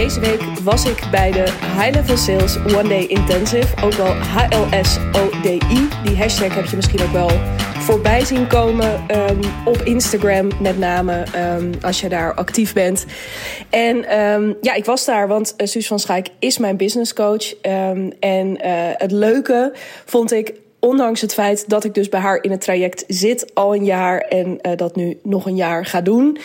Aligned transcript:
Deze 0.00 0.20
week 0.20 0.42
was 0.62 0.84
ik 0.84 1.02
bij 1.10 1.30
de 1.30 1.44
High 1.76 1.90
Level 1.94 2.16
Sales 2.16 2.56
One 2.56 2.88
Day 2.88 3.04
Intensive, 3.04 3.84
ook 3.84 3.92
wel 3.92 4.14
HLSODI. 4.14 5.88
Die 6.04 6.16
hashtag 6.16 6.54
heb 6.54 6.64
je 6.64 6.76
misschien 6.76 7.02
ook 7.02 7.12
wel 7.12 7.30
voorbij 7.78 8.24
zien 8.24 8.46
komen 8.46 9.04
um, 9.30 9.40
op 9.64 9.76
Instagram, 9.76 10.50
met 10.60 10.78
name 10.78 11.24
um, 11.36 11.72
als 11.82 12.00
je 12.00 12.08
daar 12.08 12.34
actief 12.34 12.72
bent. 12.72 13.06
En 13.70 14.18
um, 14.18 14.56
ja, 14.60 14.74
ik 14.74 14.84
was 14.84 15.04
daar, 15.04 15.28
want 15.28 15.54
uh, 15.56 15.66
Suus 15.66 15.86
van 15.86 15.98
Schaik 15.98 16.28
is 16.38 16.58
mijn 16.58 16.76
business 16.76 17.12
coach. 17.12 17.60
en 18.20 18.58
uh, 18.64 18.72
het 18.96 19.12
leuke 19.12 19.72
vond 20.04 20.32
ik 20.32 20.52
ondanks 20.80 21.20
het 21.20 21.34
feit 21.34 21.68
dat 21.68 21.84
ik 21.84 21.94
dus 21.94 22.08
bij 22.08 22.20
haar 22.20 22.42
in 22.42 22.50
het 22.50 22.60
traject 22.60 23.04
zit 23.06 23.54
al 23.54 23.74
een 23.74 23.84
jaar 23.84 24.18
en 24.18 24.58
uh, 24.62 24.76
dat 24.76 24.96
nu 24.96 25.18
nog 25.22 25.46
een 25.46 25.56
jaar 25.56 25.84
ga 25.84 26.00
doen, 26.00 26.38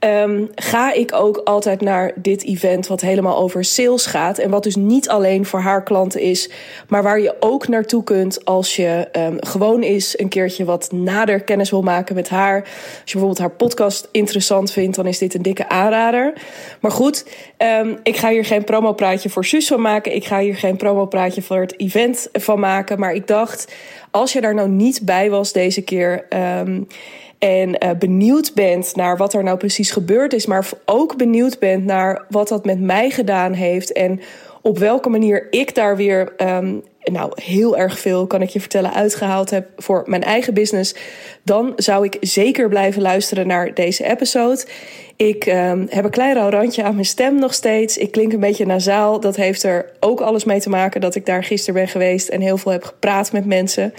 um, 0.00 0.50
ga 0.54 0.92
ik 0.92 1.14
ook 1.14 1.36
altijd 1.36 1.80
naar 1.80 2.12
dit 2.16 2.44
event 2.44 2.86
wat 2.86 3.00
helemaal 3.00 3.36
over 3.36 3.64
sales 3.64 4.06
gaat. 4.06 4.38
En 4.38 4.50
wat 4.50 4.62
dus 4.62 4.76
niet 4.76 5.08
alleen 5.08 5.46
voor 5.46 5.60
haar 5.60 5.82
klanten 5.82 6.20
is, 6.20 6.50
maar 6.88 7.02
waar 7.02 7.20
je 7.20 7.36
ook 7.40 7.68
naartoe 7.68 8.04
kunt 8.04 8.44
als 8.44 8.76
je 8.76 9.08
um, 9.12 9.36
gewoon 9.40 9.82
is 9.82 10.18
een 10.18 10.28
keertje 10.28 10.64
wat 10.64 10.92
nader 10.92 11.42
kennis 11.42 11.70
wil 11.70 11.82
maken 11.82 12.14
met 12.14 12.28
haar. 12.28 12.60
Als 12.62 12.70
je 13.04 13.18
bijvoorbeeld 13.18 13.38
haar 13.38 13.50
podcast 13.50 14.08
interessant 14.12 14.72
vindt, 14.72 14.96
dan 14.96 15.06
is 15.06 15.18
dit 15.18 15.34
een 15.34 15.42
dikke 15.42 15.68
aanrader. 15.68 16.32
Maar 16.80 16.90
goed, 16.90 17.26
um, 17.80 17.98
ik 18.02 18.16
ga 18.16 18.30
hier 18.30 18.44
geen 18.44 18.64
promopraatje 18.64 19.30
voor 19.30 19.44
Suus 19.44 19.70
maken. 19.76 20.14
Ik 20.14 20.24
ga 20.24 20.38
hier 20.38 20.56
geen 20.56 20.76
promopraatje 20.76 21.42
voor 21.42 21.60
het 21.60 21.80
event 21.80 22.28
van 22.32 22.60
maken. 22.60 22.98
Maar 22.98 23.14
ik 23.14 23.26
dacht, 23.26 23.72
als 24.10 24.32
je 24.32 24.40
daar 24.40 24.54
nou 24.54 24.68
niet 24.68 25.00
bij 25.04 25.30
was 25.30 25.52
deze 25.52 25.82
keer. 25.82 26.26
Um, 26.60 26.86
en 27.38 27.84
uh, 27.84 27.90
benieuwd 27.98 28.54
bent 28.54 28.96
naar 28.96 29.16
wat 29.16 29.34
er 29.34 29.42
nou 29.42 29.56
precies 29.56 29.90
gebeurd 29.90 30.32
is, 30.32 30.46
maar 30.46 30.68
ook 30.84 31.16
benieuwd 31.16 31.58
bent 31.58 31.84
naar 31.84 32.24
wat 32.28 32.48
dat 32.48 32.64
met 32.64 32.80
mij 32.80 33.10
gedaan 33.10 33.52
heeft 33.52 33.92
en 33.92 34.20
op 34.60 34.78
welke 34.78 35.08
manier 35.08 35.46
ik 35.50 35.74
daar 35.74 35.96
weer 35.96 36.32
um, 36.36 36.82
nou, 37.04 37.32
heel 37.34 37.76
erg 37.76 37.98
veel, 37.98 38.26
kan 38.26 38.42
ik 38.42 38.48
je 38.48 38.60
vertellen, 38.60 38.92
uitgehaald 38.92 39.50
heb 39.50 39.68
voor 39.76 40.02
mijn 40.06 40.22
eigen 40.22 40.54
business, 40.54 40.94
dan 41.42 41.72
zou 41.76 42.04
ik 42.04 42.16
zeker 42.20 42.68
blijven 42.68 43.02
luisteren 43.02 43.46
naar 43.46 43.74
deze 43.74 44.04
episode. 44.04 44.64
Ik 45.16 45.46
um, 45.46 45.86
heb 45.90 46.04
een 46.04 46.10
klein 46.10 46.50
randje 46.50 46.82
aan 46.82 46.94
mijn 46.94 47.06
stem 47.06 47.38
nog 47.38 47.54
steeds. 47.54 47.98
Ik 47.98 48.10
klink 48.10 48.32
een 48.32 48.40
beetje 48.40 48.66
nasaal. 48.66 49.20
Dat 49.20 49.36
heeft 49.36 49.62
er 49.62 49.90
ook 50.00 50.20
alles 50.20 50.44
mee 50.44 50.60
te 50.60 50.68
maken 50.68 51.00
dat 51.00 51.14
ik 51.14 51.26
daar 51.26 51.44
gisteren 51.44 51.74
ben 51.74 51.88
geweest 51.88 52.28
en 52.28 52.40
heel 52.40 52.56
veel 52.56 52.72
heb 52.72 52.84
gepraat 52.84 53.32
met 53.32 53.46
mensen. 53.46 53.94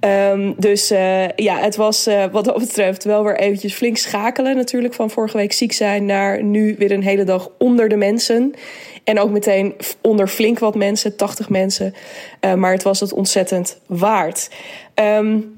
Um, 0.00 0.54
dus 0.58 0.92
uh, 0.92 1.28
ja, 1.28 1.58
het 1.58 1.76
was 1.76 2.08
uh, 2.08 2.24
wat 2.32 2.44
dat 2.44 2.58
betreft 2.58 3.04
wel 3.04 3.24
weer 3.24 3.38
eventjes 3.38 3.74
flink 3.74 3.96
schakelen 3.96 4.56
natuurlijk. 4.56 4.94
Van 4.94 5.10
vorige 5.10 5.36
week 5.36 5.52
ziek 5.52 5.72
zijn 5.72 6.04
naar 6.04 6.42
nu 6.42 6.74
weer 6.78 6.92
een 6.92 7.02
hele 7.02 7.24
dag 7.24 7.50
onder 7.58 7.88
de 7.88 7.96
mensen. 7.96 8.54
En 9.04 9.18
ook 9.18 9.30
meteen 9.30 9.74
onder 10.00 10.28
flink 10.28 10.58
wat 10.58 10.74
mensen, 10.74 11.16
80 11.16 11.48
mensen. 11.48 11.94
Uh, 12.40 12.54
maar 12.54 12.72
het 12.72 12.82
was 12.82 13.00
het 13.00 13.12
ontzettend 13.12 13.80
waard. 13.86 14.50
Um, 14.94 15.57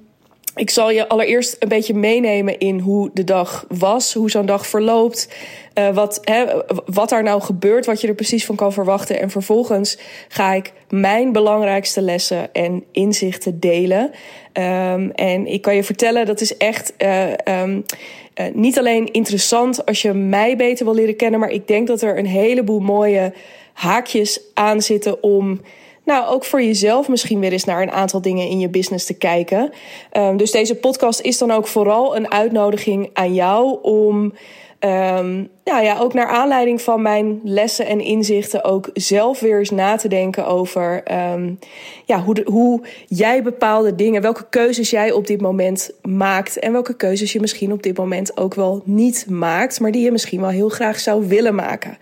ik 0.61 0.71
zal 0.71 0.91
je 0.91 1.09
allereerst 1.09 1.57
een 1.59 1.69
beetje 1.69 1.95
meenemen 1.95 2.59
in 2.59 2.79
hoe 2.79 3.11
de 3.13 3.25
dag 3.25 3.65
was, 3.69 4.13
hoe 4.15 4.31
zo'n 4.31 4.47
dag 4.47 4.67
verloopt, 4.67 5.29
uh, 5.75 5.95
wat, 5.95 6.21
hè, 6.23 6.45
wat 6.87 7.09
daar 7.09 7.23
nou 7.23 7.41
gebeurt, 7.41 7.87
wat 7.87 8.01
je 8.01 8.09
er 8.09 8.15
precies 8.15 8.45
van 8.45 8.57
kan 8.57 8.73
verwachten. 8.73 9.21
En 9.21 9.31
vervolgens 9.31 9.99
ga 10.29 10.53
ik 10.53 10.73
mijn 10.89 11.33
belangrijkste 11.33 12.03
lessen 12.03 12.53
en 12.55 12.85
inzichten 12.93 13.61
delen. 13.61 14.11
Um, 14.53 15.11
en 15.11 15.47
ik 15.47 15.63
kan 15.63 15.75
je 15.75 15.85
vertellen, 15.85 16.27
dat 16.27 16.41
is 16.41 16.57
echt 16.57 16.93
uh, 16.99 17.33
um, 17.63 17.85
uh, 18.41 18.47
niet 18.53 18.79
alleen 18.79 19.13
interessant 19.13 19.87
als 19.87 20.03
je 20.03 20.13
mij 20.13 20.57
beter 20.57 20.85
wil 20.85 20.95
leren 20.95 21.17
kennen, 21.17 21.41
maar 21.41 21.51
ik 21.51 21.67
denk 21.67 21.87
dat 21.87 22.03
er 22.03 22.19
een 22.19 22.27
heleboel 22.27 22.81
mooie 22.81 23.33
haakjes 23.73 24.41
aan 24.55 24.83
zitten 24.83 25.23
om 25.23 25.61
nou, 26.11 26.35
ook 26.35 26.45
voor 26.45 26.63
jezelf 26.63 27.09
misschien 27.09 27.41
weer 27.41 27.53
eens 27.53 27.65
naar 27.65 27.83
een 27.83 27.91
aantal 27.91 28.23
dingen 28.23 28.49
in 28.49 28.59
je 28.59 28.69
business 28.69 29.07
te 29.07 29.15
kijken. 29.15 29.73
Um, 30.13 30.37
dus 30.37 30.51
deze 30.51 30.75
podcast 30.75 31.21
is 31.21 31.39
dan 31.39 31.51
ook 31.51 31.67
vooral 31.67 32.17
een 32.17 32.33
uitnodiging 32.33 33.11
aan 33.13 33.35
jou 33.35 33.79
om. 33.83 34.35
Um, 34.85 35.49
nou 35.65 35.83
ja, 35.83 35.99
ook 35.99 36.15
naar 36.15 36.27
aanleiding 36.27 36.83
van 36.83 37.03
mijn 37.03 37.41
lessen 37.45 37.87
en 37.87 38.01
inzichten 38.01 38.65
ook 38.65 38.91
zelf 38.95 39.41
weer 39.41 39.59
eens 39.59 39.71
na 39.71 39.97
te 39.97 40.09
denken 40.09 40.47
over 40.47 41.03
um, 41.33 41.59
ja, 42.05 42.23
hoe, 42.23 42.43
hoe 42.45 42.81
jij 43.07 43.43
bepaalde 43.43 43.95
dingen, 43.95 44.23
welke 44.23 44.47
keuzes 44.51 44.91
jij 44.91 45.13
op 45.13 45.27
dit 45.27 45.41
moment 45.41 45.91
maakt 46.03 46.59
en 46.59 46.73
welke 46.73 46.97
keuzes 46.97 47.33
je 47.33 47.41
misschien 47.41 47.73
op 47.73 47.83
dit 47.83 47.97
moment 47.97 48.37
ook 48.37 48.55
wel 48.55 48.83
niet 48.85 49.27
maakt, 49.29 49.81
maar 49.81 49.91
die 49.91 50.05
je 50.05 50.13
misschien 50.13 50.41
wel 50.41 50.51
heel 50.51 50.69
graag 50.69 50.99
zou 50.99 51.29
willen 51.29 51.55
maken. 51.55 51.99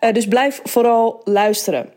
Uh, 0.00 0.12
dus 0.12 0.28
blijf 0.28 0.60
vooral 0.64 1.20
luisteren. 1.24 1.88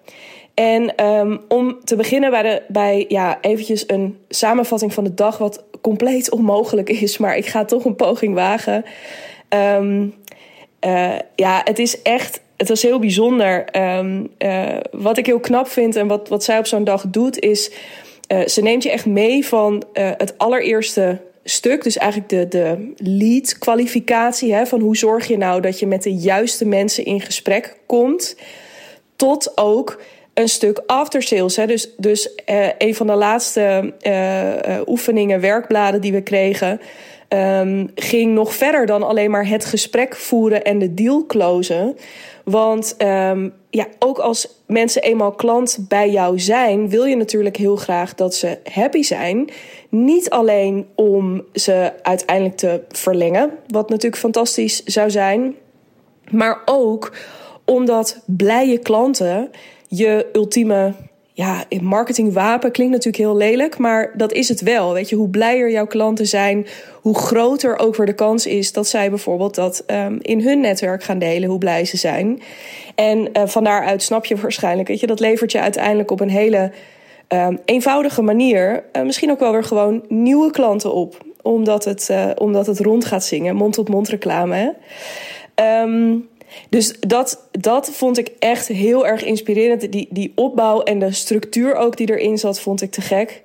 En 0.54 1.06
um, 1.06 1.42
om 1.48 1.80
te 1.84 1.96
beginnen 1.96 2.32
bij, 2.32 2.42
de, 2.42 2.62
bij 2.68 3.06
ja, 3.08 3.38
eventjes 3.42 3.84
een 3.88 4.18
samenvatting 4.30 4.94
van 4.94 5.04
de 5.04 5.14
dag, 5.14 5.38
wat 5.38 5.64
compleet 5.82 6.32
onmogelijk 6.32 6.90
is, 6.90 7.18
maar 7.18 7.38
ik 7.38 7.46
ga 7.46 7.66
toch 7.66 7.86
een 7.86 7.96
poging 7.96 8.34
wagen. 8.34 8.86
Um, 9.50 10.14
uh, 10.86 11.16
ja, 11.36 11.62
het 11.64 11.80
is 11.80 12.02
echt, 12.02 12.42
het 12.58 12.70
was 12.70 12.82
heel 12.82 13.00
bijzonder. 13.00 13.78
Um, 13.98 14.30
uh, 14.40 14.78
wat 14.92 15.18
ik 15.18 15.26
heel 15.26 15.40
knap 15.40 15.68
vind 15.68 15.96
en 15.96 16.08
wat, 16.08 16.30
wat 16.30 16.44
zij 16.44 16.58
op 16.58 16.66
zo'n 16.66 16.84
dag 16.84 17.06
doet, 17.08 17.40
is 17.40 17.72
uh, 18.28 18.48
ze 18.48 18.62
neemt 18.62 18.84
je 18.84 18.92
echt 18.92 19.06
mee 19.06 19.46
van 19.46 19.84
het 19.94 20.38
allereerste 20.38 21.22
stuk, 21.44 21.84
dus 21.84 21.98
eigenlijk 21.98 22.30
de, 22.30 22.48
de 22.48 22.94
lead 22.98 23.58
kwalificatie, 23.58 24.54
hè, 24.54 24.66
van 24.66 24.80
hoe 24.80 24.98
zorg 24.98 25.28
je 25.28 25.38
nou 25.38 25.62
dat 25.62 25.80
je 25.80 25.88
met 25.88 26.04
de 26.04 26.14
juiste 26.14 26.66
mensen 26.66 27.06
in 27.06 27.22
gesprek 27.22 27.78
komt, 27.86 28.36
tot 29.16 29.58
ook 29.58 30.02
een 30.34 30.50
stuk 30.50 30.82
after 30.86 31.22
sales. 31.22 31.56
Hè. 31.56 31.66
Dus, 31.66 31.90
dus 31.98 32.30
uh, 32.50 32.68
een 32.78 32.96
van 32.96 33.08
de 33.08 33.16
laatste 33.16 33.94
uh, 34.02 34.82
oefeningen, 34.88 35.40
werkbladen 35.42 36.02
die 36.02 36.12
we 36.12 36.22
kregen, 36.22 36.82
um, 37.30 37.92
ging 37.96 38.34
nog 38.34 38.54
verder 38.54 38.86
dan 38.86 39.04
alleen 39.04 39.32
maar 39.32 39.48
het 39.48 39.66
gesprek 39.66 40.16
voeren 40.16 40.64
en 40.64 40.80
de 40.80 40.94
deal 40.94 41.26
closen. 41.26 41.98
Want 42.44 42.96
um, 42.98 43.54
ja, 43.70 43.88
ook 44.00 44.20
als 44.20 44.48
mensen 44.68 45.02
eenmaal 45.02 45.32
klant 45.32 45.86
bij 45.88 46.10
jou 46.10 46.40
zijn, 46.40 46.90
wil 46.90 47.06
je 47.06 47.16
natuurlijk 47.16 47.58
heel 47.58 47.76
graag 47.76 48.16
dat 48.16 48.36
ze 48.36 48.58
happy 48.72 49.02
zijn. 49.02 49.50
Niet 49.90 50.30
alleen 50.30 50.88
om 50.96 51.44
ze 51.54 51.92
uiteindelijk 52.02 52.58
te 52.58 52.82
verlengen, 52.90 53.52
wat 53.68 53.90
natuurlijk 53.90 54.22
fantastisch 54.22 54.84
zou 54.84 55.12
zijn, 55.12 55.56
maar 56.30 56.62
ook 56.66 57.16
omdat 57.66 58.24
blije 58.26 58.78
klanten 58.78 59.52
je 59.96 60.30
ultieme 60.34 60.94
ja, 61.34 61.64
marketingwapen 61.82 62.72
klinkt 62.72 62.94
natuurlijk 62.94 63.24
heel 63.24 63.38
lelijk, 63.38 63.78
maar 63.78 64.12
dat 64.18 64.32
is 64.32 64.50
het 64.50 64.62
wel. 64.62 64.94
Weet 64.94 65.10
je, 65.10 65.16
hoe 65.16 65.30
blijer 65.30 65.72
jouw 65.72 65.88
klanten 65.88 66.28
zijn, 66.28 66.68
hoe 67.02 67.18
groter 67.18 67.80
ook 67.80 67.96
weer 67.96 68.06
de 68.06 68.14
kans 68.14 68.46
is 68.46 68.72
dat 68.72 68.88
zij 68.88 69.10
bijvoorbeeld 69.10 69.56
dat 69.56 69.84
um, 69.88 70.18
in 70.22 70.42
hun 70.42 70.60
netwerk 70.60 71.04
gaan 71.04 71.20
delen, 71.20 71.50
hoe 71.50 71.58
blij 71.58 71.86
ze 71.86 71.98
zijn. 71.98 72.42
En 72.96 73.18
uh, 73.18 73.44
van 73.46 73.64
daaruit 73.64 74.04
snap 74.04 74.26
je 74.26 74.36
waarschijnlijk, 74.36 74.88
weet 74.88 75.00
je, 75.00 75.08
dat 75.08 75.20
levert 75.20 75.52
je 75.52 75.60
uiteindelijk 75.60 76.12
op 76.12 76.20
een 76.20 76.30
hele 76.30 76.72
um, 77.28 77.60
eenvoudige 77.66 78.22
manier, 78.22 78.84
uh, 78.94 79.04
misschien 79.04 79.32
ook 79.32 79.40
wel 79.40 79.52
weer 79.52 79.64
gewoon 79.64 80.04
nieuwe 80.08 80.52
klanten 80.52 80.94
op, 80.94 81.18
omdat 81.42 81.86
het, 81.86 82.08
uh, 82.12 82.30
omdat 82.36 82.68
het 82.68 82.80
rond 82.80 83.06
gaat 83.06 83.26
zingen, 83.26 83.56
mond-tot-mond 83.56 84.10
reclame. 84.10 84.56
Hè? 84.56 84.70
Um, 85.82 86.28
dus 86.70 86.96
dat, 87.00 87.48
dat 87.52 87.90
vond 87.90 88.18
ik 88.18 88.32
echt 88.40 88.68
heel 88.68 89.08
erg 89.08 89.24
inspirerend. 89.24 89.92
Die, 89.92 90.08
die 90.10 90.32
opbouw 90.36 90.82
en 90.82 91.00
de 91.00 91.12
structuur 91.12 91.76
ook 91.76 91.98
die 91.98 92.12
erin 92.12 92.38
zat, 92.38 92.60
vond 92.60 92.82
ik 92.82 92.92
te 92.92 93.02
gek. 93.02 93.42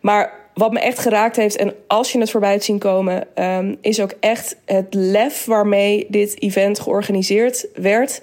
Maar 0.00 0.38
wat 0.54 0.72
me 0.72 0.80
echt 0.80 0.98
geraakt 0.98 1.36
heeft, 1.36 1.56
en 1.56 1.74
als 1.86 2.12
je 2.12 2.18
het 2.18 2.30
voorbij 2.30 2.50
hebt 2.50 2.64
zien 2.64 2.78
komen, 2.78 3.26
um, 3.34 3.76
is 3.80 4.00
ook 4.00 4.14
echt 4.20 4.56
het 4.64 4.94
lef 4.94 5.44
waarmee 5.44 6.06
dit 6.08 6.42
event 6.42 6.80
georganiseerd 6.80 7.66
werd. 7.74 8.22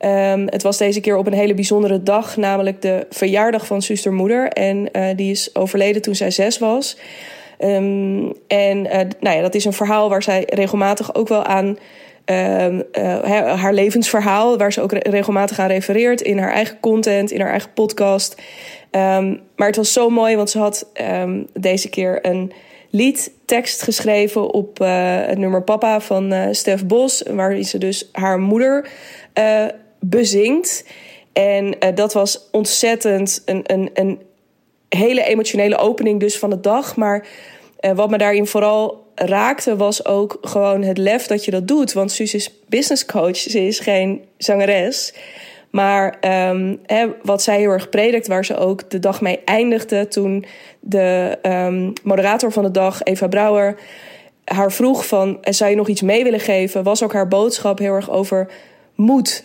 Um, 0.00 0.48
het 0.48 0.62
was 0.62 0.78
deze 0.78 1.00
keer 1.00 1.16
op 1.16 1.26
een 1.26 1.32
hele 1.32 1.54
bijzondere 1.54 2.02
dag, 2.02 2.36
namelijk 2.36 2.82
de 2.82 3.06
verjaardag 3.10 3.66
van 3.66 3.82
zustermoeder. 3.82 4.48
En 4.48 4.88
uh, 4.92 5.08
die 5.16 5.30
is 5.30 5.54
overleden 5.54 6.02
toen 6.02 6.14
zij 6.14 6.30
zes 6.30 6.58
was. 6.58 6.96
Um, 7.60 8.32
en 8.46 8.84
uh, 8.84 9.00
nou 9.20 9.36
ja, 9.36 9.40
dat 9.40 9.54
is 9.54 9.64
een 9.64 9.72
verhaal 9.72 10.08
waar 10.08 10.22
zij 10.22 10.44
regelmatig 10.46 11.14
ook 11.14 11.28
wel 11.28 11.44
aan 11.44 11.78
uh, 12.30 12.66
uh, 12.72 13.60
haar 13.60 13.74
levensverhaal, 13.74 14.58
waar 14.58 14.72
ze 14.72 14.80
ook 14.80 14.92
regelmatig 14.92 15.58
aan 15.58 15.68
refereert 15.68 16.20
in 16.20 16.38
haar 16.38 16.52
eigen 16.52 16.80
content, 16.80 17.30
in 17.30 17.40
haar 17.40 17.50
eigen 17.50 17.72
podcast. 17.72 18.34
Um, 18.90 19.40
maar 19.56 19.66
het 19.66 19.76
was 19.76 19.92
zo 19.92 20.10
mooi, 20.10 20.36
want 20.36 20.50
ze 20.50 20.58
had 20.58 20.90
um, 21.12 21.46
deze 21.52 21.88
keer 21.88 22.26
een 22.26 22.52
liedtekst 22.90 23.82
geschreven 23.82 24.50
op 24.50 24.80
uh, 24.80 24.88
het 25.26 25.38
nummer 25.38 25.62
Papa 25.62 26.00
van 26.00 26.32
uh, 26.32 26.46
Stef 26.50 26.86
Bos, 26.86 27.22
waarin 27.30 27.64
ze 27.64 27.78
dus 27.78 28.08
haar 28.12 28.38
moeder 28.38 28.88
bezingt. 30.00 30.86
En 31.32 31.74
dat 31.94 32.12
was 32.12 32.48
ontzettend 32.50 33.42
een, 33.44 33.60
een, 33.66 33.90
een 33.94 34.20
hele 34.88 35.24
emotionele 35.24 35.76
opening 35.76 36.20
dus 36.20 36.38
van 36.38 36.50
de 36.50 36.60
dag. 36.60 36.96
Maar 36.96 37.26
wat 37.94 38.10
me 38.10 38.18
daarin 38.18 38.46
vooral 38.46 39.05
raakte 39.16 39.76
was 39.76 40.04
ook 40.04 40.38
gewoon 40.40 40.82
het 40.82 40.98
lef 40.98 41.26
dat 41.26 41.44
je 41.44 41.50
dat 41.50 41.68
doet. 41.68 41.92
Want 41.92 42.12
Suus 42.12 42.34
is 42.34 42.50
business 42.68 43.06
coach, 43.06 43.36
ze 43.36 43.66
is 43.66 43.78
geen 43.78 44.24
zangeres. 44.36 45.14
Maar 45.70 46.18
um, 46.50 46.80
wat 47.22 47.42
zij 47.42 47.58
heel 47.58 47.70
erg 47.70 47.88
predikt, 47.88 48.26
waar 48.26 48.44
ze 48.44 48.56
ook 48.56 48.90
de 48.90 48.98
dag 48.98 49.20
mee 49.20 49.40
eindigde 49.44 50.08
toen 50.08 50.44
de 50.80 51.38
um, 51.42 51.92
moderator 52.02 52.52
van 52.52 52.62
de 52.62 52.70
dag, 52.70 53.02
Eva 53.02 53.28
Brouwer, 53.28 53.76
haar 54.44 54.72
vroeg 54.72 55.06
van 55.06 55.38
zou 55.40 55.70
je 55.70 55.76
nog 55.76 55.88
iets 55.88 56.02
mee 56.02 56.24
willen 56.24 56.40
geven, 56.40 56.82
was 56.82 57.02
ook 57.02 57.12
haar 57.12 57.28
boodschap 57.28 57.78
heel 57.78 57.94
erg 57.94 58.10
over 58.10 58.48
moed. 58.94 59.44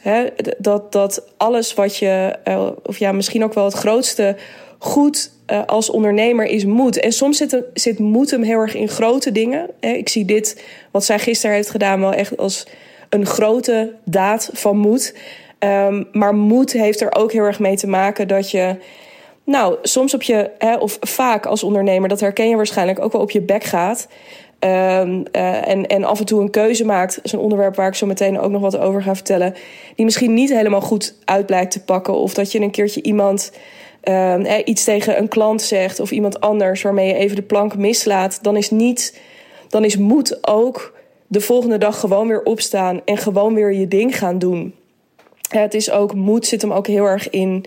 Dat, 0.57 0.91
dat 0.91 1.23
alles 1.37 1.73
wat 1.73 1.97
je, 1.97 2.35
uh, 2.47 2.67
of 2.83 2.97
ja, 2.97 3.11
misschien 3.11 3.43
ook 3.43 3.53
wel 3.53 3.65
het 3.65 3.73
grootste 3.73 4.35
goed 4.83 5.31
uh, 5.47 5.61
als 5.65 5.89
ondernemer 5.89 6.45
is 6.45 6.65
moed. 6.65 6.99
En 6.99 7.11
soms 7.11 7.37
zit, 7.37 7.63
zit 7.73 7.99
moed 7.99 8.31
hem 8.31 8.43
heel 8.43 8.59
erg 8.59 8.75
in 8.75 8.87
grote 8.87 9.31
dingen. 9.31 9.69
Ik 9.79 10.09
zie 10.09 10.25
dit, 10.25 10.63
wat 10.91 11.05
zij 11.05 11.19
gisteren 11.19 11.55
heeft 11.55 11.69
gedaan, 11.69 11.99
wel 11.99 12.13
echt 12.13 12.37
als 12.37 12.67
een 13.09 13.25
grote 13.25 13.93
daad 14.03 14.49
van 14.53 14.77
moed. 14.77 15.15
Um, 15.59 16.07
maar 16.11 16.35
moed 16.35 16.71
heeft 16.71 17.01
er 17.01 17.15
ook 17.15 17.31
heel 17.31 17.43
erg 17.43 17.59
mee 17.59 17.75
te 17.75 17.87
maken 17.87 18.27
dat 18.27 18.51
je. 18.51 18.75
Nou, 19.43 19.77
soms 19.81 20.13
op 20.13 20.23
je, 20.23 20.51
of 20.79 20.97
vaak 20.99 21.45
als 21.45 21.63
ondernemer, 21.63 22.09
dat 22.09 22.19
herken 22.19 22.49
je 22.49 22.55
waarschijnlijk 22.55 22.99
ook 22.99 23.11
wel 23.11 23.21
op 23.21 23.31
je 23.31 23.41
bek 23.41 23.63
gaat. 23.63 24.07
Um, 24.59 25.23
uh, 25.31 25.67
en, 25.67 25.87
en 25.87 26.03
af 26.03 26.19
en 26.19 26.25
toe 26.25 26.41
een 26.41 26.49
keuze 26.49 26.85
maakt. 26.85 27.15
Dat 27.15 27.25
is 27.25 27.31
een 27.31 27.39
onderwerp 27.39 27.75
waar 27.75 27.87
ik 27.87 27.95
zo 27.95 28.05
meteen 28.05 28.39
ook 28.39 28.51
nog 28.51 28.61
wat 28.61 28.77
over 28.77 29.01
ga 29.01 29.15
vertellen. 29.15 29.53
Die 29.95 30.05
misschien 30.05 30.33
niet 30.33 30.53
helemaal 30.53 30.81
goed 30.81 31.15
uit 31.25 31.45
blijkt 31.45 31.71
te 31.71 31.83
pakken. 31.83 32.13
Of 32.13 32.33
dat 32.33 32.51
je 32.51 32.59
een 32.59 32.71
keertje 32.71 33.01
iemand 33.01 33.51
eh, 34.01 34.61
iets 34.65 34.83
tegen 34.83 35.17
een 35.17 35.27
klant 35.27 35.61
zegt. 35.61 35.99
Of 35.99 36.11
iemand 36.11 36.39
anders 36.39 36.81
waarmee 36.81 37.07
je 37.07 37.13
even 37.13 37.35
de 37.35 37.41
plank 37.41 37.77
mislaat. 37.77 38.43
Dan 38.43 38.57
is 38.57 38.69
niet. 38.69 39.19
Dan 39.69 39.83
is 39.83 39.97
moed 39.97 40.47
ook 40.47 40.99
de 41.27 41.41
volgende 41.41 41.77
dag 41.77 41.99
gewoon 41.99 42.27
weer 42.27 42.43
opstaan 42.43 43.01
en 43.05 43.17
gewoon 43.17 43.53
weer 43.53 43.73
je 43.73 43.87
ding 43.87 44.17
gaan 44.17 44.39
doen. 44.39 44.75
Het 45.49 45.73
is 45.73 45.91
ook, 45.91 46.13
moed 46.13 46.45
zit 46.45 46.61
hem 46.61 46.71
ook 46.71 46.87
heel 46.87 47.05
erg 47.05 47.29
in, 47.29 47.65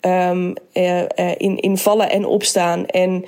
um, 0.00 0.54
uh, 0.72 1.02
in, 1.36 1.58
in 1.58 1.78
vallen 1.78 2.10
en 2.10 2.24
opstaan. 2.24 2.86
En 2.86 3.24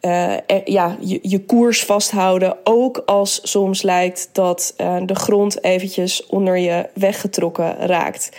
uh, 0.00 0.34
ja, 0.64 0.96
je, 1.00 1.18
je 1.22 1.44
koers 1.44 1.84
vasthouden. 1.84 2.56
Ook 2.64 3.02
als 3.06 3.40
soms 3.42 3.82
lijkt 3.82 4.28
dat 4.32 4.74
uh, 4.80 4.96
de 5.04 5.14
grond 5.14 5.64
eventjes 5.64 6.26
onder 6.26 6.58
je 6.58 6.86
weggetrokken 6.94 7.76
raakt. 7.78 8.36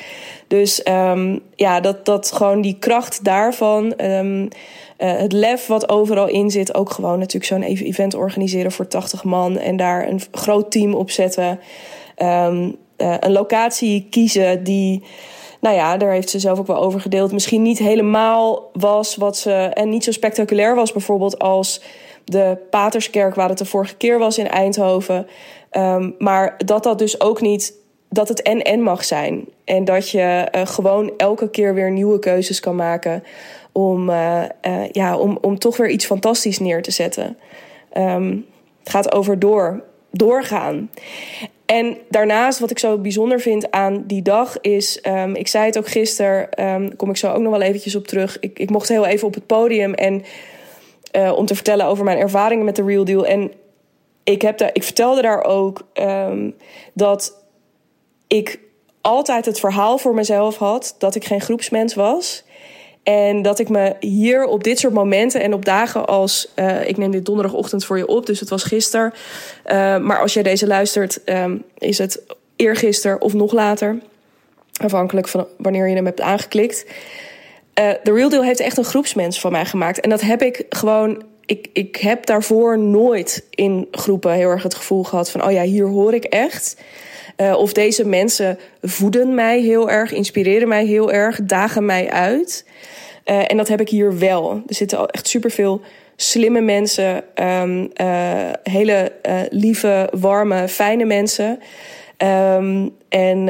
Dus 0.48 0.88
um, 0.88 1.40
ja, 1.56 1.80
dat, 1.80 2.06
dat 2.06 2.32
gewoon 2.32 2.62
die 2.62 2.78
kracht 2.80 3.24
daarvan. 3.24 3.94
Uh, 3.98 4.48
het 4.98 5.32
lef 5.32 5.68
wat 5.68 5.90
overal 5.90 6.28
in 6.28 6.50
zit. 6.50 6.74
Ook 6.74 6.92
gewoon 6.92 7.20
natuurlijk 7.20 7.46
zo'n 7.46 7.64
event 7.64 8.14
organiseren 8.14 8.72
voor 8.72 8.88
80 8.88 9.24
man. 9.24 9.58
En 9.58 9.78
daar 9.78 10.08
een 10.08 10.22
groot 10.32 10.72
team 10.72 10.94
op 10.94 11.12
zetten. 11.12 11.60
Uh, 12.18 12.58
een 12.98 13.32
locatie 13.32 14.08
kiezen 14.10 14.64
die 14.64 15.04
nou 15.60 15.76
ja, 15.76 15.98
daar 15.98 16.12
heeft 16.12 16.30
ze 16.30 16.40
zelf 16.40 16.60
ook 16.60 16.68
wel 16.68 16.82
over 16.82 17.02
gedeeld. 17.02 17.32
Misschien 17.32 17.62
niet 17.62 17.78
helemaal 17.78 18.70
was 18.74 19.16
wat 19.16 19.38
ze. 19.38 19.52
En 19.52 19.90
niet 19.90 20.04
zo 20.04 20.12
spectaculair 20.12 20.76
was, 20.76 20.92
bijvoorbeeld 20.92 21.40
als 21.40 21.82
de 22.26 22.58
Paterskerk, 22.70 23.36
waar 23.36 23.50
het 23.50 23.58
de 23.58 23.66
vorige 23.66 23.96
keer 23.96 24.20
was 24.20 24.38
in 24.38 24.48
Eindhoven. 24.48 25.28
Um, 25.72 26.16
maar 26.18 26.56
dat 26.66 26.84
dat 26.84 27.00
dus 27.00 27.22
ook 27.22 27.42
niet. 27.42 27.78
Dat 28.10 28.28
het 28.28 28.42
en-en 28.42 28.82
mag 28.82 29.04
zijn. 29.04 29.46
En 29.64 29.86
dat 29.86 30.10
je 30.10 30.48
uh, 30.56 30.66
gewoon 30.66 31.12
elke 31.18 31.50
keer 31.50 31.74
weer 31.74 31.92
nieuwe 31.92 32.20
keuzes 32.20 32.60
kan 32.60 32.76
maken. 32.76 33.24
Om, 33.72 34.10
uh, 34.10 34.42
uh, 34.68 34.90
ja, 34.92 35.18
om, 35.18 35.38
om 35.42 35.60
toch 35.60 35.78
weer 35.78 35.90
iets 35.90 36.06
fantastisch 36.06 36.60
neer 36.60 36.82
te 36.82 36.92
zetten. 36.92 37.38
Um, 37.98 38.46
het 38.80 38.90
gaat 38.90 39.14
over 39.14 39.40
door, 39.40 39.84
doorgaan. 40.12 40.90
En 41.70 41.98
daarnaast, 42.10 42.60
wat 42.60 42.72
ik 42.72 42.80
zo 42.80 42.98
bijzonder 42.98 43.40
vind 43.40 43.72
aan 43.72 44.04
die 44.08 44.22
dag, 44.22 44.62
is. 44.62 45.00
Um, 45.08 45.36
ik 45.36 45.48
zei 45.48 45.66
het 45.66 45.78
ook 45.78 45.88
gisteren, 45.88 46.66
um, 46.66 46.96
kom 46.96 47.10
ik 47.10 47.18
zo 47.18 47.32
ook 47.32 47.42
nog 47.42 47.52
wel 47.52 47.62
eventjes 47.62 47.96
op 47.96 48.08
terug. 48.08 48.40
Ik, 48.40 48.60
ik 48.60 48.70
mocht 48.70 48.90
heel 48.90 49.06
even 49.06 49.28
op 49.28 49.34
het 49.34 49.46
podium 49.46 49.94
en. 49.94 50.24
Uh, 51.16 51.34
om 51.36 51.46
te 51.46 51.56
vertellen 51.56 51.86
over 51.86 52.04
mijn 52.04 52.18
ervaringen 52.18 52.66
met 52.66 52.76
de 52.76 52.84
Real 52.84 53.06
Deal. 53.06 53.26
En 53.26 53.52
ik, 54.24 54.42
heb 54.42 54.58
daar, 54.58 54.70
ik 54.74 54.84
vertelde 54.84 55.22
daar 55.22 55.44
ook 55.44 55.88
um, 55.94 56.56
dat 56.94 57.46
ik 58.28 58.60
altijd 59.02 59.46
het 59.46 59.60
verhaal 59.60 59.98
voor 59.98 60.14
mezelf 60.14 60.58
had 60.58 60.96
dat 60.98 61.16
ik 61.16 61.26
geen 61.26 61.42
groepsmens 61.42 61.94
was. 61.94 62.44
En 63.04 63.42
dat 63.42 63.60
ik 63.60 63.70
me 63.70 63.96
hier 64.00 64.46
op 64.46 64.64
dit 64.64 64.80
soort 64.80 64.94
momenten 64.94 65.42
en 65.42 65.54
op 65.54 65.66
dagen 65.66 66.08
als. 66.08 66.52
Uh, 66.56 66.88
ik 66.88 66.98
neem 66.98 67.12
dit 67.12 67.26
donderdagochtend 67.26 67.86
voor 67.86 67.98
je 67.98 68.08
op, 68.08 68.26
dus 68.26 68.40
het 68.40 68.50
was 68.50 68.64
gisteren. 68.64 69.14
Uh, 69.66 69.98
maar 69.98 70.20
als 70.20 70.34
jij 70.34 70.44
deze 70.44 70.68
luistert, 70.68 71.22
um, 71.26 71.64
is 71.78 71.98
het 71.98 72.22
eergisteren 72.56 73.22
of 73.22 73.34
nog 73.34 73.52
later. 73.52 74.00
Afhankelijk 74.82 75.28
van 75.28 75.48
wanneer 75.58 75.88
je 75.88 75.96
hem 75.96 76.06
hebt 76.06 76.22
aangeklikt. 76.22 76.86
Uh, 77.80 77.90
The 77.90 78.14
Real 78.14 78.30
Deal 78.30 78.44
heeft 78.44 78.60
echt 78.60 78.78
een 78.78 78.84
groepsmens 78.84 79.40
van 79.40 79.52
mij 79.52 79.66
gemaakt. 79.66 80.00
En 80.00 80.10
dat 80.10 80.22
heb 80.22 80.42
ik 80.42 80.66
gewoon. 80.70 81.24
Ik, 81.46 81.70
ik 81.74 81.96
heb 81.96 82.26
daarvoor 82.26 82.80
nooit 82.80 83.46
in 83.50 83.88
groepen 83.92 84.32
heel 84.32 84.50
erg 84.50 84.64
het 84.64 84.76
gevoel 84.76 85.04
gehad 85.04 85.32
van: 85.32 85.44
oh 85.44 85.52
ja, 85.52 85.62
hier 85.62 85.88
hoor 85.88 86.14
ik 86.14 86.24
echt. 86.24 86.76
Uh, 87.42 87.58
of 87.58 87.74
deze 87.74 88.06
mensen 88.06 88.60
voeden 88.82 89.36
mij 89.36 89.62
heel 89.62 89.90
erg, 89.90 90.14
inspireren 90.14 90.68
mij 90.68 90.86
heel 90.86 91.12
erg, 91.12 91.40
dagen 91.44 91.86
mij 91.86 92.10
uit. 92.10 92.66
Uh, 93.26 93.52
en 93.52 93.58
dat 93.58 93.68
heb 93.68 93.82
ik 93.82 93.90
hier 93.90 94.20
wel. 94.20 94.62
Er 94.68 94.76
zitten 94.76 95.08
echt 95.08 95.28
superveel 95.28 95.82
slimme 96.16 96.62
mensen, 96.62 97.24
um, 97.36 97.92
uh, 98.02 98.52
hele 98.64 99.12
lieve, 99.50 100.10
warme, 100.20 100.68
fijne 100.68 101.06
mensen. 101.06 101.60
Um, 102.18 102.96
en 103.10 103.46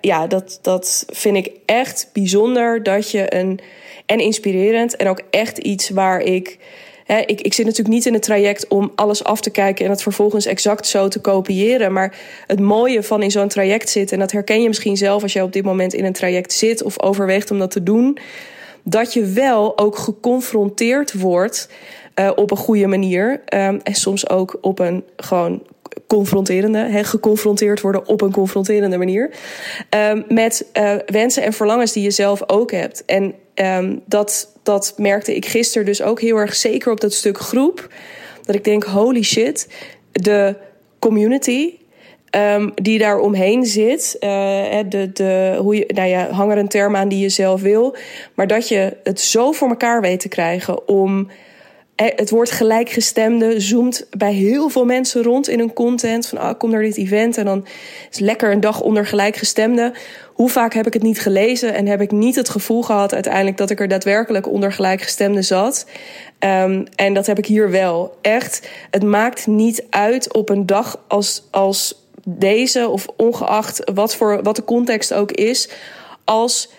ja, 0.00 0.26
dat, 0.26 0.58
dat 0.62 1.04
vind 1.08 1.36
ik 1.36 1.50
echt 1.66 2.10
bijzonder 2.12 2.82
dat 2.82 3.10
je 3.10 3.34
een. 3.34 3.60
En 4.06 4.18
inspirerend 4.18 4.96
en 4.96 5.08
ook 5.08 5.22
echt 5.30 5.58
iets 5.58 5.90
waar 5.90 6.20
ik 6.20 6.58
ik, 7.06 7.40
ik 7.40 7.54
zit 7.54 7.66
natuurlijk 7.66 7.94
niet 7.94 8.06
in 8.06 8.12
het 8.12 8.22
traject 8.22 8.68
om 8.68 8.92
alles 8.94 9.24
af 9.24 9.40
te 9.40 9.50
kijken 9.50 9.84
en 9.84 9.90
het 9.90 10.02
vervolgens 10.02 10.46
exact 10.46 10.86
zo 10.86 11.08
te 11.08 11.20
kopiëren. 11.20 11.92
Maar 11.92 12.16
het 12.46 12.60
mooie 12.60 13.02
van 13.02 13.22
in 13.22 13.30
zo'n 13.30 13.48
traject 13.48 13.88
zitten, 13.88 14.16
en 14.16 14.22
dat 14.22 14.32
herken 14.32 14.62
je 14.62 14.68
misschien 14.68 14.96
zelf 14.96 15.22
als 15.22 15.32
je 15.32 15.42
op 15.42 15.52
dit 15.52 15.64
moment 15.64 15.94
in 15.94 16.04
een 16.04 16.12
traject 16.12 16.52
zit 16.52 16.82
of 16.82 17.02
overweegt 17.02 17.50
om 17.50 17.58
dat 17.58 17.70
te 17.70 17.82
doen, 17.82 18.18
dat 18.82 19.12
je 19.12 19.24
wel 19.24 19.78
ook 19.78 19.96
geconfronteerd 19.96 21.12
wordt 21.12 21.68
uh, 22.14 22.30
op 22.34 22.50
een 22.50 22.56
goede 22.56 22.86
manier. 22.86 23.30
Um, 23.30 23.80
en 23.82 23.94
soms 23.94 24.28
ook 24.28 24.58
op 24.60 24.78
een 24.78 25.04
gewoon 25.16 25.62
confronterende, 26.06 26.78
he, 26.78 27.04
geconfronteerd 27.04 27.80
worden 27.80 28.08
op 28.08 28.20
een 28.20 28.32
confronterende 28.32 28.98
manier. 28.98 29.30
Um, 30.10 30.24
met 30.28 30.66
uh, 30.72 30.94
wensen 31.06 31.42
en 31.42 31.52
verlangens 31.52 31.92
die 31.92 32.02
je 32.02 32.10
zelf 32.10 32.42
ook 32.46 32.70
hebt. 32.70 33.04
En 33.04 33.34
um, 33.54 34.02
dat, 34.06 34.52
dat 34.62 34.94
merkte 34.96 35.36
ik 35.36 35.46
gisteren 35.46 35.86
dus 35.86 36.02
ook 36.02 36.20
heel 36.20 36.36
erg 36.36 36.54
zeker 36.54 36.92
op 36.92 37.00
dat 37.00 37.12
stuk 37.12 37.38
groep. 37.38 37.92
Dat 38.42 38.54
ik 38.54 38.64
denk, 38.64 38.84
holy 38.84 39.22
shit, 39.22 39.68
de 40.12 40.56
community 40.98 41.74
um, 42.36 42.72
die 42.74 42.98
daar 42.98 43.18
omheen 43.18 43.64
zit. 43.64 44.16
Uh, 44.20 44.30
de, 44.88 45.10
de, 45.12 45.56
hoe 45.58 45.76
je, 45.76 45.84
nou 45.94 46.08
ja, 46.08 46.30
hang 46.30 46.52
er 46.52 46.58
een 46.58 46.68
term 46.68 46.96
aan 46.96 47.08
die 47.08 47.18
je 47.18 47.28
zelf 47.28 47.60
wil. 47.60 47.96
Maar 48.34 48.46
dat 48.46 48.68
je 48.68 48.96
het 49.02 49.20
zo 49.20 49.52
voor 49.52 49.68
elkaar 49.68 50.00
weet 50.00 50.20
te 50.20 50.28
krijgen 50.28 50.88
om 50.88 51.30
het 51.94 52.30
woord 52.30 52.50
gelijkgestemde 52.50 53.60
zoomt 53.60 54.06
bij 54.10 54.32
heel 54.32 54.68
veel 54.68 54.84
mensen 54.84 55.22
rond 55.22 55.48
in 55.48 55.60
een 55.60 55.72
content. 55.72 56.26
Van 56.26 56.38
ah, 56.38 56.58
kom 56.58 56.70
naar 56.70 56.82
dit 56.82 56.96
event 56.96 57.36
en 57.36 57.44
dan 57.44 57.66
is 58.10 58.18
lekker 58.18 58.52
een 58.52 58.60
dag 58.60 58.80
onder 58.80 59.06
gelijkgestemde. 59.06 59.92
Hoe 60.32 60.50
vaak 60.50 60.74
heb 60.74 60.86
ik 60.86 60.92
het 60.92 61.02
niet 61.02 61.20
gelezen 61.20 61.74
en 61.74 61.86
heb 61.86 62.00
ik 62.00 62.10
niet 62.10 62.36
het 62.36 62.48
gevoel 62.48 62.82
gehad 62.82 63.14
uiteindelijk 63.14 63.56
dat 63.56 63.70
ik 63.70 63.80
er 63.80 63.88
daadwerkelijk 63.88 64.48
onder 64.48 64.72
gelijkgestemde 64.72 65.42
zat. 65.42 65.86
Um, 66.38 66.84
en 66.96 67.14
dat 67.14 67.26
heb 67.26 67.38
ik 67.38 67.46
hier 67.46 67.70
wel. 67.70 68.16
Echt, 68.20 68.68
het 68.90 69.02
maakt 69.02 69.46
niet 69.46 69.84
uit 69.90 70.32
op 70.32 70.48
een 70.48 70.66
dag 70.66 71.04
als, 71.08 71.48
als 71.50 72.06
deze, 72.24 72.88
of 72.88 73.06
ongeacht 73.16 73.90
wat, 73.94 74.16
voor, 74.16 74.42
wat 74.42 74.56
de 74.56 74.64
context 74.64 75.14
ook 75.14 75.32
is, 75.32 75.68
als 76.24 76.70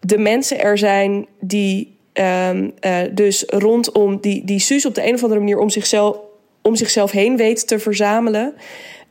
de 0.00 0.18
mensen 0.18 0.60
er 0.60 0.78
zijn 0.78 1.26
die 1.40 1.95
Um, 2.18 2.72
uh, 2.80 2.98
dus 3.12 3.44
rondom 3.46 4.20
die, 4.20 4.44
die 4.44 4.58
Suus 4.58 4.86
op 4.86 4.94
de 4.94 5.06
een 5.06 5.14
of 5.14 5.22
andere 5.22 5.40
manier 5.40 5.58
om 5.58 5.70
zichzelf, 5.70 6.16
om 6.62 6.76
zichzelf 6.76 7.10
heen 7.10 7.36
weet 7.36 7.66
te 7.66 7.78
verzamelen. 7.78 8.54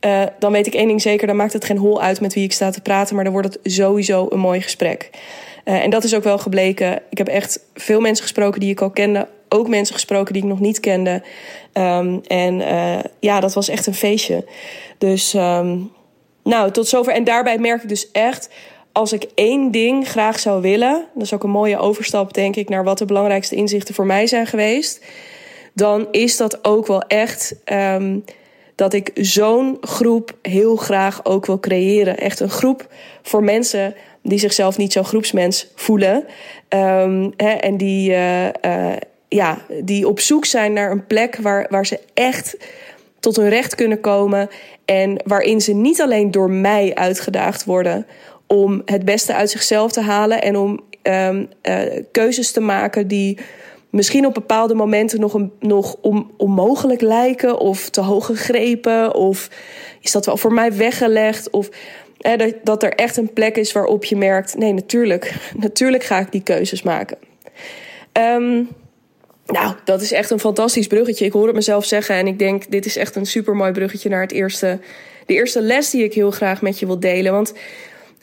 Uh, 0.06 0.22
dan 0.38 0.52
weet 0.52 0.66
ik 0.66 0.74
één 0.74 0.86
ding 0.86 1.02
zeker, 1.02 1.26
dan 1.26 1.36
maakt 1.36 1.52
het 1.52 1.64
geen 1.64 1.78
hol 1.78 2.02
uit 2.02 2.20
met 2.20 2.34
wie 2.34 2.44
ik 2.44 2.52
sta 2.52 2.70
te 2.70 2.80
praten, 2.80 3.14
maar 3.14 3.24
dan 3.24 3.32
wordt 3.32 3.54
het 3.54 3.72
sowieso 3.72 4.26
een 4.30 4.38
mooi 4.38 4.60
gesprek. 4.60 5.10
Uh, 5.64 5.84
en 5.84 5.90
dat 5.90 6.04
is 6.04 6.14
ook 6.14 6.24
wel 6.24 6.38
gebleken. 6.38 7.02
Ik 7.10 7.18
heb 7.18 7.28
echt 7.28 7.60
veel 7.74 8.00
mensen 8.00 8.22
gesproken 8.22 8.60
die 8.60 8.70
ik 8.70 8.80
al 8.80 8.90
kende, 8.90 9.28
ook 9.48 9.68
mensen 9.68 9.94
gesproken 9.94 10.32
die 10.32 10.42
ik 10.42 10.48
nog 10.48 10.60
niet 10.60 10.80
kende. 10.80 11.22
Um, 11.72 12.20
en 12.26 12.62
ja, 13.20 13.40
dat 13.40 13.54
was 13.54 13.68
echt 13.68 13.86
een 13.86 13.94
feestje. 13.94 14.44
Dus 14.98 15.34
um, 15.34 15.90
nou, 16.42 16.70
tot 16.70 16.88
zover. 16.88 17.12
En 17.12 17.24
daarbij 17.24 17.58
merk 17.58 17.82
ik 17.82 17.88
dus 17.88 18.10
echt 18.10 18.48
als 18.96 19.12
ik 19.12 19.26
één 19.34 19.70
ding 19.70 20.08
graag 20.08 20.38
zou 20.38 20.62
willen, 20.62 21.06
dat 21.14 21.22
is 21.22 21.32
ook 21.34 21.42
een 21.42 21.50
mooie 21.50 21.78
overstap, 21.78 22.34
denk 22.34 22.56
ik, 22.56 22.68
naar 22.68 22.84
wat 22.84 22.98
de 22.98 23.04
belangrijkste 23.04 23.54
inzichten 23.54 23.94
voor 23.94 24.06
mij 24.06 24.26
zijn 24.26 24.46
geweest. 24.46 25.04
Dan 25.72 26.08
is 26.10 26.36
dat 26.36 26.64
ook 26.64 26.86
wel 26.86 27.02
echt 27.02 27.56
um, 27.72 28.24
dat 28.74 28.92
ik 28.92 29.10
zo'n 29.14 29.76
groep 29.80 30.36
heel 30.42 30.76
graag 30.76 31.24
ook 31.24 31.46
wil 31.46 31.60
creëren. 31.60 32.18
Echt 32.18 32.40
een 32.40 32.50
groep 32.50 32.86
voor 33.22 33.44
mensen 33.44 33.94
die 34.22 34.38
zichzelf 34.38 34.76
niet 34.76 34.92
zo'n 34.92 35.04
groepsmens 35.04 35.66
voelen. 35.74 36.24
Um, 36.68 37.32
hè, 37.36 37.50
en 37.50 37.76
die, 37.76 38.10
uh, 38.10 38.44
uh, 38.44 38.92
ja, 39.28 39.58
die 39.82 40.08
op 40.08 40.20
zoek 40.20 40.44
zijn 40.44 40.72
naar 40.72 40.90
een 40.90 41.06
plek 41.06 41.36
waar, 41.36 41.66
waar 41.70 41.86
ze 41.86 42.00
echt 42.14 42.56
tot 43.20 43.36
hun 43.36 43.48
recht 43.48 43.74
kunnen 43.74 44.00
komen. 44.00 44.48
En 44.84 45.22
waarin 45.24 45.60
ze 45.60 45.72
niet 45.72 46.00
alleen 46.00 46.30
door 46.30 46.50
mij 46.50 46.94
uitgedaagd 46.94 47.64
worden 47.64 48.06
om 48.46 48.82
het 48.84 49.04
beste 49.04 49.34
uit 49.34 49.50
zichzelf 49.50 49.92
te 49.92 50.00
halen 50.00 50.42
en 50.42 50.56
om 50.56 50.80
um, 51.02 51.48
uh, 51.62 51.82
keuzes 52.12 52.52
te 52.52 52.60
maken 52.60 53.08
die 53.08 53.38
misschien 53.90 54.26
op 54.26 54.34
bepaalde 54.34 54.74
momenten 54.74 55.20
nog, 55.20 55.34
een, 55.34 55.52
nog 55.60 55.96
on, 56.00 56.30
onmogelijk 56.36 57.00
lijken 57.00 57.58
of 57.58 57.90
te 57.90 58.00
hoog 58.00 58.26
gegrepen 58.26 59.14
of 59.14 59.50
is 60.00 60.12
dat 60.12 60.26
wel 60.26 60.36
voor 60.36 60.52
mij 60.52 60.72
weggelegd 60.72 61.50
of 61.50 61.68
dat, 62.18 62.54
dat 62.62 62.82
er 62.82 62.92
echt 62.92 63.16
een 63.16 63.32
plek 63.32 63.56
is 63.56 63.72
waarop 63.72 64.04
je 64.04 64.16
merkt: 64.16 64.56
nee, 64.56 64.72
natuurlijk, 64.72 65.34
natuurlijk 65.56 66.04
ga 66.04 66.18
ik 66.18 66.32
die 66.32 66.42
keuzes 66.42 66.82
maken. 66.82 67.18
Um, 68.12 68.68
nou, 69.46 69.74
dat 69.84 70.00
is 70.00 70.12
echt 70.12 70.30
een 70.30 70.40
fantastisch 70.40 70.86
bruggetje. 70.86 71.24
Ik 71.24 71.32
hoor 71.32 71.46
het 71.46 71.54
mezelf 71.54 71.84
zeggen 71.84 72.14
en 72.14 72.26
ik 72.26 72.38
denk: 72.38 72.70
dit 72.70 72.86
is 72.86 72.96
echt 72.96 73.16
een 73.16 73.26
super 73.26 73.56
mooi 73.56 73.72
bruggetje 73.72 74.08
naar 74.08 74.20
het 74.20 74.32
eerste, 74.32 74.78
de 75.26 75.34
eerste 75.34 75.62
les 75.62 75.90
die 75.90 76.04
ik 76.04 76.14
heel 76.14 76.30
graag 76.30 76.62
met 76.62 76.78
je 76.78 76.86
wil 76.86 77.00
delen. 77.00 77.32
Want 77.32 77.52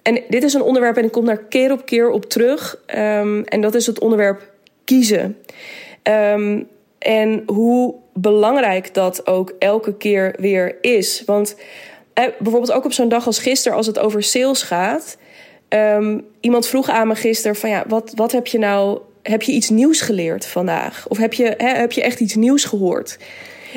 en 0.03 0.23
dit 0.29 0.43
is 0.43 0.53
een 0.53 0.61
onderwerp 0.61 0.97
en 0.97 1.03
ik 1.03 1.11
kom 1.11 1.25
daar 1.25 1.43
keer 1.43 1.71
op 1.71 1.85
keer 1.85 2.09
op 2.09 2.25
terug. 2.25 2.77
Um, 2.95 3.43
en 3.43 3.61
dat 3.61 3.75
is 3.75 3.85
het 3.85 3.99
onderwerp 3.99 4.51
kiezen. 4.83 5.37
Um, 6.03 6.67
en 6.99 7.43
hoe 7.45 7.95
belangrijk 8.13 8.93
dat 8.93 9.27
ook 9.27 9.53
elke 9.59 9.97
keer 9.97 10.35
weer 10.39 10.77
is. 10.81 11.23
Want 11.25 11.55
eh, 12.13 12.25
bijvoorbeeld 12.39 12.71
ook 12.71 12.85
op 12.85 12.93
zo'n 12.93 13.09
dag 13.09 13.25
als 13.25 13.39
gisteren, 13.39 13.77
als 13.77 13.87
het 13.87 13.99
over 13.99 14.23
sales 14.23 14.63
gaat. 14.63 15.17
Um, 15.69 16.25
iemand 16.39 16.67
vroeg 16.67 16.89
aan 16.89 17.07
me 17.07 17.15
gisteren 17.15 17.55
van 17.55 17.69
ja, 17.69 17.83
wat, 17.87 18.11
wat 18.15 18.31
heb 18.31 18.47
je 18.47 18.57
nou, 18.57 18.99
heb 19.21 19.41
je 19.41 19.51
iets 19.51 19.69
nieuws 19.69 20.01
geleerd 20.01 20.45
vandaag? 20.45 21.05
Of 21.07 21.17
heb 21.17 21.33
je, 21.33 21.53
heb 21.57 21.91
je 21.91 22.03
echt 22.03 22.19
iets 22.19 22.35
nieuws 22.35 22.63
gehoord? 22.63 23.17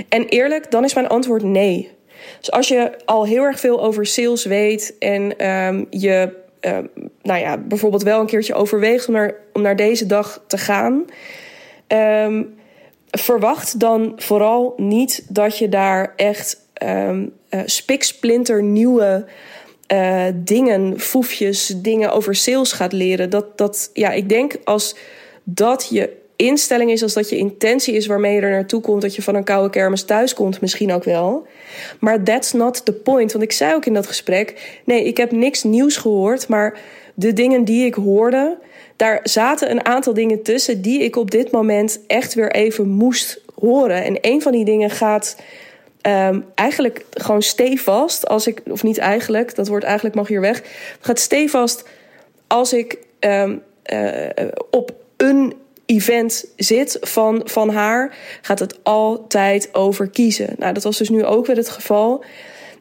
En 0.09 0.25
eerlijk, 0.25 0.71
dan 0.71 0.85
is 0.85 0.95
mijn 0.95 1.09
antwoord 1.09 1.43
nee. 1.43 1.96
Dus 2.39 2.51
als 2.51 2.69
je 2.69 2.93
al 3.05 3.27
heel 3.27 3.43
erg 3.43 3.61
veel 3.61 3.83
over 3.83 4.07
sales 4.07 4.45
weet 4.45 4.95
en 4.99 5.51
um, 5.51 5.87
je 5.91 6.45
um, 6.61 6.91
nou 7.23 7.41
ja, 7.41 7.59
bijvoorbeeld 7.59 8.03
wel 8.03 8.21
een 8.21 8.27
keertje 8.27 8.55
overweegt 8.55 9.07
om 9.07 9.15
naar, 9.15 9.35
om 9.53 9.63
naar 9.63 9.77
deze 9.77 10.07
dag 10.07 10.43
te 10.47 10.59
gaan, 10.59 11.05
um, 11.89 12.55
verwacht 13.11 13.81
dan 13.81 14.13
vooral 14.17 14.75
niet 14.77 15.25
dat 15.29 15.59
je 15.59 15.69
daar 15.69 16.13
echt 16.17 16.61
um, 16.83 17.33
spiksplinter 17.65 18.63
nieuwe 18.63 19.25
uh, 19.93 20.25
dingen, 20.35 21.01
foefjes, 21.01 21.67
dingen 21.77 22.13
over 22.13 22.35
sales 22.35 22.73
gaat 22.73 22.93
leren. 22.93 23.31
Dat, 23.31 23.59
dat, 23.59 23.91
ja, 23.93 24.11
ik 24.11 24.29
denk 24.29 24.57
als 24.65 24.97
dat 25.45 25.89
je 25.91 26.25
instelling 26.37 26.91
is, 26.91 27.03
als 27.03 27.13
dat 27.13 27.29
je 27.29 27.37
intentie 27.37 27.95
is 27.95 28.07
waarmee 28.07 28.35
je 28.35 28.41
er 28.41 28.51
naartoe 28.51 28.81
komt, 28.81 29.03
dat 29.03 29.15
je 29.15 29.23
van 29.23 29.35
een 29.35 29.45
koude 29.45 29.71
kermis 29.71 30.03
thuis 30.03 30.35
komt, 30.35 30.61
misschien 30.61 30.93
ook 30.93 31.05
wel. 31.05 31.47
Maar 32.01 32.23
that's 32.23 32.53
not 32.53 32.85
the 32.85 32.93
point. 32.93 33.33
Want 33.33 33.45
ik 33.45 33.53
zei 33.53 33.75
ook 33.75 33.87
in 33.87 33.95
dat 33.95 34.07
gesprek: 34.07 34.79
nee, 34.85 35.05
ik 35.05 35.17
heb 35.17 35.31
niks 35.31 35.63
nieuws 35.63 35.97
gehoord, 35.97 36.49
maar 36.49 36.79
de 37.15 37.33
dingen 37.33 37.65
die 37.65 37.87
ik 37.87 37.95
hoorde, 37.95 38.59
daar 38.97 39.21
zaten 39.23 39.71
een 39.71 39.85
aantal 39.85 40.15
dingen 40.15 40.43
tussen 40.43 40.83
die 40.83 41.03
ik 41.03 41.17
op 41.17 41.31
dit 41.31 41.51
moment 41.51 42.01
echt 42.07 42.35
weer 42.35 42.53
even 42.53 42.89
moest 42.89 43.41
horen. 43.55 44.05
En 44.05 44.19
een 44.21 44.43
van 44.43 44.53
die 44.53 44.65
dingen 44.65 44.91
gaat 44.91 45.37
um, 46.03 46.45
eigenlijk 46.55 47.05
gewoon 47.11 47.43
stevast. 47.43 48.29
Als 48.29 48.47
ik, 48.47 48.63
of 48.71 48.83
niet 48.83 48.99
eigenlijk, 48.99 49.55
dat 49.55 49.69
woord 49.69 49.85
eigenlijk 49.85 50.15
mag 50.15 50.29
hier 50.29 50.41
weg. 50.41 50.63
Gaat 51.01 51.19
stevast 51.19 51.89
als 52.47 52.73
ik 52.73 52.99
um, 53.21 53.63
uh, 53.93 54.27
op 54.71 54.95
een 55.17 55.55
event 55.87 56.45
zit 56.57 56.99
van, 57.01 57.41
van 57.45 57.71
haar, 57.71 58.15
gaat 58.43 58.59
het 58.59 58.79
altijd 58.83 59.75
over 59.75 60.09
kiezen. 60.09 60.55
Nou, 60.59 60.73
dat 60.73 60.83
was 60.83 60.99
dus 60.99 61.09
nu 61.09 61.25
ook 61.25 61.47
weer 61.47 61.57
het 61.57 61.69
geval. 61.69 62.25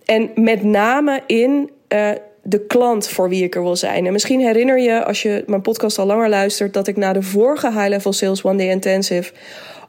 En 0.05 0.31
met 0.35 0.63
name 0.63 1.21
in 1.27 1.69
uh, 1.89 2.09
de 2.43 2.65
klant 2.65 3.07
voor 3.07 3.29
wie 3.29 3.43
ik 3.43 3.55
er 3.55 3.63
wil 3.63 3.75
zijn. 3.75 4.05
En 4.05 4.11
misschien 4.11 4.39
herinner 4.39 4.79
je, 4.79 5.03
als 5.03 5.21
je 5.21 5.43
mijn 5.47 5.61
podcast 5.61 5.99
al 5.99 6.05
langer 6.05 6.29
luistert, 6.29 6.73
dat 6.73 6.87
ik 6.87 6.97
na 6.97 7.13
de 7.13 7.21
vorige 7.21 7.71
High 7.71 7.87
Level 7.87 8.13
Sales 8.13 8.43
One 8.43 8.57
Day 8.57 8.69
Intensive 8.69 9.33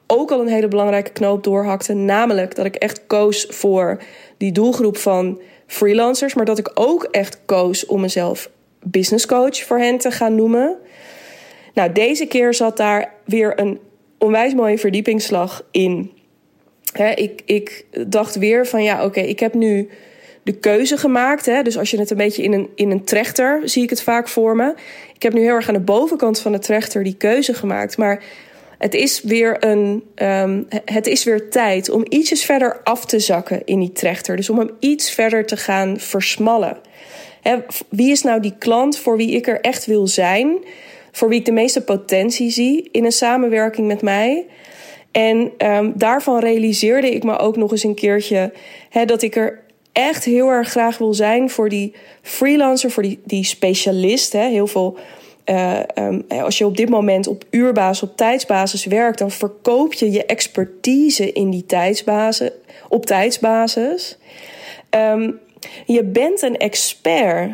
ook 0.06 0.30
al 0.30 0.40
een 0.40 0.48
hele 0.48 0.68
belangrijke 0.68 1.10
knoop 1.10 1.44
doorhakte. 1.44 1.94
Namelijk 1.94 2.54
dat 2.54 2.64
ik 2.64 2.74
echt 2.74 3.06
koos 3.06 3.46
voor 3.48 4.02
die 4.36 4.52
doelgroep 4.52 4.96
van 4.96 5.40
freelancers. 5.66 6.34
Maar 6.34 6.44
dat 6.44 6.58
ik 6.58 6.70
ook 6.74 7.04
echt 7.04 7.38
koos 7.44 7.86
om 7.86 8.00
mezelf 8.00 8.50
business 8.82 9.26
coach 9.26 9.62
voor 9.62 9.78
hen 9.78 9.98
te 9.98 10.10
gaan 10.10 10.34
noemen. 10.34 10.76
Nou, 11.76 11.92
deze 11.92 12.26
keer 12.26 12.54
zat 12.54 12.76
daar 12.76 13.12
weer 13.24 13.60
een 13.60 13.78
onwijs 14.18 14.54
mooie 14.54 14.78
verdiepingsslag 14.78 15.64
in. 15.70 16.12
ik, 17.14 17.42
ik 17.44 17.84
dacht 18.06 18.34
weer 18.34 18.66
van 18.66 18.82
ja, 18.82 19.04
oké, 19.04 19.20
ik 19.20 19.40
heb 19.40 19.54
nu 19.54 19.88
de 20.42 20.58
keuze 20.58 20.96
gemaakt. 20.96 21.46
Hè? 21.46 21.62
Dus 21.62 21.78
als 21.78 21.90
je 21.90 21.98
het 21.98 22.10
een 22.10 22.16
beetje 22.16 22.42
in 22.42 22.52
een, 22.52 22.68
in 22.74 22.90
een 22.90 23.04
trechter, 23.04 23.60
zie 23.64 23.82
ik 23.82 23.90
het 23.90 24.02
vaak 24.02 24.28
voor 24.28 24.56
me. 24.56 24.74
Ik 25.14 25.22
heb 25.22 25.32
nu 25.32 25.40
heel 25.40 25.54
erg 25.54 25.68
aan 25.68 25.74
de 25.74 25.80
bovenkant 25.80 26.40
van 26.40 26.52
de 26.52 26.58
trechter 26.58 27.04
die 27.04 27.16
keuze 27.16 27.54
gemaakt. 27.54 27.96
Maar 27.96 28.22
het 28.78 28.94
is 28.94 29.22
weer, 29.22 29.64
een, 29.64 30.02
um, 30.14 30.66
het 30.84 31.06
is 31.06 31.24
weer 31.24 31.50
tijd 31.50 31.90
om 31.90 32.04
ietsjes 32.08 32.44
verder 32.44 32.80
af 32.84 33.04
te 33.04 33.18
zakken 33.18 33.62
in 33.64 33.80
die 33.80 33.92
trechter. 33.92 34.36
Dus 34.36 34.50
om 34.50 34.58
hem 34.58 34.70
iets 34.80 35.10
verder 35.10 35.46
te 35.46 35.56
gaan 35.56 36.00
versmallen. 36.00 36.78
Wie 37.88 38.10
is 38.10 38.22
nou 38.22 38.40
die 38.40 38.54
klant 38.58 38.98
voor 38.98 39.16
wie 39.16 39.30
ik 39.30 39.46
er 39.46 39.60
echt 39.60 39.86
wil 39.86 40.06
zijn? 40.06 40.58
Voor 41.16 41.28
wie 41.28 41.38
ik 41.38 41.44
de 41.44 41.52
meeste 41.52 41.84
potentie 41.84 42.50
zie 42.50 42.88
in 42.92 43.04
een 43.04 43.12
samenwerking 43.12 43.86
met 43.86 44.02
mij? 44.02 44.46
En 45.10 45.52
um, 45.58 45.92
daarvan 45.94 46.40
realiseerde 46.40 47.10
ik 47.10 47.22
me 47.24 47.36
ook 47.38 47.56
nog 47.56 47.70
eens 47.70 47.82
een 47.82 47.94
keertje 47.94 48.52
dat 49.04 49.22
ik 49.22 49.36
er 49.36 49.62
echt 49.92 50.24
heel 50.24 50.48
erg 50.48 50.68
graag 50.68 50.98
wil 50.98 51.14
zijn 51.14 51.50
voor 51.50 51.68
die 51.68 51.94
freelancer, 52.22 52.90
voor 52.90 53.02
die, 53.02 53.20
die 53.24 53.44
specialist. 53.44 54.32
Heel 54.32 54.66
veel 54.66 54.98
uh, 55.46 55.80
um, 55.94 56.24
als 56.28 56.58
je 56.58 56.66
op 56.66 56.76
dit 56.76 56.88
moment 56.88 57.26
op 57.26 57.44
uurbasis, 57.50 58.08
op 58.08 58.16
tijdsbasis 58.16 58.84
werkt, 58.84 59.18
dan 59.18 59.30
verkoop 59.30 59.92
je 59.92 60.10
je 60.10 60.26
expertise 60.26 61.32
in 61.32 61.50
die 61.50 61.66
tijdsbasis, 61.66 62.50
op 62.88 63.06
tijdsbasis. 63.06 64.18
Um, 64.90 65.38
je 65.86 66.04
bent 66.04 66.42
een 66.42 66.56
expert. 66.56 67.50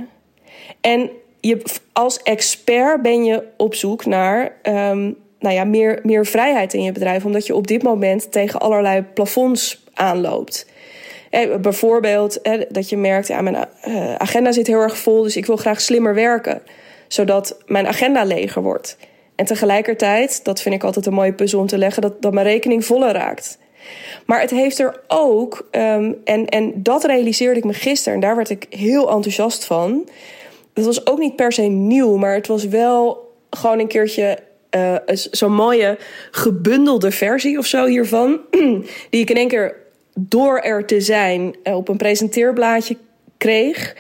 En 0.80 1.10
je, 1.42 1.62
als 1.92 2.22
expert 2.22 3.02
ben 3.02 3.24
je 3.24 3.42
op 3.56 3.74
zoek 3.74 4.04
naar 4.04 4.56
um, 4.62 5.16
nou 5.38 5.54
ja, 5.54 5.64
meer, 5.64 6.00
meer 6.02 6.26
vrijheid 6.26 6.74
in 6.74 6.82
je 6.82 6.92
bedrijf, 6.92 7.24
omdat 7.24 7.46
je 7.46 7.54
op 7.54 7.66
dit 7.66 7.82
moment 7.82 8.32
tegen 8.32 8.60
allerlei 8.60 9.02
plafonds 9.02 9.84
aanloopt. 9.94 10.70
Eh, 11.30 11.56
bijvoorbeeld 11.56 12.40
eh, 12.40 12.60
dat 12.68 12.88
je 12.88 12.96
merkt, 12.96 13.28
ja, 13.28 13.40
mijn 13.40 13.68
uh, 13.86 14.14
agenda 14.14 14.52
zit 14.52 14.66
heel 14.66 14.80
erg 14.80 14.98
vol, 14.98 15.22
dus 15.22 15.36
ik 15.36 15.46
wil 15.46 15.56
graag 15.56 15.80
slimmer 15.80 16.14
werken 16.14 16.62
zodat 17.12 17.56
mijn 17.66 17.86
agenda 17.86 18.24
leger 18.24 18.62
wordt. 18.62 18.96
En 19.34 19.44
tegelijkertijd, 19.44 20.44
dat 20.44 20.60
vind 20.60 20.74
ik 20.74 20.84
altijd 20.84 21.06
een 21.06 21.12
mooie 21.12 21.32
puzzel 21.32 21.60
om 21.60 21.66
te 21.66 21.78
leggen, 21.78 22.02
dat, 22.02 22.22
dat 22.22 22.32
mijn 22.32 22.46
rekening 22.46 22.84
voller 22.84 23.12
raakt. 23.12 23.58
Maar 24.26 24.40
het 24.40 24.50
heeft 24.50 24.78
er 24.78 25.00
ook, 25.08 25.68
um, 25.70 26.16
en, 26.24 26.46
en 26.46 26.72
dat 26.74 27.04
realiseerde 27.04 27.58
ik 27.58 27.64
me 27.64 27.72
gisteren, 27.72 28.14
en 28.14 28.20
daar 28.20 28.36
werd 28.36 28.50
ik 28.50 28.66
heel 28.70 29.10
enthousiast 29.10 29.64
van. 29.64 30.08
Het 30.74 30.84
was 30.84 31.06
ook 31.06 31.18
niet 31.18 31.36
per 31.36 31.52
se 31.52 31.62
nieuw, 31.62 32.16
maar 32.16 32.34
het 32.34 32.46
was 32.46 32.64
wel 32.64 33.30
gewoon 33.50 33.78
een 33.78 33.88
keertje 33.88 34.38
uh, 34.76 34.96
zo'n 35.30 35.54
mooie 35.54 35.98
gebundelde 36.30 37.10
versie 37.10 37.58
of 37.58 37.66
zo 37.66 37.86
hiervan. 37.86 38.40
Die 39.10 39.20
ik 39.20 39.30
in 39.30 39.36
één 39.36 39.48
keer 39.48 39.76
door 40.14 40.58
er 40.58 40.86
te 40.86 41.00
zijn 41.00 41.56
uh, 41.64 41.76
op 41.76 41.88
een 41.88 41.96
presenteerblaadje 41.96 42.96
kreeg. 43.36 43.96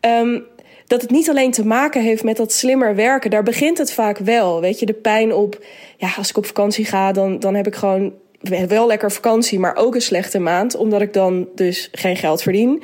Um, 0.00 0.46
dat 0.86 1.02
het 1.02 1.10
niet 1.10 1.28
alleen 1.30 1.50
te 1.50 1.66
maken 1.66 2.02
heeft 2.02 2.24
met 2.24 2.36
dat 2.36 2.52
slimmer 2.52 2.94
werken. 2.94 3.30
Daar 3.30 3.42
begint 3.42 3.78
het 3.78 3.92
vaak 3.92 4.18
wel. 4.18 4.60
Weet 4.60 4.78
je, 4.78 4.86
de 4.86 4.92
pijn 4.92 5.34
op. 5.34 5.64
Ja, 5.96 6.12
als 6.16 6.30
ik 6.30 6.36
op 6.36 6.46
vakantie 6.46 6.84
ga, 6.84 7.12
dan, 7.12 7.38
dan 7.38 7.54
heb 7.54 7.66
ik 7.66 7.74
gewoon 7.74 8.14
wel 8.68 8.86
lekker 8.86 9.12
vakantie, 9.12 9.58
maar 9.58 9.76
ook 9.76 9.94
een 9.94 10.00
slechte 10.00 10.38
maand. 10.38 10.76
Omdat 10.76 11.00
ik 11.00 11.12
dan 11.12 11.48
dus 11.54 11.88
geen 11.92 12.16
geld 12.16 12.42
verdien. 12.42 12.82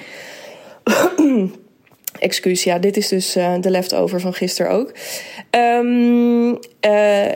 Excuus, 2.18 2.64
ja, 2.64 2.78
dit 2.78 2.96
is 2.96 3.08
dus 3.08 3.36
uh, 3.36 3.54
de 3.60 3.70
leftover 3.70 4.20
van 4.20 4.34
gisteren 4.34 4.72
ook. 4.72 4.92
Uh, 5.50 6.60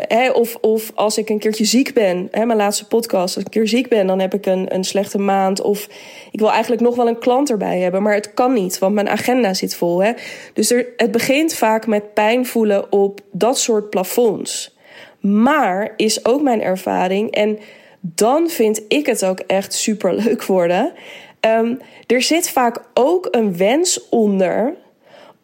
hè, 0.09 0.31
of, 0.31 0.57
of 0.61 0.93
als 0.95 1.19
ik 1.19 1.29
een 1.29 1.39
keertje 1.39 1.65
ziek 1.65 1.95
ben, 1.95 2.29
hè, 2.31 2.47
mijn 2.47 2.59
laatste 2.59 2.87
podcast, 2.87 3.37
als 3.37 3.37
ik 3.37 3.45
een 3.45 3.61
keer 3.61 3.69
ziek 3.69 3.89
ben, 3.89 4.07
dan 4.07 4.21
heb 4.21 4.35
ik 4.35 4.47
een, 4.47 4.75
een 4.75 4.85
slechte 4.85 5.19
maand. 5.19 5.61
Of 5.61 5.89
ik 6.31 6.39
wil 6.39 6.51
eigenlijk 6.51 6.83
nog 6.83 6.97
wel 6.97 7.09
een 7.09 7.19
klant 7.19 7.51
erbij 7.51 7.79
hebben, 7.79 8.03
maar 8.03 8.15
het 8.15 8.35
kan 8.35 8.53
niet, 8.53 8.79
want 8.79 8.95
mijn 8.95 9.09
agenda 9.09 9.55
zit 9.55 9.75
vol. 9.75 10.03
Hè. 10.03 10.13
Dus 10.53 10.71
er, 10.71 10.87
het 10.97 11.11
begint 11.11 11.55
vaak 11.55 11.87
met 11.87 12.15
pijn 12.15 12.47
voelen 12.47 12.93
op 12.93 13.21
dat 13.33 13.59
soort 13.59 13.91
plafonds. 13.91 14.77
Maar 15.21 15.93
is 15.97 16.25
ook 16.25 16.43
mijn 16.43 16.63
ervaring, 16.63 17.31
en 17.31 17.59
dan 18.01 18.49
vind 18.49 18.83
ik 18.89 19.07
het 19.07 19.25
ook 19.25 19.39
echt 19.39 19.73
super 19.73 20.15
leuk 20.15 20.45
worden 20.45 20.93
Ehm, 21.41 21.75
er 22.07 22.23
zit 22.23 22.51
vaak 22.51 22.81
ook 22.95 23.29
een 23.31 23.57
wens 23.57 24.09
onder 24.09 24.75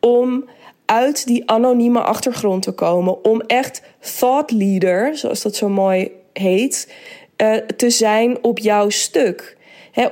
om 0.00 0.44
uit 0.84 1.26
die 1.26 1.50
anonieme 1.50 2.00
achtergrond 2.00 2.62
te 2.62 2.72
komen. 2.72 3.24
Om 3.24 3.40
echt 3.40 3.82
thought 4.18 4.50
leader, 4.50 5.16
zoals 5.16 5.42
dat 5.42 5.56
zo 5.56 5.68
mooi 5.68 6.10
heet, 6.32 6.92
uh, 7.42 7.54
te 7.54 7.90
zijn 7.90 8.44
op 8.44 8.58
jouw 8.58 8.88
stuk. 8.88 9.56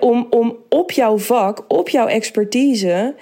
om, 0.01 0.27
om 0.31 0.57
op 0.69 0.91
jouw 0.91 1.19
vak, 1.19 1.65
op 1.69 1.89
jouw 1.89 2.07
expertise. 2.07 3.15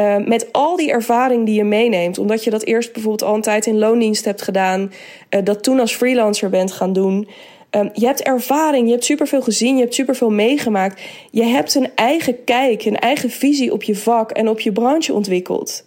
Uh, 0.00 0.16
met 0.16 0.52
al 0.52 0.76
die 0.76 0.90
ervaring 0.90 1.46
die 1.46 1.54
je 1.54 1.64
meeneemt, 1.64 2.18
omdat 2.18 2.44
je 2.44 2.50
dat 2.50 2.64
eerst 2.64 2.92
bijvoorbeeld 2.92 3.30
al 3.30 3.34
een 3.34 3.40
tijd 3.40 3.66
in 3.66 3.78
loondienst 3.78 4.24
hebt 4.24 4.42
gedaan, 4.42 4.92
uh, 5.30 5.40
dat 5.44 5.62
toen 5.62 5.80
als 5.80 5.94
freelancer 5.94 6.50
bent 6.50 6.72
gaan 6.72 6.92
doen. 6.92 7.28
Um, 7.70 7.90
je 7.92 8.06
hebt 8.06 8.22
ervaring, 8.22 8.86
je 8.86 8.92
hebt 8.92 9.04
superveel 9.04 9.42
gezien, 9.42 9.74
je 9.74 9.82
hebt 9.82 9.94
superveel 9.94 10.30
meegemaakt. 10.30 11.00
Je 11.30 11.44
hebt 11.44 11.74
een 11.74 11.90
eigen 11.94 12.44
kijk, 12.44 12.84
een 12.84 12.98
eigen 12.98 13.30
visie 13.30 13.72
op 13.72 13.82
je 13.82 13.96
vak 13.96 14.30
en 14.30 14.48
op 14.48 14.60
je 14.60 14.72
branche 14.72 15.12
ontwikkeld. 15.12 15.84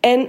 En 0.00 0.28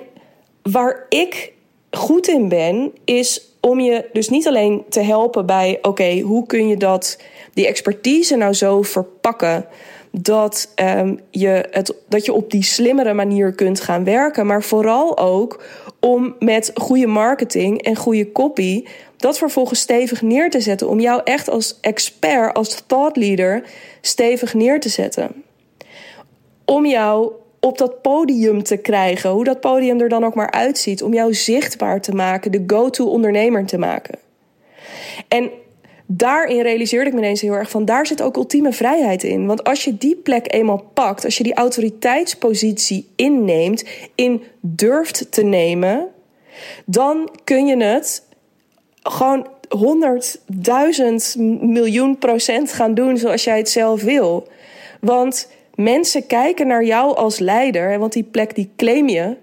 waar 0.62 1.06
ik 1.10 1.54
goed 1.92 2.28
in 2.28 2.50
ben, 2.50 2.92
is 3.04 3.56
om 3.60 3.80
je 3.80 4.06
dus 4.14 4.30
niet 4.30 4.48
alleen 4.48 4.84
te 4.90 5.02
helpen 5.02 5.46
bij: 5.46 5.80
oké, 5.82 6.20
hoe 6.20 6.46
kun 6.46 6.68
je 6.68 6.78
dat, 6.78 7.20
die 7.54 7.68
expertise 7.68 8.36
nou 8.36 8.54
zo 8.54 8.82
verpakken 8.82 9.66
dat, 10.12 10.74
um, 10.76 11.20
je 11.30 11.68
het, 11.72 11.96
dat 12.08 12.26
je 12.26 12.34
op 12.34 12.52
die 12.52 12.64
slimmere 12.64 13.14
manier 13.14 13.54
kunt 13.54 13.80
gaan 13.80 14.04
werken, 14.04 14.46
maar 14.46 14.64
vooral 14.64 15.18
ook 15.18 15.64
om 16.00 16.36
met 16.40 16.72
goede 16.74 17.08
marketing 17.08 17.82
en 17.82 17.96
goede 17.96 18.32
copy 18.32 18.84
dat 19.26 19.38
vervolgens 19.38 19.80
stevig 19.80 20.22
neer 20.22 20.50
te 20.50 20.62
zetten. 20.62 20.90
Om 20.90 21.00
jou 21.00 21.22
echt 21.24 21.50
als 21.50 21.78
expert, 21.82 22.54
als 22.54 22.84
thought 22.88 23.18
leader 23.18 23.64
stevig 24.02 24.54
neer 24.54 24.80
te 24.80 24.90
zetten. 24.90 25.44
Om 26.66 26.86
jou 26.86 27.32
op 27.60 27.78
dat 27.78 28.02
podium 28.02 28.64
te 28.64 28.78
krijgen, 28.78 29.30
hoe 29.30 29.44
dat 29.44 29.60
podium 29.60 30.02
er 30.02 30.10
dan 30.10 30.24
ook 30.24 30.36
maar 30.36 30.52
uitziet, 30.52 31.04
om 31.04 31.14
jou 31.14 31.34
zichtbaar 31.34 32.02
te 32.02 32.12
maken, 32.12 32.52
de 32.52 32.64
go-to 32.68 33.06
ondernemer 33.06 33.66
te 33.66 33.78
maken. 33.78 34.20
En 35.28 35.50
daarin 36.06 36.62
realiseerde 36.62 37.08
ik 37.08 37.14
me 37.14 37.20
ineens 37.20 37.42
heel 37.42 37.54
erg 37.54 37.70
van, 37.70 37.86
daar 37.86 38.08
zit 38.08 38.22
ook 38.22 38.36
ultieme 38.36 38.74
vrijheid 38.74 39.24
in. 39.24 39.46
Want 39.46 39.64
als 39.64 39.84
je 39.84 39.98
die 39.98 40.16
plek 40.16 40.54
eenmaal 40.54 40.90
pakt, 40.94 41.26
als 41.26 41.38
je 41.38 41.44
die 41.44 41.56
autoriteitspositie 41.56 43.10
inneemt, 43.16 43.84
in 44.16 44.44
durft 44.62 45.32
te 45.32 45.44
nemen, 45.44 46.08
dan 46.86 47.30
kun 47.44 47.66
je 47.66 47.84
het 47.84 48.25
gewoon 49.10 49.48
honderdduizend 49.70 51.36
miljoen 51.62 52.18
procent 52.18 52.72
gaan 52.72 52.94
doen 52.94 53.18
zoals 53.18 53.44
jij 53.44 53.58
het 53.58 53.70
zelf 53.70 54.04
wil. 54.04 54.48
Want 55.02 55.52
mensen 55.76 56.28
kijken 56.28 56.68
naar 56.68 56.84
jou 56.84 57.16
als 57.16 57.40
leider, 57.40 58.00
want 58.00 58.14
die 58.14 58.24
plek 58.24 58.56
die 58.56 58.72
claim 58.76 59.10
je. 59.10 59.36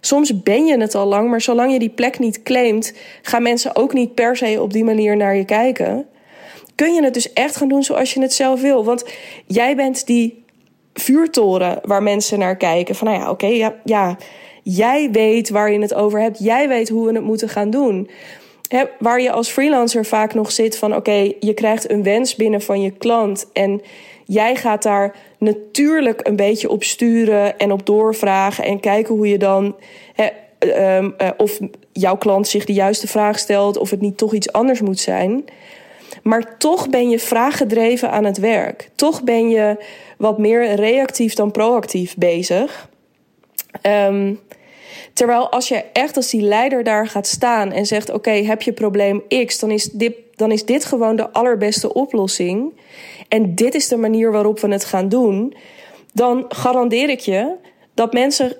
Soms 0.00 0.42
ben 0.42 0.66
je 0.66 0.80
het 0.80 0.94
al 0.94 1.06
lang, 1.06 1.30
maar 1.30 1.40
zolang 1.40 1.72
je 1.72 1.78
die 1.78 1.88
plek 1.88 2.18
niet 2.18 2.42
claimt, 2.42 2.92
gaan 3.22 3.42
mensen 3.42 3.76
ook 3.76 3.92
niet 3.92 4.14
per 4.14 4.36
se 4.36 4.62
op 4.62 4.72
die 4.72 4.84
manier 4.84 5.16
naar 5.16 5.36
je 5.36 5.44
kijken. 5.44 6.06
Kun 6.74 6.94
je 6.94 7.02
het 7.02 7.14
dus 7.14 7.32
echt 7.32 7.56
gaan 7.56 7.68
doen 7.68 7.82
zoals 7.82 8.14
je 8.14 8.20
het 8.20 8.32
zelf 8.32 8.60
wil? 8.60 8.84
Want 8.84 9.04
jij 9.46 9.76
bent 9.76 10.06
die 10.06 10.44
vuurtoren 10.94 11.78
waar 11.82 12.02
mensen 12.02 12.38
naar 12.38 12.56
kijken. 12.56 12.94
Van 12.94 13.06
nou 13.06 13.20
ja, 13.20 13.30
oké, 13.30 13.46
ja, 13.46 13.74
ja, 13.84 14.16
jij 14.62 15.10
weet 15.10 15.50
waar 15.50 15.72
je 15.72 15.80
het 15.80 15.94
over 15.94 16.20
hebt. 16.20 16.38
Jij 16.38 16.68
weet 16.68 16.88
hoe 16.88 17.06
we 17.06 17.12
het 17.12 17.24
moeten 17.24 17.48
gaan 17.48 17.70
doen. 17.70 18.10
Waar 18.98 19.20
je 19.20 19.30
als 19.30 19.48
freelancer 19.48 20.04
vaak 20.04 20.34
nog 20.34 20.52
zit 20.52 20.78
van 20.78 20.96
oké, 20.96 21.32
je 21.40 21.54
krijgt 21.54 21.90
een 21.90 22.02
wens 22.02 22.34
binnen 22.34 22.62
van 22.62 22.80
je 22.80 22.90
klant 22.90 23.46
en 23.52 23.82
jij 24.24 24.56
gaat 24.56 24.82
daar 24.82 25.14
natuurlijk 25.38 26.26
een 26.26 26.36
beetje 26.36 26.70
op 26.70 26.84
sturen 26.84 27.58
en 27.58 27.72
op 27.72 27.86
doorvragen 27.86 28.64
en 28.64 28.80
kijken 28.80 29.14
hoe 29.14 29.28
je 29.28 29.38
dan 29.38 29.76
um, 30.58 31.14
uh, 31.22 31.28
of 31.36 31.58
jouw 31.92 32.16
klant 32.16 32.48
zich 32.48 32.64
de 32.64 32.72
juiste 32.72 33.06
vraag 33.06 33.38
stelt 33.38 33.78
of 33.78 33.90
het 33.90 34.00
niet 34.00 34.16
toch 34.16 34.32
iets 34.32 34.52
anders 34.52 34.80
moet 34.80 35.00
zijn. 35.00 35.44
Maar 36.22 36.58
toch 36.58 36.88
ben 36.88 37.10
je 37.10 37.18
vraaggedreven 37.18 38.10
aan 38.10 38.24
het 38.24 38.38
werk. 38.38 38.90
Toch 38.94 39.22
ben 39.22 39.48
je 39.48 39.84
wat 40.16 40.38
meer 40.38 40.74
reactief 40.74 41.34
dan 41.34 41.50
proactief 41.50 42.16
bezig. 42.16 42.88
Um, 43.82 44.40
Terwijl 45.18 45.50
als 45.50 45.68
je 45.68 45.84
echt 45.92 46.16
als 46.16 46.30
die 46.30 46.40
leider 46.40 46.84
daar 46.84 47.06
gaat 47.06 47.26
staan 47.26 47.72
en 47.72 47.86
zegt: 47.86 48.10
Oké, 48.10 48.30
heb 48.30 48.62
je 48.62 48.72
probleem 48.72 49.22
X, 49.46 49.58
dan 49.58 49.70
is, 49.70 49.84
dit, 49.84 50.14
dan 50.34 50.50
is 50.50 50.64
dit 50.64 50.84
gewoon 50.84 51.16
de 51.16 51.30
allerbeste 51.30 51.94
oplossing. 51.94 52.72
En 53.28 53.54
dit 53.54 53.74
is 53.74 53.88
de 53.88 53.96
manier 53.96 54.32
waarop 54.32 54.60
we 54.60 54.68
het 54.68 54.84
gaan 54.84 55.08
doen. 55.08 55.54
Dan 56.12 56.44
garandeer 56.48 57.08
ik 57.08 57.20
je 57.20 57.54
dat 57.94 58.12
mensen 58.12 58.56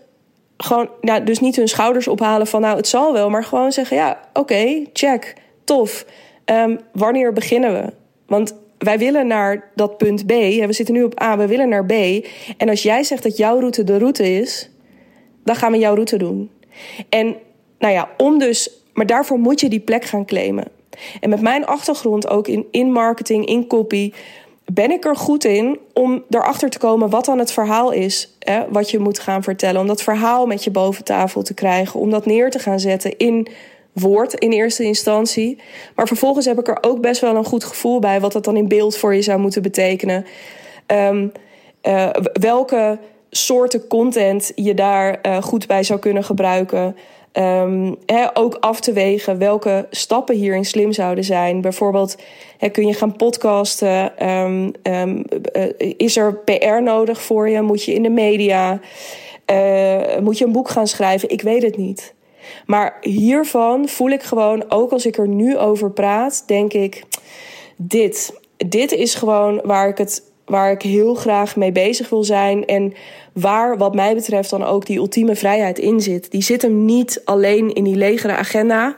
gewoon, 0.56 0.88
nou, 1.00 1.24
dus 1.24 1.40
niet 1.40 1.56
hun 1.56 1.68
schouders 1.68 2.08
ophalen 2.08 2.46
van: 2.46 2.60
Nou, 2.60 2.76
het 2.76 2.88
zal 2.88 3.12
wel, 3.12 3.30
maar 3.30 3.44
gewoon 3.44 3.72
zeggen: 3.72 3.96
Ja, 3.96 4.20
oké, 4.32 4.84
check, 4.92 5.34
tof. 5.64 6.04
Um, 6.44 6.80
wanneer 6.92 7.32
beginnen 7.32 7.72
we? 7.72 7.92
Want 8.26 8.54
wij 8.78 8.98
willen 8.98 9.26
naar 9.26 9.70
dat 9.74 9.96
punt 9.96 10.26
B. 10.26 10.30
We 10.30 10.72
zitten 10.72 10.94
nu 10.94 11.02
op 11.02 11.22
A, 11.22 11.36
we 11.36 11.46
willen 11.46 11.68
naar 11.68 11.86
B. 11.86 11.92
En 12.56 12.68
als 12.68 12.82
jij 12.82 13.02
zegt 13.02 13.22
dat 13.22 13.36
jouw 13.36 13.58
route 13.58 13.84
de 13.84 13.98
route 13.98 14.32
is 14.38 14.70
dan 15.48 15.56
gaan 15.56 15.72
we 15.72 15.78
jouw 15.78 15.94
route 15.94 16.16
doen. 16.16 16.50
En 17.08 17.36
nou 17.78 17.92
ja, 17.92 18.08
om 18.16 18.38
dus, 18.38 18.70
maar 18.92 19.06
daarvoor 19.06 19.38
moet 19.38 19.60
je 19.60 19.68
die 19.68 19.80
plek 19.80 20.04
gaan 20.04 20.24
claimen. 20.24 20.64
En 21.20 21.30
met 21.30 21.40
mijn 21.40 21.66
achtergrond 21.66 22.28
ook 22.28 22.48
in, 22.48 22.66
in 22.70 22.92
marketing, 22.92 23.46
in 23.46 23.66
copy, 23.66 24.12
ben 24.72 24.90
ik 24.90 25.04
er 25.04 25.16
goed 25.16 25.44
in 25.44 25.78
om 25.94 26.24
erachter 26.30 26.70
te 26.70 26.78
komen 26.78 27.10
wat 27.10 27.24
dan 27.24 27.38
het 27.38 27.52
verhaal 27.52 27.90
is 27.90 28.36
hè, 28.38 28.64
wat 28.70 28.90
je 28.90 28.98
moet 28.98 29.18
gaan 29.18 29.42
vertellen. 29.42 29.80
Om 29.80 29.86
dat 29.86 30.02
verhaal 30.02 30.46
met 30.46 30.64
je 30.64 30.70
boven 30.70 31.04
tafel 31.04 31.42
te 31.42 31.54
krijgen, 31.54 32.00
om 32.00 32.10
dat 32.10 32.26
neer 32.26 32.50
te 32.50 32.58
gaan 32.58 32.80
zetten 32.80 33.16
in 33.16 33.48
woord 33.92 34.34
in 34.34 34.52
eerste 34.52 34.84
instantie. 34.84 35.58
Maar 35.94 36.06
vervolgens 36.06 36.46
heb 36.46 36.58
ik 36.58 36.68
er 36.68 36.78
ook 36.80 37.00
best 37.00 37.20
wel 37.20 37.36
een 37.36 37.44
goed 37.44 37.64
gevoel 37.64 37.98
bij 37.98 38.20
wat 38.20 38.32
dat 38.32 38.44
dan 38.44 38.56
in 38.56 38.68
beeld 38.68 38.96
voor 38.96 39.14
je 39.14 39.22
zou 39.22 39.40
moeten 39.40 39.62
betekenen. 39.62 40.26
Um, 40.86 41.32
uh, 41.82 42.10
welke 42.32 42.98
soorten 43.44 43.86
content 43.86 44.52
je 44.54 44.74
daar 44.74 45.18
uh, 45.22 45.42
goed 45.42 45.66
bij 45.66 45.82
zou 45.82 45.98
kunnen 45.98 46.24
gebruiken. 46.24 46.96
Um, 47.32 47.96
ook 48.32 48.56
af 48.60 48.80
te 48.80 48.92
wegen 48.92 49.38
welke 49.38 49.86
stappen 49.90 50.36
hierin 50.36 50.64
slim 50.64 50.92
zouden 50.92 51.24
zijn. 51.24 51.60
Bijvoorbeeld, 51.60 52.16
kun 52.72 52.86
je 52.86 52.94
gaan 52.94 53.16
podcasten? 53.16 54.28
Um, 54.28 54.72
um, 54.82 55.24
uh, 55.56 55.94
is 55.96 56.16
er 56.16 56.34
PR 56.34 56.82
nodig 56.82 57.22
voor 57.22 57.48
je? 57.48 57.60
Moet 57.60 57.84
je 57.84 57.94
in 57.94 58.02
de 58.02 58.08
media? 58.08 58.80
Uh, 59.50 60.18
moet 60.18 60.38
je 60.38 60.44
een 60.44 60.52
boek 60.52 60.68
gaan 60.68 60.86
schrijven? 60.86 61.28
Ik 61.28 61.42
weet 61.42 61.62
het 61.62 61.76
niet. 61.76 62.14
Maar 62.66 62.96
hiervan 63.00 63.88
voel 63.88 64.10
ik 64.10 64.22
gewoon, 64.22 64.64
ook 64.68 64.92
als 64.92 65.06
ik 65.06 65.18
er 65.18 65.28
nu 65.28 65.58
over 65.58 65.90
praat, 65.90 66.42
denk 66.46 66.72
ik: 66.72 67.04
dit. 67.76 68.40
Dit 68.56 68.92
is 68.92 69.14
gewoon 69.14 69.60
waar 69.64 69.88
ik 69.88 69.98
het 69.98 70.22
waar 70.48 70.70
ik 70.70 70.82
heel 70.82 71.14
graag 71.14 71.56
mee 71.56 71.72
bezig 71.72 72.08
wil 72.08 72.24
zijn. 72.24 72.66
En 72.66 72.94
waar, 73.40 73.76
wat 73.76 73.94
mij 73.94 74.14
betreft, 74.14 74.50
dan 74.50 74.64
ook 74.64 74.86
die 74.86 74.98
ultieme 74.98 75.36
vrijheid 75.36 75.78
in 75.78 76.00
zit. 76.00 76.30
Die 76.30 76.42
zit 76.42 76.62
hem 76.62 76.84
niet 76.84 77.22
alleen 77.24 77.74
in 77.74 77.84
die 77.84 77.96
legere 77.96 78.36
agenda, 78.36 78.96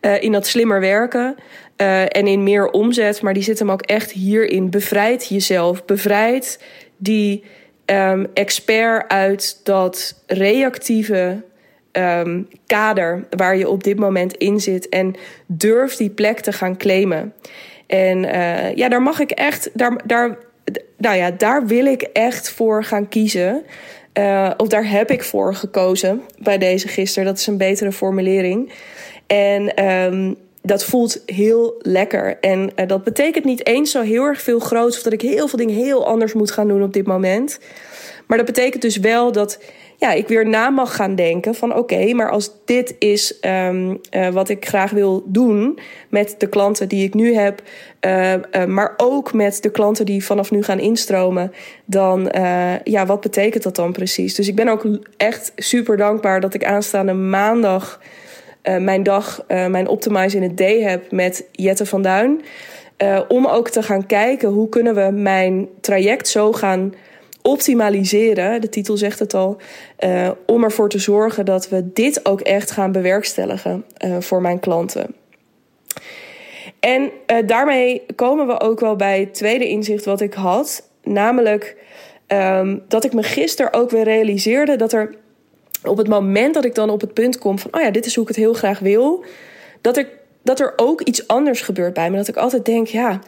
uh, 0.00 0.22
in 0.22 0.32
dat 0.32 0.46
slimmer 0.46 0.80
werken. 0.80 1.36
Uh, 1.76 2.02
en 2.02 2.26
in 2.26 2.42
meer 2.42 2.70
omzet, 2.70 3.22
maar 3.22 3.34
die 3.34 3.42
zit 3.42 3.58
hem 3.58 3.70
ook 3.70 3.82
echt 3.82 4.10
hierin. 4.10 4.70
Bevrijd 4.70 5.28
jezelf. 5.28 5.84
Bevrijd 5.84 6.62
die 6.96 7.44
um, 7.86 8.26
expert 8.34 9.08
uit 9.08 9.60
dat 9.64 10.22
reactieve 10.26 11.42
um, 11.92 12.48
kader 12.66 13.26
waar 13.36 13.56
je 13.56 13.68
op 13.68 13.84
dit 13.84 13.98
moment 13.98 14.36
in 14.36 14.60
zit. 14.60 14.88
En 14.88 15.14
durf 15.46 15.96
die 15.96 16.10
plek 16.10 16.40
te 16.40 16.52
gaan 16.52 16.76
claimen. 16.76 17.34
En 17.86 18.24
uh, 18.24 18.74
ja, 18.74 18.88
daar 18.88 19.02
mag 19.02 19.20
ik 19.20 19.30
echt, 19.30 19.70
daar, 19.74 20.00
daar 20.04 20.38
nou 20.96 21.16
ja, 21.16 21.30
daar 21.30 21.66
wil 21.66 21.86
ik 21.86 22.02
echt 22.02 22.50
voor 22.50 22.84
gaan 22.84 23.08
kiezen. 23.08 23.64
Uh, 24.18 24.50
of 24.56 24.68
daar 24.68 24.90
heb 24.90 25.10
ik 25.10 25.24
voor 25.24 25.54
gekozen 25.54 26.22
bij 26.38 26.58
deze 26.58 26.88
gisteren. 26.88 27.28
Dat 27.28 27.38
is 27.38 27.46
een 27.46 27.56
betere 27.56 27.92
formulering. 27.92 28.72
En 29.26 29.84
um, 29.84 30.36
dat 30.62 30.84
voelt 30.84 31.22
heel 31.26 31.74
lekker. 31.78 32.38
En 32.40 32.70
uh, 32.76 32.86
dat 32.86 33.04
betekent 33.04 33.44
niet 33.44 33.66
eens 33.66 33.90
zo 33.90 34.02
heel 34.02 34.24
erg 34.24 34.40
veel 34.40 34.58
groots... 34.58 34.96
of 34.96 35.02
dat 35.02 35.12
ik 35.12 35.20
heel 35.20 35.48
veel 35.48 35.58
dingen 35.58 35.74
heel 35.74 36.06
anders 36.06 36.32
moet 36.32 36.50
gaan 36.50 36.68
doen 36.68 36.82
op 36.82 36.92
dit 36.92 37.06
moment. 37.06 37.58
Maar 38.26 38.36
dat 38.36 38.46
betekent 38.46 38.82
dus 38.82 38.96
wel 38.96 39.32
dat 39.32 39.58
ja, 40.00 40.12
ik 40.12 40.28
weer 40.28 40.48
na 40.48 40.70
mag 40.70 40.96
gaan 40.96 41.14
denken 41.14 41.54
van 41.54 41.74
oké, 41.74 42.12
maar 42.14 42.30
als 42.30 42.50
dit 42.64 42.94
is 42.98 43.38
um, 43.40 44.00
uh, 44.10 44.28
wat 44.28 44.48
ik 44.48 44.66
graag 44.66 44.90
wil 44.90 45.22
doen 45.26 45.78
met 46.08 46.34
de 46.38 46.48
klanten 46.48 46.88
die 46.88 47.04
ik 47.04 47.14
nu 47.14 47.34
heb, 47.34 47.62
uh, 48.00 48.32
uh, 48.32 48.64
maar 48.64 48.94
ook 48.96 49.32
met 49.32 49.62
de 49.62 49.70
klanten 49.70 50.06
die 50.06 50.24
vanaf 50.24 50.50
nu 50.50 50.62
gaan 50.62 50.78
instromen, 50.78 51.52
dan 51.84 52.32
ja, 52.84 53.06
wat 53.06 53.20
betekent 53.20 53.62
dat 53.62 53.76
dan 53.76 53.92
precies? 53.92 54.34
Dus 54.34 54.48
ik 54.48 54.54
ben 54.54 54.68
ook 54.68 54.86
echt 55.16 55.52
super 55.56 55.96
dankbaar 55.96 56.40
dat 56.40 56.54
ik 56.54 56.64
aanstaande 56.64 57.12
maandag 57.12 58.00
mijn 58.62 59.02
dag, 59.02 59.44
mijn 59.46 59.88
Optimize 59.88 60.36
in 60.36 60.42
het 60.42 60.56
D 60.56 60.82
heb 60.82 61.10
met 61.10 61.44
Jette 61.52 61.86
van 61.86 62.02
Duin. 62.02 62.40
om 63.28 63.46
ook 63.46 63.68
te 63.68 63.82
gaan 63.82 64.06
kijken 64.06 64.48
hoe 64.48 64.68
kunnen 64.68 64.94
we 64.94 65.10
mijn 65.10 65.68
traject 65.80 66.28
zo 66.28 66.52
gaan 66.52 66.94
optimaliseren. 67.48 68.60
De 68.60 68.68
titel 68.68 68.96
zegt 68.96 69.18
het 69.18 69.34
al. 69.34 69.56
Uh, 70.04 70.30
om 70.46 70.64
ervoor 70.64 70.88
te 70.88 70.98
zorgen 70.98 71.44
dat 71.44 71.68
we 71.68 71.92
dit 71.92 72.26
ook 72.26 72.40
echt 72.40 72.70
gaan 72.70 72.92
bewerkstelligen 72.92 73.84
uh, 74.04 74.16
voor 74.20 74.40
mijn 74.40 74.60
klanten. 74.60 75.14
En 76.80 77.02
uh, 77.02 77.36
daarmee 77.46 78.02
komen 78.14 78.46
we 78.46 78.60
ook 78.60 78.80
wel 78.80 78.96
bij 78.96 79.20
het 79.20 79.34
tweede 79.34 79.68
inzicht 79.68 80.04
wat 80.04 80.20
ik 80.20 80.34
had. 80.34 80.88
Namelijk 81.02 81.76
um, 82.28 82.82
dat 82.88 83.04
ik 83.04 83.12
me 83.12 83.22
gisteren 83.22 83.72
ook 83.72 83.90
weer 83.90 84.04
realiseerde 84.04 84.76
dat 84.76 84.92
er 84.92 85.14
op 85.84 85.96
het 85.96 86.08
moment 86.08 86.54
dat 86.54 86.64
ik 86.64 86.74
dan 86.74 86.90
op 86.90 87.00
het 87.00 87.14
punt 87.14 87.38
kom 87.38 87.58
van, 87.58 87.74
oh 87.74 87.80
ja, 87.80 87.90
dit 87.90 88.06
is 88.06 88.14
hoe 88.14 88.22
ik 88.22 88.28
het 88.28 88.38
heel 88.38 88.52
graag 88.52 88.78
wil, 88.78 89.24
dat 89.80 89.96
er, 89.96 90.08
dat 90.42 90.60
er 90.60 90.72
ook 90.76 91.00
iets 91.00 91.26
anders 91.28 91.60
gebeurt 91.60 91.94
bij 91.94 92.10
me. 92.10 92.16
Dat 92.16 92.28
ik 92.28 92.36
altijd 92.36 92.64
denk, 92.64 92.86
ja, 92.86 93.20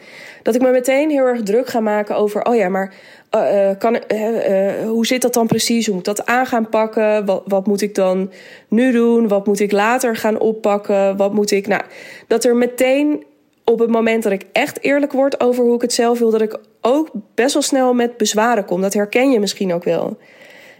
dat 0.43 0.55
ik 0.55 0.61
me 0.61 0.71
meteen 0.71 1.09
heel 1.09 1.25
erg 1.25 1.43
druk 1.43 1.67
ga 1.67 1.79
maken 1.79 2.15
over, 2.15 2.45
oh 2.45 2.55
ja, 2.55 2.69
maar 2.69 2.93
uh, 3.35 3.69
kan, 3.77 3.95
uh, 3.95 4.71
hoe 4.87 5.05
zit 5.05 5.21
dat 5.21 5.33
dan 5.33 5.47
precies? 5.47 5.85
Hoe 5.85 5.95
moet 5.95 6.07
ik 6.07 6.15
dat 6.15 6.25
aan 6.25 6.45
gaan 6.45 6.69
pakken? 6.69 7.25
Wat, 7.45 7.67
moet 7.67 7.81
ik 7.81 7.95
dan 7.95 8.31
nu 8.67 8.91
doen? 8.91 9.27
Wat 9.27 9.45
moet 9.45 9.59
ik 9.59 9.71
later 9.71 10.15
gaan 10.15 10.39
oppakken? 10.39 11.17
Wat 11.17 11.33
moet 11.33 11.51
ik, 11.51 11.67
nou, 11.67 11.81
dat 12.27 12.43
er 12.43 12.55
meteen 12.55 13.23
op 13.63 13.79
het 13.79 13.89
moment 13.89 14.23
dat 14.23 14.31
ik 14.31 14.45
echt 14.51 14.83
eerlijk 14.83 15.11
word 15.11 15.39
over 15.39 15.63
hoe 15.63 15.75
ik 15.75 15.81
het 15.81 15.93
zelf 15.93 16.19
wil, 16.19 16.29
dat 16.29 16.41
ik 16.41 16.59
ook 16.81 17.09
best 17.35 17.53
wel 17.53 17.61
snel 17.61 17.93
met 17.93 18.17
bezwaren 18.17 18.65
kom. 18.65 18.81
Dat 18.81 18.93
herken 18.93 19.31
je 19.31 19.39
misschien 19.39 19.73
ook 19.73 19.83
wel. 19.83 20.17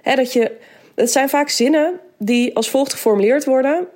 He, 0.02 0.15
dat 0.15 0.34
je 0.34 0.52
het 0.96 1.12
zijn 1.12 1.30
vaak 1.30 1.50
zinnen 1.50 2.00
die 2.17 2.56
als 2.56 2.70
volgt 2.70 2.91
geformuleerd 2.91 3.46
worden. 3.46 3.88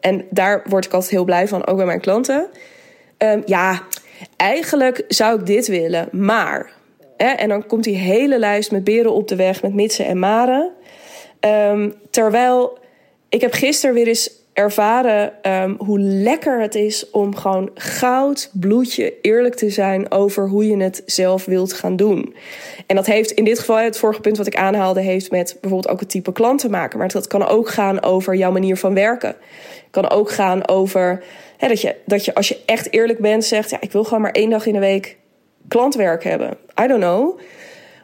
En 0.00 0.26
daar 0.30 0.62
word 0.68 0.84
ik 0.84 0.92
altijd 0.92 1.10
heel 1.10 1.24
blij 1.24 1.48
van, 1.48 1.66
ook 1.66 1.76
bij 1.76 1.86
mijn 1.86 2.00
klanten. 2.00 2.46
Um, 3.18 3.42
ja, 3.46 3.82
eigenlijk 4.36 5.04
zou 5.08 5.38
ik 5.38 5.46
dit 5.46 5.66
willen, 5.66 6.08
maar. 6.12 6.70
Hè, 7.16 7.28
en 7.28 7.48
dan 7.48 7.66
komt 7.66 7.84
die 7.84 7.96
hele 7.96 8.38
lijst 8.38 8.70
met 8.70 8.84
beren 8.84 9.12
op 9.12 9.28
de 9.28 9.36
weg, 9.36 9.62
met 9.62 9.74
mitsen 9.74 10.06
en 10.06 10.18
maren. 10.18 10.72
Um, 11.40 11.94
terwijl 12.10 12.78
ik 13.28 13.40
heb 13.40 13.52
gisteren 13.52 13.94
weer 13.94 14.06
eens 14.06 14.30
ervaren 14.58 15.32
um, 15.52 15.74
hoe 15.78 16.00
lekker 16.00 16.60
het 16.60 16.74
is 16.74 17.10
om 17.10 17.36
gewoon 17.36 17.70
goud, 17.74 18.50
bloedje, 18.52 19.20
eerlijk 19.22 19.54
te 19.54 19.70
zijn 19.70 20.10
over 20.10 20.48
hoe 20.48 20.66
je 20.66 20.76
het 20.76 21.02
zelf 21.06 21.44
wilt 21.44 21.72
gaan 21.72 21.96
doen. 21.96 22.34
En 22.86 22.96
dat 22.96 23.06
heeft 23.06 23.30
in 23.30 23.44
dit 23.44 23.58
geval, 23.58 23.76
het 23.76 23.98
vorige 23.98 24.20
punt 24.20 24.36
wat 24.36 24.46
ik 24.46 24.56
aanhaalde, 24.56 25.00
heeft 25.00 25.30
met 25.30 25.56
bijvoorbeeld 25.60 25.92
ook 25.92 26.00
het 26.00 26.10
type 26.10 26.32
klant 26.32 26.60
te 26.60 26.68
maken. 26.68 26.98
Maar 26.98 27.08
dat 27.08 27.26
kan 27.26 27.46
ook 27.46 27.68
gaan 27.68 28.02
over 28.02 28.34
jouw 28.34 28.52
manier 28.52 28.76
van 28.76 28.94
werken. 28.94 29.36
Kan 29.90 30.10
ook 30.10 30.30
gaan 30.30 30.68
over 30.68 31.24
dat, 31.58 31.80
je, 31.80 31.96
dat 32.06 32.24
je 32.24 32.34
als 32.34 32.48
je 32.48 32.60
echt 32.66 32.92
eerlijk 32.92 33.18
bent 33.18 33.44
zegt, 33.44 33.70
ja, 33.70 33.80
ik 33.80 33.92
wil 33.92 34.04
gewoon 34.04 34.20
maar 34.20 34.32
één 34.32 34.50
dag 34.50 34.66
in 34.66 34.72
de 34.72 34.78
week 34.78 35.16
klantwerk 35.68 36.24
hebben. 36.24 36.56
I 36.82 36.86
don't 36.86 37.00
know. 37.00 37.38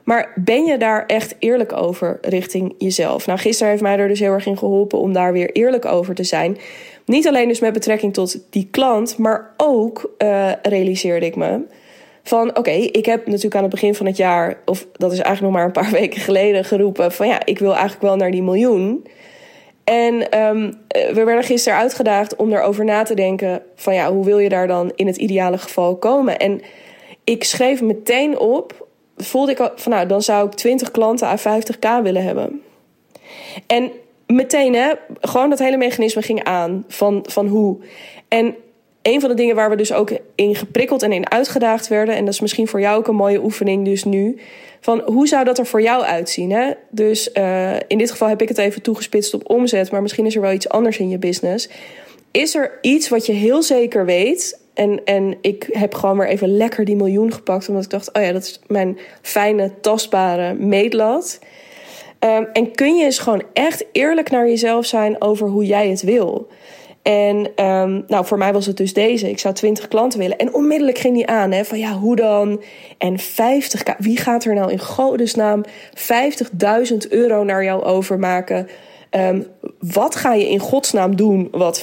Maar 0.04 0.32
ben 0.34 0.64
je 0.64 0.78
daar 0.78 1.06
echt 1.06 1.34
eerlijk 1.38 1.72
over 1.72 2.18
richting 2.22 2.74
jezelf? 2.78 3.26
Nou, 3.26 3.38
gisteren 3.38 3.70
heeft 3.70 3.82
mij 3.82 3.98
er 3.98 4.08
dus 4.08 4.20
heel 4.20 4.32
erg 4.32 4.46
in 4.46 4.58
geholpen 4.58 4.98
om 4.98 5.12
daar 5.12 5.32
weer 5.32 5.52
eerlijk 5.52 5.84
over 5.84 6.14
te 6.14 6.24
zijn. 6.24 6.58
Niet 7.06 7.28
alleen 7.28 7.48
dus 7.48 7.60
met 7.60 7.72
betrekking 7.72 8.12
tot 8.12 8.38
die 8.50 8.68
klant, 8.70 9.18
maar 9.18 9.54
ook 9.56 10.14
uh, 10.18 10.52
realiseerde 10.62 11.26
ik 11.26 11.36
me 11.36 11.60
van 12.22 12.56
oké, 12.56 12.70
ik 12.70 13.06
heb 13.06 13.26
natuurlijk 13.26 13.54
aan 13.54 13.62
het 13.62 13.70
begin 13.70 13.94
van 13.94 14.06
het 14.06 14.16
jaar, 14.16 14.56
of 14.64 14.86
dat 14.92 15.12
is 15.12 15.18
eigenlijk 15.18 15.40
nog 15.40 15.52
maar 15.52 15.64
een 15.64 15.82
paar 15.82 15.98
weken 16.00 16.20
geleden, 16.20 16.64
geroepen 16.64 17.12
van 17.12 17.26
ja, 17.26 17.44
ik 17.44 17.58
wil 17.58 17.72
eigenlijk 17.72 18.02
wel 18.02 18.16
naar 18.16 18.30
die 18.30 18.42
miljoen. 18.42 19.06
En 19.84 20.38
um, 20.40 20.74
we 20.88 21.24
werden 21.24 21.44
gisteren 21.44 21.78
uitgedaagd 21.78 22.36
om 22.36 22.52
erover 22.52 22.84
na 22.84 23.02
te 23.02 23.14
denken 23.14 23.62
van 23.74 23.94
ja, 23.94 24.12
hoe 24.12 24.24
wil 24.24 24.38
je 24.38 24.48
daar 24.48 24.66
dan 24.66 24.92
in 24.94 25.06
het 25.06 25.16
ideale 25.16 25.58
geval 25.58 25.96
komen? 25.96 26.38
En 26.38 26.60
ik 27.24 27.44
schreef 27.44 27.82
meteen 27.82 28.38
op 28.38 28.83
voelde 29.16 29.52
ik 29.52 29.70
van 29.76 29.92
nou, 29.92 30.06
dan 30.06 30.22
zou 30.22 30.46
ik 30.46 30.54
20 30.54 30.90
klanten 30.90 31.28
aan 31.28 31.38
50k 31.38 32.02
willen 32.02 32.24
hebben. 32.24 32.62
En 33.66 33.92
meteen, 34.26 34.74
hè, 34.74 34.92
gewoon 35.20 35.50
dat 35.50 35.58
hele 35.58 35.76
mechanisme 35.76 36.22
ging 36.22 36.44
aan 36.44 36.84
van, 36.88 37.24
van 37.28 37.46
hoe. 37.46 37.76
En 38.28 38.54
een 39.02 39.20
van 39.20 39.28
de 39.28 39.36
dingen 39.36 39.54
waar 39.54 39.70
we 39.70 39.76
dus 39.76 39.92
ook 39.92 40.10
in 40.34 40.54
geprikkeld 40.54 41.02
en 41.02 41.12
in 41.12 41.30
uitgedaagd 41.30 41.88
werden, 41.88 42.14
en 42.14 42.24
dat 42.24 42.34
is 42.34 42.40
misschien 42.40 42.68
voor 42.68 42.80
jou 42.80 42.98
ook 42.98 43.08
een 43.08 43.14
mooie 43.14 43.42
oefening, 43.42 43.84
dus 43.84 44.04
nu. 44.04 44.40
Van 44.80 45.02
hoe 45.04 45.28
zou 45.28 45.44
dat 45.44 45.58
er 45.58 45.66
voor 45.66 45.82
jou 45.82 46.02
uitzien? 46.02 46.50
Hè? 46.52 46.70
Dus 46.90 47.30
uh, 47.34 47.74
in 47.86 47.98
dit 47.98 48.10
geval 48.10 48.28
heb 48.28 48.42
ik 48.42 48.48
het 48.48 48.58
even 48.58 48.82
toegespitst 48.82 49.34
op 49.34 49.50
omzet, 49.50 49.90
maar 49.90 50.02
misschien 50.02 50.26
is 50.26 50.34
er 50.34 50.40
wel 50.40 50.52
iets 50.52 50.68
anders 50.68 50.98
in 50.98 51.08
je 51.08 51.18
business. 51.18 51.68
Is 52.30 52.54
er 52.54 52.78
iets 52.80 53.08
wat 53.08 53.26
je 53.26 53.32
heel 53.32 53.62
zeker 53.62 54.04
weet 54.04 54.58
en, 54.74 55.04
en 55.04 55.36
ik 55.40 55.68
heb 55.72 55.94
gewoon 55.94 56.18
weer 56.18 56.28
even 56.28 56.56
lekker 56.56 56.84
die 56.84 56.96
miljoen 56.96 57.32
gepakt. 57.32 57.68
Omdat 57.68 57.84
ik 57.84 57.90
dacht, 57.90 58.12
oh 58.12 58.22
ja, 58.22 58.32
dat 58.32 58.42
is 58.42 58.60
mijn 58.66 58.98
fijne, 59.22 59.70
tastbare 59.80 60.54
meetlat. 60.54 61.38
Um, 62.20 62.48
en 62.52 62.70
kun 62.72 62.96
je 62.96 63.04
eens 63.04 63.18
gewoon 63.18 63.42
echt 63.52 63.84
eerlijk 63.92 64.30
naar 64.30 64.48
jezelf 64.48 64.86
zijn 64.86 65.22
over 65.22 65.48
hoe 65.48 65.66
jij 65.66 65.88
het 65.88 66.02
wil. 66.02 66.48
En 67.02 67.64
um, 67.64 68.04
nou, 68.06 68.26
voor 68.26 68.38
mij 68.38 68.52
was 68.52 68.66
het 68.66 68.76
dus 68.76 68.92
deze. 68.92 69.30
Ik 69.30 69.38
zou 69.38 69.54
20 69.54 69.88
klanten 69.88 70.18
willen. 70.18 70.38
En 70.38 70.54
onmiddellijk 70.54 70.98
ging 70.98 71.14
die 71.14 71.26
aan. 71.26 71.52
Hè, 71.52 71.64
van 71.64 71.78
ja, 71.78 71.92
hoe 71.92 72.16
dan? 72.16 72.62
En 72.98 73.20
50k. 73.20 73.96
Wie 73.98 74.16
gaat 74.16 74.44
er 74.44 74.54
nou 74.54 74.70
in 74.70 74.78
godesnaam 74.78 75.64
50.000 75.98 76.96
euro 77.08 77.44
naar 77.44 77.64
jou 77.64 77.82
overmaken? 77.82 78.68
Um, 79.10 79.46
wat 79.78 80.16
ga 80.16 80.34
je 80.34 80.48
in 80.48 80.58
godsnaam 80.58 81.16
doen 81.16 81.48
wat 81.50 81.82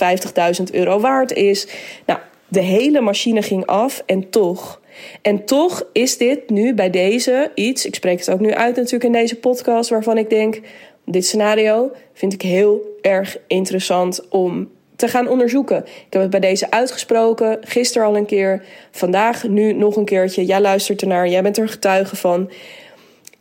50.000 0.59 0.63
euro 0.71 0.99
waard 0.99 1.33
is? 1.33 1.67
Nou, 2.05 2.19
de 2.51 2.61
hele 2.61 3.01
machine 3.01 3.41
ging 3.41 3.65
af 3.65 4.03
en 4.05 4.29
toch. 4.29 4.81
En 5.21 5.45
toch 5.45 5.83
is 5.93 6.17
dit 6.17 6.49
nu 6.49 6.73
bij 6.73 6.89
deze 6.89 7.51
iets, 7.55 7.85
ik 7.85 7.95
spreek 7.95 8.19
het 8.19 8.31
ook 8.31 8.39
nu 8.39 8.53
uit 8.53 8.75
natuurlijk 8.75 9.03
in 9.03 9.11
deze 9.11 9.35
podcast, 9.35 9.89
waarvan 9.89 10.17
ik 10.17 10.29
denk, 10.29 10.59
dit 11.05 11.25
scenario 11.25 11.91
vind 12.13 12.33
ik 12.33 12.41
heel 12.41 12.97
erg 13.01 13.37
interessant 13.47 14.29
om 14.29 14.69
te 14.95 15.07
gaan 15.07 15.27
onderzoeken. 15.27 15.77
Ik 15.85 16.13
heb 16.13 16.21
het 16.21 16.29
bij 16.29 16.39
deze 16.39 16.71
uitgesproken, 16.71 17.57
gisteren 17.61 18.07
al 18.07 18.17
een 18.17 18.25
keer, 18.25 18.65
vandaag 18.91 19.47
nu 19.47 19.73
nog 19.73 19.95
een 19.95 20.05
keertje. 20.05 20.45
Jij 20.45 20.61
luistert 20.61 21.01
ernaar, 21.01 21.27
jij 21.27 21.41
bent 21.41 21.57
er 21.57 21.69
getuige 21.69 22.15
van. 22.15 22.51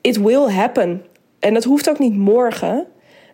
It 0.01 0.17
will 0.17 0.49
happen. 0.49 1.05
En 1.39 1.55
dat 1.55 1.65
hoeft 1.65 1.91
ook 1.91 1.99
niet 1.99 2.17
morgen. 2.17 2.87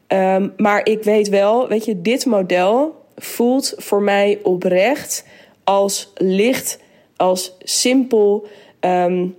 Um, 0.09 0.53
maar 0.57 0.87
ik 0.87 1.03
weet 1.03 1.29
wel, 1.29 1.69
weet 1.69 1.85
je, 1.85 2.03
dit 2.03 2.27
model 2.27 3.05
voelt 3.17 3.75
voor 3.77 4.03
mij 4.03 4.39
oprecht 4.43 5.25
als 5.67 6.13
licht, 6.15 6.79
als 7.17 7.57
simpel. 7.61 8.47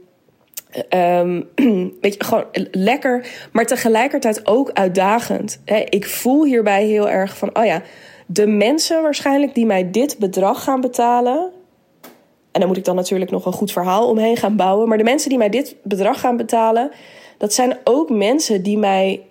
Um, 0.90 1.50
gewoon 2.02 2.46
lekker, 2.72 3.28
maar 3.52 3.66
tegelijkertijd 3.66 4.48
ook 4.48 4.72
uitdagend. 4.74 5.62
ik 5.90 6.06
voel 6.08 6.46
hierbij 6.46 6.86
heel 6.86 7.10
erg 7.10 7.38
van, 7.38 7.58
oh 7.58 7.66
ja, 7.66 7.82
de 8.26 8.48
mensen 8.48 9.02
waarschijnlijk 9.02 9.54
die 9.54 9.66
mij 9.66 9.92
dit 9.92 10.18
bedrag 10.18 10.64
gaan 10.64 10.82
betalen. 10.82 11.52
En 12.52 12.60
dan 12.60 12.68
moet 12.68 12.78
ik 12.78 12.86
dan 12.86 12.96
natuurlijk 12.96 13.32
nog 13.32 13.46
een 13.46 13.54
goed 13.54 13.72
verhaal 13.72 14.10
omheen 14.10 14.38
gaan 14.38 14.56
bouwen. 14.56 14.88
Maar 14.88 14.98
de 14.98 15.04
mensen 15.04 15.30
die 15.30 15.38
mij 15.38 15.50
dit 15.50 15.76
bedrag 15.84 16.20
gaan 16.20 16.38
betalen, 16.38 16.92
dat 17.38 17.54
zijn 17.54 17.78
ook 17.84 18.10
mensen 18.10 18.64
die 18.64 18.78
mij 18.78 19.22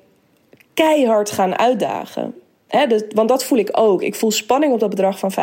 keihard 0.75 1.31
gaan 1.31 1.59
uitdagen. 1.59 2.35
want 3.15 3.29
dat 3.29 3.45
voel 3.45 3.59
ik 3.59 3.69
ook. 3.73 4.03
Ik 4.03 4.15
voel 4.15 4.31
spanning 4.31 4.73
op 4.73 4.81
dat 4.81 4.91
bedrag 4.91 5.19
van 5.19 5.33
50.000. 5.33 5.37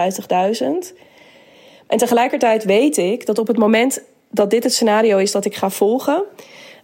En 1.93 1.99
tegelijkertijd 1.99 2.63
weet 2.63 2.97
ik 2.97 3.25
dat 3.25 3.39
op 3.39 3.47
het 3.47 3.57
moment 3.57 4.01
dat 4.29 4.49
dit 4.49 4.63
het 4.63 4.73
scenario 4.73 5.17
is 5.17 5.31
dat 5.31 5.45
ik 5.45 5.55
ga 5.55 5.69
volgen, 5.69 6.23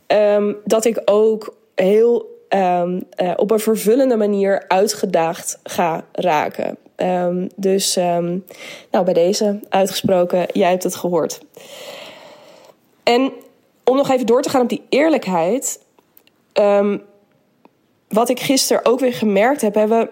um, 0.08 0.58
dat 0.66 0.86
ik 0.86 1.02
ook 1.06 1.56
heel 1.76 2.44
um, 2.50 3.04
uh, 3.22 3.34
op 3.36 3.52
een 3.52 3.60
vervullende 3.60 4.18
manier 4.18 4.66
uitgedaagd 4.68 5.60
ga 5.64 6.06
raken. 6.12 6.78
Um, 6.96 7.50
dus 7.56 7.96
nou, 8.92 9.06
bij 9.06 9.14
deze 9.14 9.60
uitgesproken, 9.70 10.46
jij 10.54 10.70
hebt 10.70 10.84
het 10.84 10.96
gehoord. 10.96 11.40
En 13.04 13.32
om 13.84 13.96
nog 13.96 14.10
even 14.10 14.26
door 14.26 14.42
te 14.42 14.50
gaan 14.50 14.62
op 14.62 14.70
die 14.70 14.86
eerlijkheid. 14.90 15.80
wat 18.08 18.30
ik 18.30 18.40
gisteren 18.40 18.86
ook 18.86 19.00
weer 19.00 19.14
gemerkt 19.14 19.62
heb, 19.62 19.76
hebben 19.76 20.00
we 20.00 20.10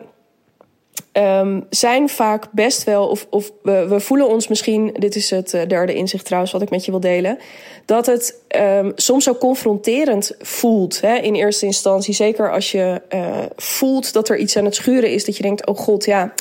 um, 1.13 1.65
zijn 1.69 2.09
vaak 2.09 2.47
best 2.51 2.83
wel, 2.83 3.07
of, 3.07 3.27
of 3.29 3.51
we, 3.61 3.99
voelen 3.99 4.27
ons 4.27 4.47
misschien, 4.47 4.95
dit 4.99 5.15
is 5.15 5.29
het 5.29 5.53
uh, 5.53 5.61
derde 5.67 5.93
inzicht 5.93 6.25
trouwens 6.25 6.51
wat 6.51 6.61
ik 6.61 6.69
met 6.69 6.85
je 6.85 6.91
wil 6.91 6.99
delen, 6.99 7.37
dat 7.85 8.05
het 8.05 8.41
um, 8.55 8.91
soms 8.95 9.23
zo 9.23 9.35
confronterend 9.35 10.35
voelt 10.39 11.01
hè, 11.01 11.15
in 11.15 11.35
eerste 11.35 11.65
instantie. 11.65 12.13
Zeker 12.13 12.51
als 12.51 12.71
je 12.71 13.01
uh, 13.13 13.37
voelt 13.55 14.13
dat 14.13 14.29
er 14.29 14.37
iets 14.37 14.57
aan 14.57 14.65
het 14.65 14.75
schuren 14.75 15.11
is, 15.11 15.25
dat 15.25 15.37
je 15.37 15.43
denkt, 15.43 15.67
oh 15.67 15.77
god, 15.77 16.05
ja, 16.05 16.33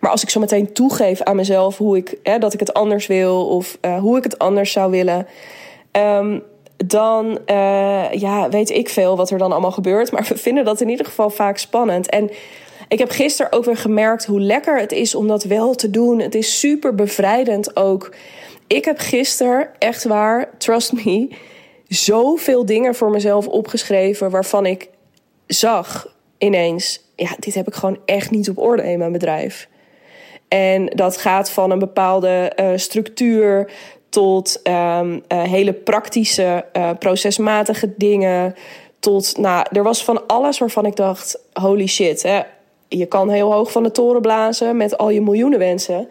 maar 0.00 0.10
als 0.10 0.22
ik 0.22 0.30
zo 0.30 0.40
meteen 0.40 0.72
toegeef 0.72 1.22
aan 1.22 1.36
mezelf 1.36 1.76
hoe 1.76 1.96
ik, 1.96 2.18
hè, 2.22 2.38
dat 2.38 2.52
ik 2.52 2.60
het 2.60 2.74
anders 2.74 3.06
wil 3.06 3.46
of 3.46 3.78
uh, 3.80 3.98
hoe 3.98 4.16
ik 4.16 4.24
het 4.24 4.38
anders 4.38 4.72
zou 4.72 4.90
willen. 4.90 5.26
Um, 5.92 6.42
dan 6.86 7.38
ja, 8.12 8.48
weet 8.48 8.70
ik 8.70 8.88
veel 8.88 9.16
wat 9.16 9.30
er 9.30 9.38
dan 9.38 9.52
allemaal 9.52 9.70
gebeurt. 9.70 10.12
Maar 10.12 10.26
we 10.28 10.36
vinden 10.36 10.64
dat 10.64 10.80
in 10.80 10.88
ieder 10.88 11.06
geval 11.06 11.30
vaak 11.30 11.58
spannend. 11.58 12.08
En 12.08 12.30
ik 12.92 12.98
heb 12.98 13.10
gisteren 13.10 13.52
ook 13.52 13.64
weer 13.64 13.76
gemerkt 13.76 14.24
hoe 14.24 14.40
lekker 14.40 14.80
het 14.80 14.92
is 14.92 15.14
om 15.14 15.28
dat 15.28 15.44
wel 15.44 15.74
te 15.74 15.90
doen. 15.90 16.20
Het 16.20 16.34
is 16.34 16.58
super 16.58 16.94
bevrijdend 16.94 17.76
ook. 17.76 18.14
Ik 18.66 18.84
heb 18.84 18.98
gisteren, 18.98 19.68
echt 19.78 20.04
waar, 20.04 20.50
trust 20.58 20.92
me, 20.92 21.28
zoveel 21.88 22.66
dingen 22.66 22.94
voor 22.94 23.10
mezelf 23.10 23.46
opgeschreven 23.46 24.30
waarvan 24.30 24.66
ik 24.66 24.88
zag 25.46 26.14
ineens, 26.38 27.00
ja, 27.16 27.30
dit 27.38 27.54
heb 27.54 27.66
ik 27.66 27.74
gewoon 27.74 27.98
echt 28.04 28.30
niet 28.30 28.48
op 28.48 28.58
orde 28.58 28.82
in 28.82 28.98
mijn 28.98 29.12
bedrijf. 29.12 29.68
En 30.48 30.86
dat 30.86 31.16
gaat 31.16 31.50
van 31.50 31.70
een 31.70 31.78
bepaalde 31.78 32.52
uh, 32.56 32.70
structuur 32.76 33.70
tot 34.08 34.60
um, 34.64 35.12
uh, 35.12 35.42
hele 35.42 35.72
praktische, 35.72 36.64
uh, 36.76 36.90
procesmatige 36.98 37.94
dingen. 37.96 38.54
Tot, 38.98 39.36
nou, 39.38 39.66
er 39.70 39.82
was 39.82 40.04
van 40.04 40.26
alles 40.26 40.58
waarvan 40.58 40.86
ik 40.86 40.96
dacht: 40.96 41.38
holy 41.52 41.86
shit, 41.86 42.22
hè. 42.22 42.40
Je 42.98 43.06
kan 43.06 43.30
heel 43.30 43.52
hoog 43.52 43.72
van 43.72 43.82
de 43.82 43.90
toren 43.90 44.20
blazen 44.20 44.76
met 44.76 44.98
al 44.98 45.10
je 45.10 45.20
miljoenen 45.20 45.58
wensen. 45.58 46.08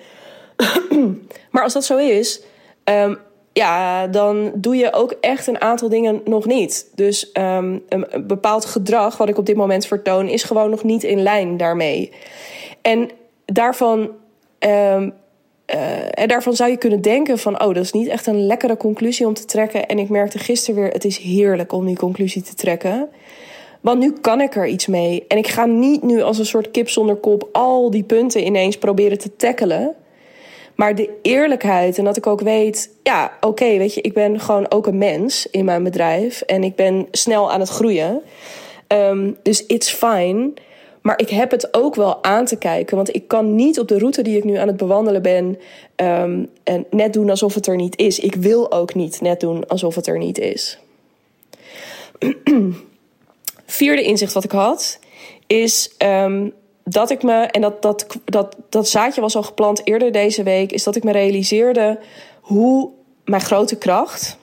maar 1.52 1.64
als 1.64 1.74
dat 1.74 1.86
zo 1.86 1.98
is, 1.98 2.42
um, 2.84 3.18
ja, 3.54 4.08
dan 4.08 4.52
doe 4.56 4.76
je 4.76 4.94
ook 4.94 5.12
echt 5.22 5.48
een 5.48 5.62
aantal 5.62 5.90
dingen 5.90 6.22
nog 6.26 6.46
niet. 6.46 6.92
Dus 6.96 7.30
um, 7.34 7.84
een, 7.90 8.08
bepaald 8.28 8.66
gedrag 8.66 9.18
wat 9.18 9.30
ik 9.30 9.38
op 9.38 9.46
dit 9.46 9.56
moment 9.56 9.86
vertoon, 9.86 10.28
is 10.28 10.44
gewoon 10.44 10.70
nog 10.70 10.84
niet 10.84 11.04
in 11.04 11.24
lijn 11.24 11.58
daarmee. 11.58 12.12
En 12.82 13.10
daarvan 13.46 14.10
Um, 14.66 15.14
uh, 15.76 16.20
en 16.20 16.28
daarvan 16.28 16.56
zou 16.56 16.70
je 16.70 16.78
kunnen 16.78 17.02
denken 17.02 17.38
van, 17.38 17.62
oh, 17.62 17.74
dat 17.74 17.84
is 17.84 17.92
niet 17.92 18.08
echt 18.08 18.28
een 18.28 18.46
lekkere 18.46 18.78
conclusie 18.78 19.28
om 19.28 19.34
te 19.34 19.46
trekken. 19.46 19.88
En 19.88 20.00
ik 20.00 20.10
merkte 20.10 20.40
gisteren 20.40 20.82
weer, 20.82 20.92
het 20.92 21.06
is 21.06 21.18
heerlijk 21.18 21.72
om 21.72 21.86
die 21.86 21.96
conclusie 21.96 22.42
te 22.42 22.54
trekken. 22.54 23.10
Want 23.82 24.00
nu 24.00 24.12
kan 24.12 24.42
ik 24.42 24.56
er 24.56 24.68
iets 24.68 24.88
mee. 24.88 25.26
En 25.28 25.38
ik 25.38 25.48
ga 25.48 25.66
niet 25.66 26.04
nu 26.04 26.22
als 26.22 26.38
een 26.38 26.46
soort 26.46 26.72
kip 26.72 26.90
zonder 26.90 27.16
kop 27.16 27.50
al 27.52 27.92
die 27.92 28.04
punten 28.04 28.46
ineens 28.46 28.78
proberen 28.78 29.18
te 29.18 29.36
tackelen. 29.36 29.96
Maar 30.76 30.96
de 30.96 31.10
eerlijkheid 31.22 31.98
en 31.98 32.04
dat 32.04 32.18
ik 32.18 32.28
ook 32.28 32.42
weet, 32.42 32.90
ja, 33.04 33.38
oké, 33.42 33.78
weet 33.78 33.94
je, 33.94 34.02
ik 34.02 34.14
ben 34.14 34.40
gewoon 34.40 34.72
ook 34.72 34.88
een 34.88 34.98
mens 34.98 35.48
in 35.52 35.66
mijn 35.66 35.84
bedrijf. 35.84 36.42
En 36.42 36.64
ik 36.64 36.76
ben 36.76 37.08
snel 37.12 37.52
aan 37.52 37.60
het 37.60 37.70
groeien. 37.70 38.22
Um, 38.88 39.38
dus 39.44 39.66
it's 39.66 39.92
fine. 39.92 40.54
Maar 41.02 41.20
ik 41.20 41.30
heb 41.30 41.52
het 41.52 41.74
ook 41.74 41.96
wel 41.96 42.24
aan 42.24 42.46
te 42.46 42.58
kijken. 42.58 42.96
Want 42.96 43.16
ik 43.16 43.28
kan 43.28 43.56
niet 43.56 43.80
op 43.80 43.88
de 43.88 43.98
route 43.98 44.22
die 44.22 44.38
ik 44.38 44.44
nu 44.44 44.56
aan 44.56 44.68
het 44.68 44.78
bewandelen 44.78 45.22
ben. 45.22 45.60
Um, 45.96 46.50
en 46.64 46.86
net 46.90 47.14
doen 47.14 47.30
alsof 47.30 47.54
het 47.54 47.68
er 47.68 47.76
niet 47.76 47.98
is. 47.98 48.20
Ik 48.20 48.36
wil 48.36 48.72
ook 48.72 48.96
niet 48.96 49.22
net 49.22 49.40
doen 49.40 49.68
alsof 49.68 49.96
het 49.96 50.08
er 50.08 50.18
niet 50.18 50.40
is. 50.40 50.80
Vierde 53.72 54.04
inzicht 54.04 54.34
wat 54.34 54.44
ik 54.44 54.52
had. 54.52 55.00
Is 55.48 55.96
um, 55.98 56.54
dat 56.84 57.10
ik 57.10 57.24
me. 57.24 57.34
En 57.34 57.62
dat, 57.62 57.82
dat, 57.82 58.18
dat, 58.26 58.56
dat 58.70 58.88
zaadje 58.88 59.22
was 59.22 59.36
al 59.36 59.44
geplant 59.44 59.82
eerder 59.84 60.12
deze 60.12 60.44
week. 60.44 60.72
Is 60.72 60.84
dat 60.84 60.96
ik 60.96 61.04
me 61.04 61.12
realiseerde 61.12 62.00
hoe 62.42 62.90
mijn 63.26 63.42
grote 63.42 63.78
kracht. 63.78 64.38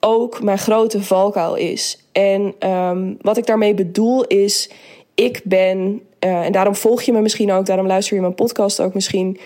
Ook 0.00 0.42
mijn 0.42 0.58
grote 0.58 1.02
valkuil 1.02 1.54
is. 1.54 2.04
En 2.12 2.70
um, 2.70 3.16
wat 3.20 3.36
ik 3.36 3.46
daarmee 3.46 3.74
bedoel 3.74 4.24
is 4.24 4.70
ik 5.14 5.40
ben, 5.44 6.02
uh, 6.20 6.44
en 6.44 6.52
daarom 6.52 6.74
volg 6.74 7.02
je 7.02 7.12
me 7.12 7.20
misschien 7.20 7.52
ook, 7.52 7.66
daarom 7.66 7.86
luister 7.86 8.14
je 8.14 8.20
mijn 8.20 8.34
podcast 8.34 8.80
ook 8.80 8.94
misschien. 8.94 9.38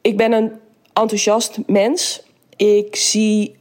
Ik 0.00 0.16
ben 0.16 0.32
een 0.32 0.52
enthousiast 0.92 1.58
mens. 1.66 2.22
Ik 2.56 2.96
zie, 2.96 3.56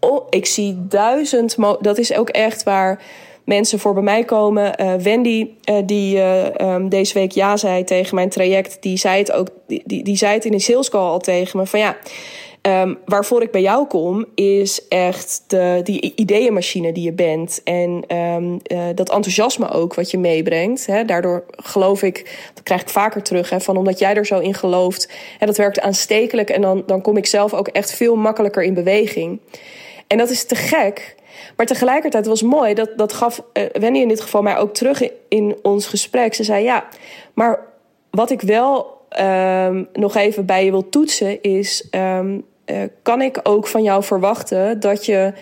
oh, 0.00 0.26
ik 0.30 0.46
zie 0.46 0.86
duizend, 0.88 1.56
dat 1.80 1.98
is 1.98 2.14
ook 2.14 2.28
echt 2.28 2.62
waar 2.62 3.02
mensen 3.44 3.78
voor 3.78 3.94
bij 3.94 4.02
mij 4.02 4.24
komen. 4.24 4.80
Uh, 4.80 4.94
Wendy, 4.94 5.48
uh, 5.70 5.76
die 5.84 6.20
um, 6.62 6.88
deze 6.88 7.14
week 7.14 7.32
ja 7.32 7.56
zei 7.56 7.84
tegen 7.84 8.14
mijn 8.14 8.28
traject, 8.28 8.76
die 8.80 8.96
zei 8.96 9.18
het 9.18 9.32
ook, 9.32 9.48
die, 9.66 9.82
die, 9.84 10.04
die 10.04 10.16
zei 10.16 10.34
het 10.34 10.44
in 10.44 10.52
een 10.52 10.60
sales 10.60 10.90
call 10.90 11.00
al 11.00 11.18
tegen 11.18 11.58
me 11.58 11.66
van 11.66 11.80
ja 11.80 11.96
Um, 12.68 12.98
waarvoor 13.04 13.42
ik 13.42 13.50
bij 13.50 13.60
jou 13.60 13.86
kom, 13.86 14.26
is 14.34 14.88
echt 14.88 15.44
de, 15.46 15.80
die 15.82 16.12
ideeënmachine 16.16 16.92
die 16.92 17.04
je 17.04 17.12
bent. 17.12 17.60
En 17.64 18.04
uh, 18.12 18.86
dat 18.94 19.10
enthousiasme 19.10 19.70
ook 19.70 19.94
wat 19.94 20.10
je 20.10 20.18
meebrengt. 20.18 20.86
Hè. 20.86 21.04
Daardoor 21.04 21.44
geloof 21.50 22.02
ik, 22.02 22.48
dat 22.54 22.62
krijg 22.62 22.80
ik 22.80 22.88
vaker 22.88 23.22
terug, 23.22 23.50
hè, 23.50 23.60
van 23.60 23.76
omdat 23.76 23.98
jij 23.98 24.14
er 24.14 24.26
zo 24.26 24.38
in 24.38 24.54
gelooft. 24.54 25.12
En 25.38 25.46
dat 25.46 25.56
werkt 25.56 25.80
aanstekelijk. 25.80 26.50
En 26.50 26.60
dan, 26.60 26.82
dan 26.86 27.00
kom 27.00 27.16
ik 27.16 27.26
zelf 27.26 27.54
ook 27.54 27.68
echt 27.68 27.94
veel 27.94 28.16
makkelijker 28.16 28.62
in 28.62 28.74
beweging. 28.74 29.40
En 30.06 30.18
dat 30.18 30.30
is 30.30 30.44
te 30.44 30.54
gek. 30.54 31.14
Maar 31.56 31.66
tegelijkertijd 31.66 32.26
was 32.26 32.42
mooi, 32.42 32.74
dat, 32.74 32.90
dat 32.96 33.12
gaf 33.12 33.42
uh, 33.52 33.64
Wendy 33.72 33.98
in 33.98 34.08
dit 34.08 34.20
geval 34.20 34.42
mij 34.42 34.56
ook 34.56 34.74
terug 34.74 35.02
in, 35.28 35.56
ons 35.62 35.86
gesprek. 35.86 36.34
Ze 36.34 36.44
zei 36.44 36.64
ja, 36.64 36.88
maar 37.34 37.60
wat 38.10 38.30
ik 38.30 38.40
wel 38.40 39.02
um, 39.20 39.88
nog 39.92 40.14
even 40.14 40.46
bij 40.46 40.64
je 40.64 40.70
wil 40.70 40.88
toetsen 40.88 41.42
is. 41.42 41.88
Um, 41.90 42.44
uh, 42.66 42.82
kan 43.02 43.22
ik 43.22 43.40
ook 43.42 43.66
van 43.66 43.82
jou 43.82 44.02
verwachten 44.02 44.80
dat 44.80 45.06
je 45.06 45.32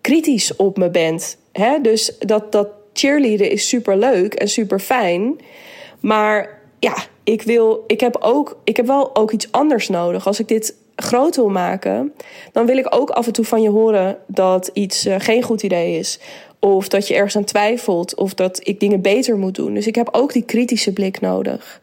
kritisch 0.00 0.56
op 0.56 0.76
me 0.76 0.90
bent. 0.90 1.38
Hè? 1.52 1.80
Dus 1.80 2.18
dat, 2.18 2.52
dat 2.52 2.68
cheerleaden 2.92 3.50
is 3.50 3.68
super 3.68 3.96
leuk 3.96 4.34
en 4.34 4.48
super 4.48 4.78
fijn. 4.78 5.40
Maar 6.00 6.60
ja, 6.78 6.94
ik, 7.24 7.42
wil, 7.42 7.84
ik, 7.86 8.00
heb 8.00 8.16
ook, 8.20 8.58
ik 8.64 8.76
heb 8.76 8.86
wel 8.86 9.16
ook 9.16 9.30
iets 9.30 9.52
anders 9.52 9.88
nodig. 9.88 10.26
Als 10.26 10.40
ik 10.40 10.48
dit 10.48 10.74
groot 11.02 11.36
wil 11.36 11.48
maken, 11.48 12.12
dan 12.52 12.66
wil 12.66 12.76
ik 12.76 12.94
ook 12.94 13.10
af 13.10 13.26
en 13.26 13.32
toe 13.32 13.44
van 13.44 13.62
je 13.62 13.70
horen 13.70 14.18
dat 14.26 14.70
iets 14.72 15.06
uh, 15.06 15.14
geen 15.18 15.42
goed 15.42 15.62
idee 15.62 15.98
is. 15.98 16.20
Of 16.58 16.88
dat 16.88 17.08
je 17.08 17.14
ergens 17.14 17.36
aan 17.36 17.44
twijfelt. 17.44 18.14
Of 18.14 18.34
dat 18.34 18.60
ik 18.62 18.80
dingen 18.80 19.00
beter 19.00 19.36
moet 19.36 19.54
doen. 19.54 19.74
Dus 19.74 19.86
ik 19.86 19.94
heb 19.94 20.08
ook 20.12 20.32
die 20.32 20.44
kritische 20.44 20.92
blik 20.92 21.20
nodig. 21.20 21.80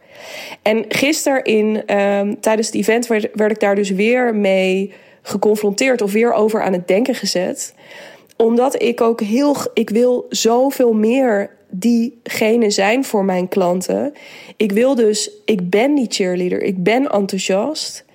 En 0.62 0.86
gisteren 0.88 1.44
in, 1.44 1.98
um, 1.98 2.40
tijdens 2.40 2.68
het 2.68 2.76
event 2.76 3.08
werd, 3.08 3.30
werd 3.34 3.52
ik 3.52 3.60
daar 3.60 3.76
dus 3.76 3.90
weer 3.90 4.36
mee 4.36 4.94
geconfronteerd 5.22 6.02
of 6.02 6.12
weer 6.12 6.34
over 6.34 6.62
aan 6.62 6.74
het 6.74 6.88
denken 6.88 7.16
gezet. 7.16 7.74
Omdat 8.36 8.82
ik 8.82 9.02
ook 9.02 9.22
heel, 9.22 9.56
ik 9.74 9.90
wil 9.90 10.26
zoveel 10.30 10.94
meer 10.94 11.50
diegene 11.70 12.70
zijn 12.70 13.06
voor 13.06 13.26
mijn 13.26 13.48
klanten. 13.48 14.14
Ik 14.58 14.72
wil 14.72 14.96
dus, 14.96 15.32
ik 15.46 15.70
ben 15.70 15.96
die 15.96 16.08
cheerleader, 16.10 16.62
ik 16.62 16.84
ben 16.84 17.10
enthousiast. 17.12 18.06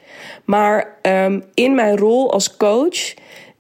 Maar 0.53 0.97
um, 1.03 1.45
in 1.55 1.75
mijn 1.75 1.97
rol 1.97 2.33
als 2.33 2.57
coach 2.57 3.15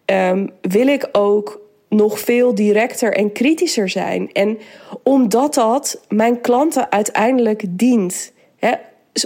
um, 0.06 0.50
wil 0.60 0.86
ik 0.86 1.08
ook 1.12 1.60
nog 1.88 2.20
veel 2.20 2.54
directer 2.54 3.12
en 3.12 3.32
kritischer 3.32 3.88
zijn. 3.88 4.32
En 4.32 4.58
omdat 5.02 5.54
dat 5.54 6.00
mijn 6.08 6.40
klanten 6.40 6.90
uiteindelijk 6.90 7.64
dient. 7.68 8.32
Hè, 8.58 8.72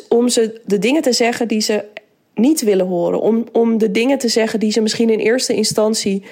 om 0.08 0.28
ze 0.28 0.60
de 0.64 0.78
dingen 0.78 1.02
te 1.02 1.12
zeggen 1.12 1.48
die 1.48 1.60
ze 1.60 1.84
niet 2.34 2.60
willen 2.60 2.86
horen. 2.86 3.20
Om, 3.20 3.44
om 3.52 3.78
de 3.78 3.90
dingen 3.90 4.18
te 4.18 4.28
zeggen 4.28 4.60
die 4.60 4.72
ze 4.72 4.80
misschien 4.80 5.10
in 5.10 5.18
eerste 5.18 5.54
instantie 5.54 6.24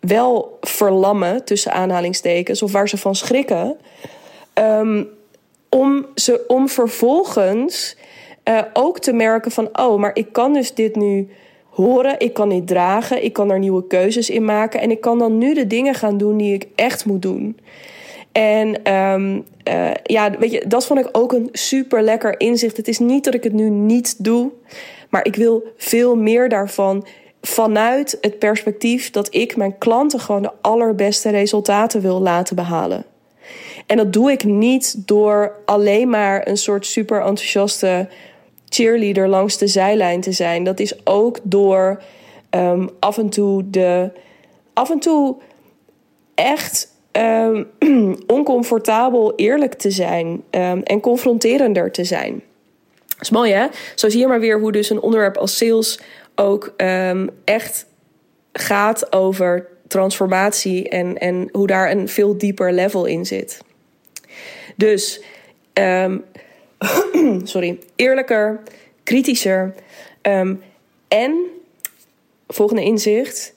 wel 0.00 0.58
verlammen, 0.60 1.44
tussen 1.44 1.72
aanhalingstekens, 1.72 2.62
of 2.62 2.72
waar 2.72 2.88
ze 2.88 2.96
van 2.96 3.14
schrikken. 3.14 3.76
Um, 4.54 5.08
om, 5.68 6.06
ze, 6.14 6.44
om 6.46 6.68
vervolgens 6.68 7.96
uh, 8.44 8.60
ook 8.72 8.98
te 8.98 9.12
merken 9.12 9.50
van, 9.50 9.68
oh, 9.72 9.98
maar 9.98 10.10
ik 10.14 10.32
kan 10.32 10.52
dus 10.52 10.74
dit 10.74 10.96
nu 10.96 11.28
horen, 11.68 12.14
ik 12.18 12.32
kan 12.32 12.48
dit 12.48 12.66
dragen, 12.66 13.24
ik 13.24 13.32
kan 13.32 13.50
er 13.50 13.58
nieuwe 13.58 13.86
keuzes 13.86 14.30
in 14.30 14.44
maken 14.44 14.80
en 14.80 14.90
ik 14.90 15.00
kan 15.00 15.18
dan 15.18 15.38
nu 15.38 15.54
de 15.54 15.66
dingen 15.66 15.94
gaan 15.94 16.18
doen 16.18 16.36
die 16.36 16.54
ik 16.54 16.66
echt 16.74 17.04
moet 17.04 17.22
doen. 17.22 17.58
En 18.32 18.94
um, 18.94 19.44
uh, 19.68 19.90
ja, 20.02 20.30
weet 20.38 20.50
je, 20.50 20.64
dat 20.66 20.86
vond 20.86 21.00
ik 21.00 21.08
ook 21.12 21.32
een 21.32 21.48
super 21.52 22.02
lekker 22.02 22.40
inzicht. 22.40 22.76
Het 22.76 22.88
is 22.88 22.98
niet 22.98 23.24
dat 23.24 23.34
ik 23.34 23.44
het 23.44 23.52
nu 23.52 23.70
niet 23.70 24.24
doe, 24.24 24.50
maar 25.10 25.24
ik 25.26 25.36
wil 25.36 25.64
veel 25.76 26.16
meer 26.16 26.48
daarvan 26.48 27.06
vanuit 27.40 28.18
het 28.20 28.38
perspectief 28.38 29.10
dat 29.10 29.34
ik 29.34 29.56
mijn 29.56 29.78
klanten 29.78 30.20
gewoon 30.20 30.42
de 30.42 30.52
allerbeste 30.60 31.30
resultaten 31.30 32.00
wil 32.00 32.20
laten 32.20 32.56
behalen. 32.56 33.04
En 33.86 33.96
dat 33.96 34.12
doe 34.12 34.30
ik 34.30 34.44
niet 34.44 35.06
door 35.06 35.52
alleen 35.64 36.08
maar 36.08 36.48
een 36.48 36.56
soort 36.56 36.86
super 36.86 37.18
enthousiaste 37.18 38.08
cheerleader 38.74 39.28
langs 39.28 39.58
de 39.58 39.66
zijlijn 39.66 40.20
te 40.20 40.32
zijn. 40.32 40.64
Dat 40.64 40.80
is 40.80 41.06
ook 41.06 41.38
door 41.42 42.02
um, 42.50 42.90
af 42.98 43.18
en 43.18 43.28
toe 43.28 43.70
de. 43.70 44.10
af 44.72 44.90
en 44.90 44.98
toe 44.98 45.36
echt 46.34 46.88
um, 47.12 47.66
oncomfortabel 48.26 49.32
eerlijk 49.36 49.74
te 49.74 49.90
zijn 49.90 50.42
um, 50.50 50.82
en 50.82 51.00
confronterender 51.00 51.90
te 51.90 52.04
zijn. 52.04 52.42
Dat 53.08 53.20
is 53.20 53.30
mooi 53.30 53.52
hè? 53.52 53.66
Zo 53.94 54.08
zie 54.08 54.20
je 54.20 54.26
maar 54.26 54.40
weer 54.40 54.60
hoe 54.60 54.72
dus 54.72 54.90
een 54.90 55.00
onderwerp 55.00 55.36
als 55.36 55.56
sales 55.56 56.00
ook 56.34 56.74
echt 57.44 57.86
gaat 58.52 59.12
over 59.12 59.68
transformatie 59.88 60.88
en, 60.88 61.18
en 61.18 61.48
hoe 61.52 61.66
daar 61.66 61.90
een 61.90 62.08
veel 62.08 62.38
dieper 62.38 62.72
level 62.72 63.04
in 63.04 63.26
zit. 63.26 63.60
Dus 64.76 65.22
sorry, 67.44 67.78
eerlijker, 67.96 68.60
kritischer. 69.02 69.74
Um, 70.22 70.62
en, 71.08 71.36
volgende 72.48 72.82
inzicht, 72.82 73.54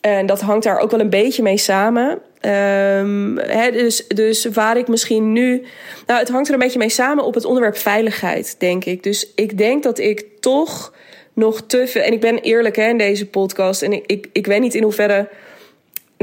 en 0.00 0.26
dat 0.26 0.40
hangt 0.40 0.64
daar 0.64 0.78
ook 0.78 0.90
wel 0.90 1.00
een 1.00 1.10
beetje 1.10 1.42
mee 1.42 1.56
samen. 1.56 2.20
Um, 2.50 3.34
dus, 3.72 4.06
dus 4.06 4.44
waar 4.44 4.76
ik 4.76 4.88
misschien 4.88 5.32
nu. 5.32 5.62
Nou, 6.06 6.20
het 6.20 6.28
hangt 6.28 6.48
er 6.48 6.54
een 6.54 6.60
beetje 6.60 6.78
mee 6.78 6.88
samen 6.88 7.24
op 7.24 7.34
het 7.34 7.44
onderwerp 7.44 7.76
veiligheid, 7.76 8.56
denk 8.58 8.84
ik. 8.84 9.02
Dus 9.02 9.32
ik 9.34 9.58
denk 9.58 9.82
dat 9.82 9.98
ik 9.98 10.26
toch 10.40 10.92
nog 11.32 11.62
te 11.66 11.86
veel. 11.86 12.02
En 12.02 12.12
ik 12.12 12.20
ben 12.20 12.38
eerlijk 12.38 12.76
hè, 12.76 12.88
in 12.88 12.98
deze 12.98 13.26
podcast. 13.26 13.82
En 13.82 13.92
ik, 13.92 14.04
ik, 14.06 14.28
ik 14.32 14.46
weet 14.46 14.60
niet 14.60 14.74
in 14.74 14.82
hoeverre 14.82 15.28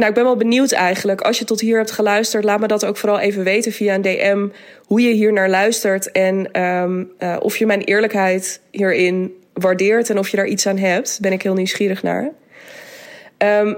nou, 0.02 0.14
ik 0.14 0.20
ben 0.20 0.24
wel 0.24 0.38
benieuwd 0.38 0.72
eigenlijk. 0.72 1.22
Als 1.22 1.40
je 1.40 1.46
tot 1.46 1.62
hier 1.62 1.78
hebt 1.78 1.92
geluisterd, 1.92 2.44
laat 2.44 2.60
me 2.60 2.68
dat 2.68 2.86
ook 2.86 2.98
vooral 2.98 3.20
even 3.20 3.44
weten 3.44 3.72
via 3.72 3.94
een 3.94 4.02
DM. 4.02 4.48
Hoe 4.86 5.02
je 5.02 5.14
hier 5.14 5.34
naar 5.34 5.50
luistert 5.50 6.12
en 6.12 6.62
um, 6.62 7.12
uh, 7.20 7.38
of 7.40 7.58
je 7.58 7.66
mijn 7.66 7.82
eerlijkheid 7.82 8.62
hierin 8.72 9.36
waardeert 9.54 10.10
en 10.10 10.18
of 10.18 10.30
je 10.30 10.38
daar 10.38 10.48
iets 10.48 10.68
aan 10.68 10.78
hebt. 10.78 11.18
Ben 11.22 11.32
ik 11.32 11.42
heel 11.42 11.54
nieuwsgierig 11.54 12.04
naar. 12.04 12.32
Um, 13.38 13.78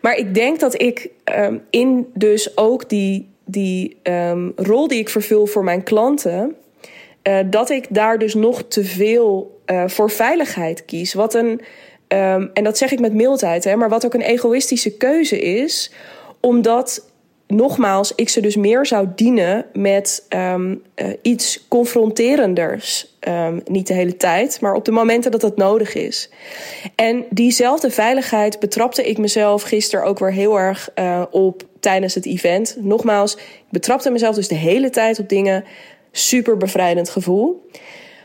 maar 0.00 0.16
ik 0.16 0.34
denk 0.34 0.60
dat 0.60 0.82
ik 0.82 1.08
um, 1.38 1.62
in 1.70 2.06
dus 2.14 2.56
ook 2.56 2.88
die, 2.88 3.28
die 3.44 3.96
rol 4.56 4.88
die 4.88 4.98
ik 4.98 5.08
vervul 5.08 5.46
voor 5.46 5.64
mijn 5.64 5.82
klanten. 5.82 6.56
Uh, 7.28 7.38
dat 7.46 7.70
ik 7.70 7.86
daar 7.88 8.18
dus 8.18 8.34
nog 8.34 8.62
te 8.68 8.84
veel 8.84 9.60
uh, 9.66 9.84
voor 9.86 10.10
veiligheid 10.10 10.84
kies. 10.84 11.14
Wat 11.14 11.34
een 11.34 11.60
Um, 12.12 12.50
en 12.54 12.64
dat 12.64 12.78
zeg 12.78 12.92
ik 12.92 13.00
met 13.00 13.14
mildheid, 13.14 13.64
hè, 13.64 13.76
maar 13.76 13.88
wat 13.88 14.04
ook 14.04 14.14
een 14.14 14.20
egoïstische 14.20 14.96
keuze 14.96 15.40
is, 15.40 15.92
omdat 16.40 17.10
nogmaals, 17.46 18.12
ik 18.14 18.28
ze 18.28 18.40
dus 18.40 18.56
meer 18.56 18.86
zou 18.86 19.08
dienen 19.14 19.66
met 19.72 20.26
um, 20.28 20.82
uh, 20.96 21.06
iets 21.22 21.64
confronterenders. 21.68 23.16
Um, 23.28 23.62
niet 23.64 23.86
de 23.86 23.94
hele 23.94 24.16
tijd, 24.16 24.60
maar 24.60 24.74
op 24.74 24.84
de 24.84 24.90
momenten 24.90 25.30
dat 25.30 25.42
het 25.42 25.56
nodig 25.56 25.94
is. 25.94 26.30
En 26.94 27.24
diezelfde 27.30 27.90
veiligheid 27.90 28.60
betrapte 28.60 29.08
ik 29.08 29.18
mezelf 29.18 29.62
gisteren 29.62 30.04
ook 30.04 30.18
weer 30.18 30.32
heel 30.32 30.58
erg 30.58 30.90
uh, 30.94 31.22
op 31.30 31.62
tijdens 31.80 32.14
het 32.14 32.26
event. 32.26 32.76
Nogmaals, 32.80 33.34
ik 33.34 33.70
betrapte 33.70 34.10
mezelf 34.10 34.34
dus 34.34 34.48
de 34.48 34.54
hele 34.54 34.90
tijd 34.90 35.18
op 35.18 35.28
dingen. 35.28 35.64
Super 36.12 36.56
bevrijdend 36.56 37.10
gevoel. 37.10 37.68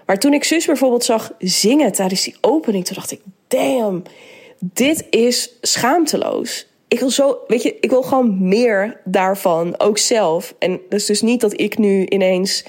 Maar 0.06 0.20
toen 0.20 0.34
ik 0.34 0.44
zus 0.44 0.66
bijvoorbeeld 0.66 1.04
zag 1.04 1.34
zingen 1.40 1.92
tijdens 1.92 2.24
die 2.24 2.36
opening, 2.42 2.86
toen 2.86 2.96
dacht 2.96 3.12
ik: 3.12 3.22
damn, 3.48 4.04
dit 4.60 5.08
is 5.10 5.58
schaamteloos. 5.62 6.68
Ik 6.88 7.00
wil 7.00 7.10
zo, 7.10 7.38
weet 7.48 7.64
je, 7.64 7.78
ik 7.80 7.90
wil 7.90 8.02
gewoon 8.02 8.48
meer 8.48 9.02
daarvan, 9.04 9.80
ook 9.80 9.98
zelf. 9.98 10.56
En 10.60 10.72
dat 10.90 11.00
is 11.00 11.06
dus 11.06 11.22
niet 11.22 11.42
dat 11.42 11.60
ik 11.60 11.78
nu 11.78 12.06
ineens 12.06 12.66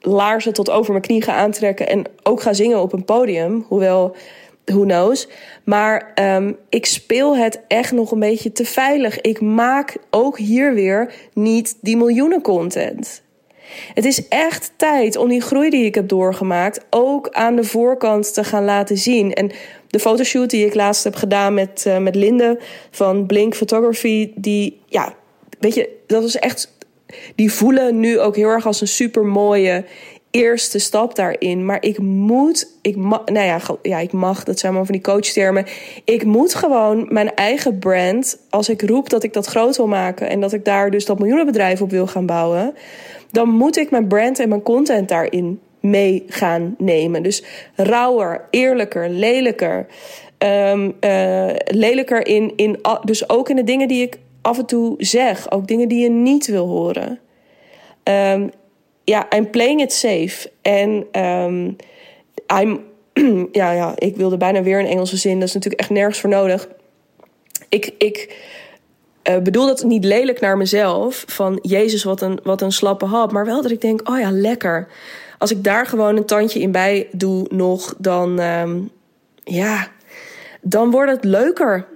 laarzen 0.00 0.52
tot 0.52 0.70
over 0.70 0.90
mijn 0.90 1.04
knie 1.04 1.22
ga 1.22 1.34
aantrekken 1.34 1.88
en 1.88 2.04
ook 2.22 2.42
ga 2.42 2.52
zingen 2.52 2.80
op 2.80 2.92
een 2.92 3.04
podium, 3.04 3.64
hoewel 3.68 4.16
who 4.64 4.82
knows. 4.82 5.28
Maar 5.64 6.12
um, 6.14 6.56
ik 6.68 6.86
speel 6.86 7.36
het 7.36 7.60
echt 7.68 7.92
nog 7.92 8.10
een 8.10 8.20
beetje 8.20 8.52
te 8.52 8.64
veilig. 8.64 9.20
Ik 9.20 9.40
maak 9.40 9.96
ook 10.10 10.38
hier 10.38 10.74
weer 10.74 11.12
niet 11.32 11.76
die 11.80 11.96
miljoenen 11.96 12.42
content. 12.42 13.22
Het 13.94 14.04
is 14.04 14.28
echt 14.28 14.72
tijd 14.76 15.16
om 15.16 15.28
die 15.28 15.40
groei 15.40 15.70
die 15.70 15.84
ik 15.84 15.94
heb 15.94 16.08
doorgemaakt 16.08 16.86
ook 16.90 17.28
aan 17.28 17.56
de 17.56 17.64
voorkant 17.64 18.34
te 18.34 18.44
gaan 18.44 18.64
laten 18.64 18.96
zien. 18.96 19.32
En 19.32 19.50
de 19.88 19.98
fotoshoot 19.98 20.50
die 20.50 20.66
ik 20.66 20.74
laatst 20.74 21.04
heb 21.04 21.14
gedaan 21.14 21.54
met, 21.54 21.84
uh, 21.86 21.98
met 21.98 22.14
Linde 22.14 22.58
van 22.90 23.26
Blink 23.26 23.54
Photography, 23.54 24.32
die, 24.34 24.80
ja, 24.86 25.14
weet 25.58 25.74
je, 25.74 25.88
dat 26.06 26.22
was 26.22 26.38
echt. 26.38 26.76
Die 27.34 27.52
voelen 27.52 28.00
nu 28.00 28.20
ook 28.20 28.36
heel 28.36 28.48
erg 28.48 28.66
als 28.66 28.80
een 28.80 28.88
super 28.88 29.24
mooie 29.24 29.84
eerste 30.30 30.78
stap 30.78 31.14
daarin. 31.14 31.64
Maar 31.64 31.82
ik 31.82 31.98
moet, 31.98 32.72
ik 32.82 32.96
mag, 32.96 33.24
nou 33.24 33.46
ja, 33.46 33.60
ja, 33.82 33.98
ik 33.98 34.12
mag, 34.12 34.44
dat 34.44 34.58
zijn 34.58 34.72
maar 34.72 34.84
van 34.84 34.94
die 34.94 35.02
coachtermen. 35.02 35.66
Ik 36.04 36.24
moet 36.24 36.54
gewoon 36.54 37.06
mijn 37.10 37.34
eigen 37.34 37.78
brand, 37.78 38.38
als 38.50 38.68
ik 38.68 38.82
roep 38.82 39.08
dat 39.08 39.22
ik 39.22 39.32
dat 39.32 39.46
groot 39.46 39.76
wil 39.76 39.86
maken 39.86 40.28
en 40.28 40.40
dat 40.40 40.52
ik 40.52 40.64
daar 40.64 40.90
dus 40.90 41.04
dat 41.04 41.18
miljoenenbedrijf 41.18 41.82
op 41.82 41.90
wil 41.90 42.06
gaan 42.06 42.26
bouwen, 42.26 42.74
dan 43.30 43.48
moet 43.48 43.76
ik 43.76 43.90
mijn 43.90 44.08
brand 44.08 44.38
en 44.38 44.48
mijn 44.48 44.62
content 44.62 45.08
daarin 45.08 45.60
mee 45.80 46.24
gaan 46.26 46.74
nemen. 46.78 47.22
Dus 47.22 47.44
rauwer, 47.74 48.46
eerlijker, 48.50 49.08
lelijker. 49.08 49.86
Um, 50.38 50.96
uh, 51.00 51.50
lelijker 51.64 52.26
in, 52.26 52.52
in, 52.56 52.78
dus 53.04 53.28
ook 53.28 53.48
in 53.48 53.56
de 53.56 53.64
dingen 53.64 53.88
die 53.88 54.02
ik 54.02 54.18
af 54.42 54.58
en 54.58 54.66
toe 54.66 54.94
zeg. 54.98 55.50
Ook 55.50 55.66
dingen 55.66 55.88
die 55.88 56.02
je 56.02 56.10
niet 56.10 56.46
wil 56.46 56.66
horen. 56.66 57.18
Um, 58.04 58.50
ja, 59.04 59.26
I'm 59.36 59.50
playing 59.50 59.80
it 59.80 59.92
safe. 59.92 60.50
En 60.62 61.22
um, 61.22 61.76
I'm. 62.60 62.86
ja, 63.52 63.72
ja, 63.72 63.92
ik 63.96 64.16
wilde 64.16 64.36
bijna 64.36 64.62
weer 64.62 64.78
een 64.78 64.86
Engelse 64.86 65.16
zin. 65.16 65.38
Dat 65.38 65.48
is 65.48 65.54
natuurlijk 65.54 65.82
echt 65.82 65.90
nergens 65.90 66.20
voor 66.20 66.30
nodig. 66.30 66.68
Ik, 67.68 67.94
ik 67.98 68.36
uh, 69.30 69.38
bedoel 69.38 69.66
dat 69.66 69.84
niet 69.84 70.04
lelijk 70.04 70.40
naar 70.40 70.56
mezelf. 70.56 71.24
Van 71.26 71.58
Jezus, 71.62 72.04
wat 72.04 72.20
een, 72.20 72.40
wat 72.42 72.62
een 72.62 72.72
slappe 72.72 73.04
hap. 73.04 73.32
Maar 73.32 73.44
wel 73.44 73.62
dat 73.62 73.70
ik 73.70 73.80
denk: 73.80 74.08
oh 74.08 74.18
ja, 74.18 74.30
lekker 74.30 74.88
als 75.38 75.50
ik 75.50 75.64
daar 75.64 75.86
gewoon 75.86 76.16
een 76.16 76.24
tandje 76.24 76.60
in 76.60 76.72
bij 76.72 77.08
doe 77.12 77.46
nog, 77.50 77.94
dan, 77.98 78.40
um, 78.40 78.90
ja, 79.44 79.88
dan 80.60 80.90
wordt 80.90 81.10
het 81.10 81.24
leuker. 81.24 81.86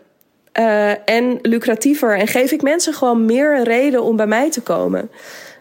Uh, 0.59 1.09
en 1.09 1.39
lucratiever. 1.43 2.19
En 2.19 2.27
geef 2.27 2.51
ik 2.51 2.63
mensen 2.63 2.95
gewoon 2.95 3.27
meer 3.27 3.63
reden 3.63 4.03
om 4.03 4.17
bij 4.17 4.27
mij 4.27 4.51
te 4.51 4.61
komen. 4.61 5.11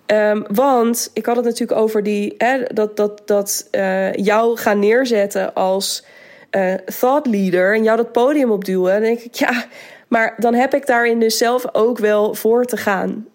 Um, 0.06 0.46
want 0.48 1.12
ik 1.13 1.26
had 1.26 1.36
het 1.36 1.46
natuurlijk 1.46 1.80
over 1.80 2.04
die, 2.04 2.36
hè, 2.38 2.63
dat, 2.74 2.98
dat, 2.98 3.22
dat 3.26 3.67
uh, 3.72 4.13
jou 4.13 4.58
gaan 4.58 4.80
neerzetten 4.80 5.54
als 5.54 6.06
uh, 6.52 6.74
thought 6.74 7.26
leader 7.28 7.76
en 7.76 7.84
jou 7.84 7.98
dat 7.98 8.12
podium 8.12 8.52
opduwen. 8.52 8.91
Dan 8.91 9.02
denk 9.02 9.20
ik, 9.20 9.34
ja, 9.34 9.65
maar 10.08 10.34
dan 10.38 10.54
heb 10.54 10.74
ik 10.74 10.86
daarin 10.86 11.20
dus 11.20 11.38
zelf 11.38 11.65
ook 11.72 11.98
wel 11.98 12.34
voor 12.34 12.65
te 12.65 12.78
gaan. 12.78 13.28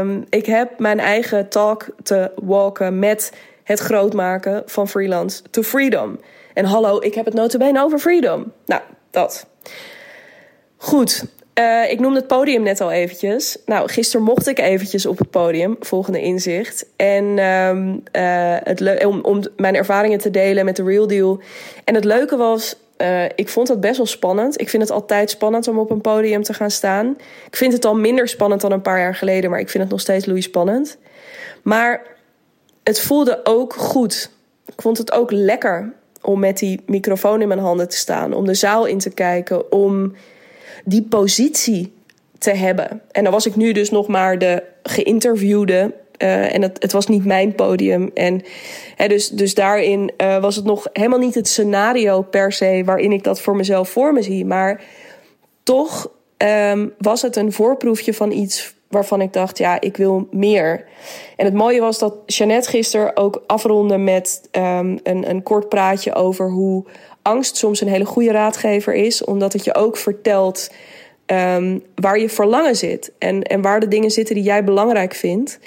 Um, 0.00 0.24
ik 0.30 0.46
heb 0.46 0.78
mijn 0.78 1.00
eigen 1.00 1.48
talk 1.48 1.86
te 2.02 2.30
walken 2.42 2.98
met 2.98 3.32
het 3.68 3.78
grootmaken 3.78 4.62
van 4.66 4.88
freelance 4.88 5.42
to 5.50 5.62
freedom. 5.62 6.20
En 6.54 6.64
hallo, 6.64 7.00
ik 7.00 7.14
heb 7.14 7.24
het 7.24 7.34
notabene 7.34 7.82
over 7.82 7.98
freedom. 7.98 8.52
Nou, 8.66 8.82
dat. 9.10 9.46
Goed, 10.76 11.24
uh, 11.58 11.90
ik 11.90 12.00
noemde 12.00 12.18
het 12.18 12.26
podium 12.26 12.62
net 12.62 12.80
al 12.80 12.90
eventjes. 12.90 13.58
Nou, 13.66 13.88
gisteren 13.88 14.26
mocht 14.26 14.46
ik 14.46 14.58
eventjes 14.58 15.06
op 15.06 15.18
het 15.18 15.30
podium, 15.30 15.76
volgende 15.80 16.20
inzicht. 16.20 16.86
En 16.96 17.24
um, 17.24 18.02
uh, 18.12 18.56
het 18.62 19.04
om, 19.04 19.20
om 19.22 19.42
mijn 19.56 19.74
ervaringen 19.74 20.18
te 20.18 20.30
delen 20.30 20.64
met 20.64 20.76
de 20.76 20.84
Real 20.84 21.06
Deal. 21.06 21.40
En 21.84 21.94
het 21.94 22.04
leuke 22.04 22.36
was, 22.36 22.76
uh, 22.98 23.24
ik 23.24 23.48
vond 23.48 23.68
het 23.68 23.80
best 23.80 23.96
wel 23.96 24.06
spannend. 24.06 24.60
Ik 24.60 24.68
vind 24.68 24.82
het 24.82 24.92
altijd 24.92 25.30
spannend 25.30 25.68
om 25.68 25.78
op 25.78 25.90
een 25.90 26.00
podium 26.00 26.42
te 26.42 26.54
gaan 26.54 26.70
staan. 26.70 27.16
Ik 27.46 27.56
vind 27.56 27.72
het 27.72 27.84
al 27.84 27.94
minder 27.94 28.28
spannend 28.28 28.60
dan 28.60 28.72
een 28.72 28.82
paar 28.82 28.98
jaar 28.98 29.14
geleden, 29.14 29.50
maar 29.50 29.60
ik 29.60 29.68
vind 29.68 29.82
het 29.82 29.92
nog 29.92 30.00
steeds 30.00 30.26
loei 30.26 30.42
spannend. 30.42 30.98
Maar 31.62 32.16
het 32.88 33.00
voelde 33.00 33.40
ook 33.44 33.74
goed. 33.74 34.30
Ik 34.66 34.82
vond 34.82 34.98
het 34.98 35.12
ook 35.12 35.30
lekker 35.30 35.92
om 36.22 36.38
met 36.40 36.58
die 36.58 36.80
microfoon 36.86 37.40
in 37.40 37.48
mijn 37.48 37.60
handen 37.60 37.88
te 37.88 37.96
staan, 37.96 38.32
om 38.32 38.46
de 38.46 38.54
zaal 38.54 38.86
in 38.86 38.98
te 38.98 39.10
kijken, 39.10 39.72
om 39.72 40.14
die 40.84 41.02
positie 41.02 41.92
te 42.38 42.50
hebben. 42.50 43.02
En 43.10 43.22
dan 43.22 43.32
was 43.32 43.46
ik 43.46 43.56
nu 43.56 43.72
dus 43.72 43.90
nog 43.90 44.06
maar 44.06 44.38
de 44.38 44.62
geïnterviewde. 44.82 45.94
Uh, 46.22 46.54
en 46.54 46.62
het, 46.62 46.82
het, 46.82 46.92
was 46.92 47.06
niet 47.06 47.24
mijn 47.24 47.54
podium. 47.54 48.10
En 48.14 48.42
hè, 48.96 49.08
dus, 49.08 49.28
dus 49.28 49.54
daarin 49.54 50.12
uh, 50.20 50.40
was 50.40 50.56
het 50.56 50.64
nog 50.64 50.86
helemaal 50.92 51.18
niet 51.18 51.34
het 51.34 51.48
scenario 51.48 52.22
per 52.22 52.52
se 52.52 52.82
waarin 52.84 53.12
ik 53.12 53.24
dat 53.24 53.40
voor 53.40 53.56
mezelf 53.56 53.88
voor 53.88 54.12
me 54.12 54.22
zie. 54.22 54.44
Maar 54.44 54.82
toch 55.62 56.10
um, 56.72 56.92
was 56.98 57.22
het 57.22 57.36
een 57.36 57.52
voorproefje 57.52 58.14
van 58.14 58.32
iets 58.32 58.74
waarvan 58.88 59.20
ik 59.20 59.32
dacht, 59.32 59.58
ja, 59.58 59.80
ik 59.80 59.96
wil 59.96 60.28
meer. 60.30 60.84
En 61.36 61.44
het 61.44 61.54
mooie 61.54 61.80
was 61.80 61.98
dat 61.98 62.14
Jeannette 62.26 62.68
gisteren 62.68 63.16
ook 63.16 63.42
afronde 63.46 63.98
met 63.98 64.48
um, 64.52 64.98
een, 65.02 65.30
een 65.30 65.42
kort 65.42 65.68
praatje 65.68 66.14
over 66.14 66.50
hoe 66.50 66.84
angst 67.22 67.56
soms 67.56 67.80
een 67.80 67.88
hele 67.88 68.04
goede 68.04 68.32
raadgever 68.32 68.94
is, 68.94 69.24
omdat 69.24 69.52
het 69.52 69.64
je 69.64 69.74
ook 69.74 69.96
vertelt 69.96 70.70
um, 71.26 71.82
waar 71.94 72.18
je 72.18 72.28
verlangen 72.28 72.76
zit 72.76 73.12
en, 73.18 73.42
en 73.42 73.62
waar 73.62 73.80
de 73.80 73.88
dingen 73.88 74.10
zitten 74.10 74.34
die 74.34 74.44
jij 74.44 74.64
belangrijk 74.64 75.14
vindt. 75.14 75.58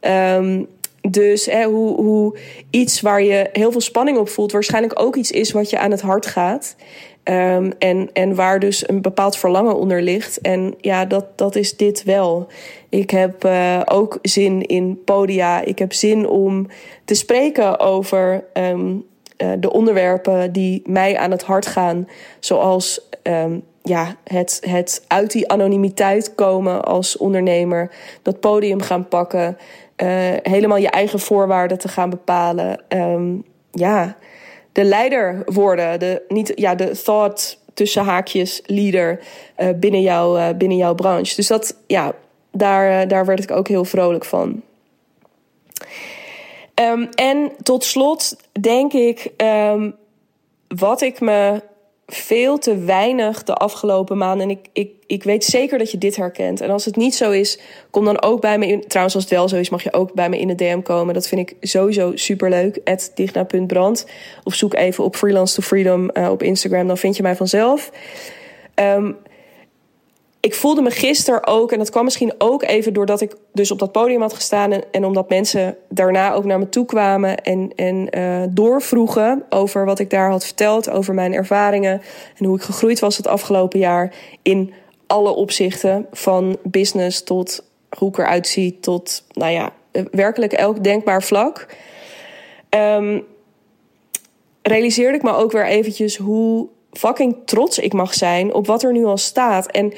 Um, 0.00 0.68
dus 1.08 1.46
hè, 1.46 1.64
hoe, 1.64 1.94
hoe 1.94 2.36
iets 2.70 3.00
waar 3.00 3.22
je 3.22 3.48
heel 3.52 3.72
veel 3.72 3.80
spanning 3.80 4.18
op 4.18 4.28
voelt, 4.28 4.52
waarschijnlijk 4.52 5.00
ook 5.00 5.16
iets 5.16 5.30
is 5.30 5.52
wat 5.52 5.70
je 5.70 5.78
aan 5.78 5.90
het 5.90 6.00
hart 6.00 6.26
gaat. 6.26 6.76
Um, 7.24 7.72
en, 7.78 8.10
en 8.12 8.34
waar 8.34 8.58
dus 8.58 8.88
een 8.88 9.02
bepaald 9.02 9.36
verlangen 9.36 9.76
onder 9.76 10.02
ligt. 10.02 10.40
En 10.40 10.74
ja, 10.80 11.04
dat, 11.04 11.38
dat 11.38 11.56
is 11.56 11.76
dit 11.76 12.04
wel. 12.04 12.46
Ik 12.88 13.10
heb 13.10 13.44
uh, 13.44 13.80
ook 13.84 14.18
zin 14.22 14.62
in 14.62 15.00
podia. 15.04 15.60
Ik 15.60 15.78
heb 15.78 15.92
zin 15.92 16.28
om 16.28 16.66
te 17.04 17.14
spreken 17.14 17.80
over 17.80 18.44
um, 18.54 19.04
uh, 19.38 19.52
de 19.58 19.72
onderwerpen 19.72 20.52
die 20.52 20.82
mij 20.86 21.18
aan 21.18 21.30
het 21.30 21.42
hart 21.42 21.66
gaan. 21.66 22.08
Zoals 22.40 23.08
um, 23.22 23.62
ja, 23.82 24.16
het, 24.24 24.62
het 24.66 25.04
uit 25.06 25.32
die 25.32 25.50
anonimiteit 25.50 26.34
komen 26.34 26.84
als 26.84 27.16
ondernemer. 27.16 27.90
Dat 28.22 28.40
podium 28.40 28.80
gaan 28.80 29.08
pakken. 29.08 29.58
Uh, 29.96 30.08
helemaal 30.42 30.78
je 30.78 30.90
eigen 30.90 31.20
voorwaarden 31.20 31.78
te 31.78 31.88
gaan 31.88 32.10
bepalen. 32.10 32.80
ja 33.70 34.16
de 34.72 34.84
leider 34.84 35.42
worden. 35.44 35.98
De, 35.98 36.22
niet, 36.28 36.52
ja, 36.54 36.74
de 36.74 37.02
thought 37.02 37.58
tussen 37.74 38.04
haakjes 38.04 38.62
leader 38.66 39.20
uh, 39.58 39.68
binnen, 39.76 40.00
jou, 40.00 40.38
uh, 40.38 40.48
binnen 40.56 40.76
jouw 40.76 40.94
branche. 40.94 41.34
Dus 41.36 41.46
dat, 41.46 41.76
ja, 41.86 42.12
daar, 42.50 43.02
uh, 43.02 43.08
daar 43.08 43.24
werd 43.26 43.42
ik 43.42 43.50
ook 43.50 43.68
heel 43.68 43.84
vrolijk 43.84 44.24
van. 44.24 44.62
Um, 46.74 47.08
en 47.14 47.52
tot 47.62 47.84
slot 47.84 48.36
denk 48.60 48.92
ik, 48.92 49.30
um, 49.36 49.94
wat 50.68 51.00
ik 51.00 51.20
me 51.20 51.62
veel 52.14 52.58
te 52.58 52.76
weinig 52.76 53.42
de 53.42 53.54
afgelopen 53.54 54.18
maanden. 54.18 54.48
En 54.48 54.50
ik, 54.50 54.68
ik, 54.72 54.90
ik 55.06 55.22
weet 55.22 55.44
zeker 55.44 55.78
dat 55.78 55.90
je 55.90 55.98
dit 55.98 56.16
herkent. 56.16 56.60
En 56.60 56.70
als 56.70 56.84
het 56.84 56.96
niet 56.96 57.14
zo 57.14 57.30
is, 57.30 57.58
kom 57.90 58.04
dan 58.04 58.22
ook 58.22 58.40
bij 58.40 58.58
me 58.58 58.66
in. 58.66 58.80
Trouwens, 58.86 59.14
als 59.14 59.24
het 59.24 59.32
wel 59.32 59.48
zo 59.48 59.56
is, 59.56 59.70
mag 59.70 59.82
je 59.82 59.92
ook 59.92 60.12
bij 60.12 60.28
me 60.28 60.38
in 60.38 60.48
de 60.48 60.54
DM 60.54 60.82
komen. 60.82 61.14
Dat 61.14 61.28
vind 61.28 61.50
ik 61.50 61.56
sowieso 61.68 62.12
superleuk. 62.14 62.80
Digna.brand. 63.14 64.06
Of 64.44 64.54
zoek 64.54 64.74
even 64.74 65.04
op 65.04 65.16
Freelance 65.16 65.54
to 65.54 65.62
Freedom 65.62 66.10
uh, 66.14 66.30
op 66.30 66.42
Instagram. 66.42 66.86
Dan 66.86 66.98
vind 66.98 67.16
je 67.16 67.22
mij 67.22 67.36
vanzelf. 67.36 67.90
Um, 68.74 69.16
ik 70.42 70.54
voelde 70.54 70.82
me 70.82 70.90
gisteren 70.90 71.46
ook, 71.46 71.72
en 71.72 71.78
dat 71.78 71.90
kwam 71.90 72.04
misschien 72.04 72.34
ook 72.38 72.62
even 72.62 72.92
doordat 72.92 73.20
ik 73.20 73.36
dus 73.52 73.70
op 73.70 73.78
dat 73.78 73.92
podium 73.92 74.20
had 74.20 74.32
gestaan. 74.32 74.72
En, 74.90 75.04
omdat 75.04 75.28
mensen 75.28 75.76
daarna 75.88 76.32
ook 76.32 76.44
naar 76.44 76.58
me 76.58 76.68
toe 76.68 76.86
kwamen 76.86 77.36
en, 77.36 77.72
en 77.76 78.18
uh, 78.18 78.42
doorvroegen 78.50 79.44
over 79.48 79.84
wat 79.84 79.98
ik 79.98 80.10
daar 80.10 80.30
had 80.30 80.44
verteld, 80.44 80.90
over 80.90 81.14
mijn 81.14 81.32
ervaringen 81.32 82.02
en 82.38 82.44
hoe 82.44 82.56
ik 82.56 82.62
gegroeid 82.62 83.00
was 83.00 83.16
het 83.16 83.26
afgelopen 83.26 83.78
jaar 83.78 84.14
in 84.42 84.72
alle 85.06 85.34
opzichten, 85.34 86.06
van 86.12 86.56
business 86.62 87.22
tot 87.22 87.64
hoe 87.98 88.08
ik 88.08 88.18
eruit 88.18 88.46
zie, 88.46 88.78
tot 88.80 89.24
nou 89.32 89.52
ja, 89.52 89.72
werkelijk 90.10 90.52
elk 90.52 90.84
denkbaar 90.84 91.22
vlak. 91.22 91.66
Um, 92.70 93.24
realiseerde 94.62 95.16
ik 95.16 95.22
me 95.22 95.32
ook 95.32 95.52
weer 95.52 95.66
eventjes 95.66 96.16
hoe 96.16 96.68
fucking 96.92 97.36
trots 97.44 97.78
ik 97.78 97.92
mag 97.92 98.14
zijn 98.14 98.54
op 98.54 98.66
wat 98.66 98.82
er 98.82 98.92
nu 98.92 99.04
al 99.04 99.16
staat. 99.16 99.66
En 99.66 99.92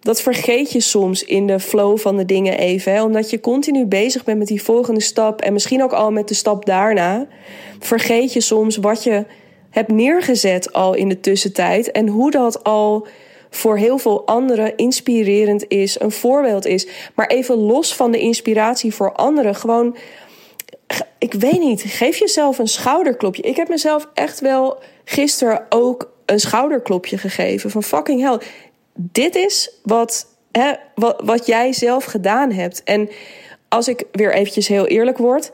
dat 0.00 0.20
vergeet 0.20 0.72
je 0.72 0.80
soms 0.80 1.24
in 1.24 1.46
de 1.46 1.60
flow 1.60 1.98
van 1.98 2.16
de 2.16 2.24
dingen 2.24 2.58
even. 2.58 2.92
Hè? 2.92 3.02
Omdat 3.02 3.30
je 3.30 3.40
continu 3.40 3.86
bezig 3.86 4.24
bent 4.24 4.38
met 4.38 4.46
die 4.46 4.62
volgende 4.62 5.00
stap 5.00 5.40
en 5.40 5.52
misschien 5.52 5.82
ook 5.82 5.92
al 5.92 6.10
met 6.10 6.28
de 6.28 6.34
stap 6.34 6.66
daarna. 6.66 7.26
Vergeet 7.78 8.32
je 8.32 8.40
soms 8.40 8.76
wat 8.76 9.04
je 9.04 9.24
hebt 9.70 9.90
neergezet 9.90 10.72
al 10.72 10.94
in 10.94 11.08
de 11.08 11.20
tussentijd 11.20 11.90
en 11.90 12.08
hoe 12.08 12.30
dat 12.30 12.64
al 12.64 13.06
voor 13.50 13.76
heel 13.76 13.98
veel 13.98 14.26
anderen 14.26 14.76
inspirerend 14.76 15.64
is, 15.68 16.00
een 16.00 16.10
voorbeeld 16.10 16.66
is. 16.66 16.86
Maar 17.14 17.26
even 17.26 17.56
los 17.56 17.94
van 17.94 18.10
de 18.10 18.18
inspiratie 18.18 18.94
voor 18.94 19.12
anderen, 19.12 19.54
gewoon, 19.54 19.96
ik 21.18 21.32
weet 21.32 21.60
niet, 21.60 21.82
geef 21.82 22.18
jezelf 22.18 22.58
een 22.58 22.68
schouderklopje. 22.68 23.42
Ik 23.42 23.56
heb 23.56 23.68
mezelf 23.68 24.08
echt 24.14 24.40
wel 24.40 24.78
gisteren 25.04 25.66
ook 25.68 26.12
een 26.26 26.40
schouderklopje 26.40 27.18
gegeven 27.18 27.70
van 27.70 27.82
fucking 27.82 28.20
hell 28.20 28.38
dit 29.02 29.34
is 29.34 29.78
wat, 29.82 30.26
hè, 30.52 30.72
wat, 31.24 31.46
jij 31.46 31.72
zelf 31.72 32.04
gedaan 32.04 32.52
hebt. 32.52 32.82
En 32.82 33.08
als 33.68 33.88
ik 33.88 34.04
weer 34.12 34.34
eventjes 34.34 34.68
heel 34.68 34.86
eerlijk 34.86 35.18
word, 35.18 35.52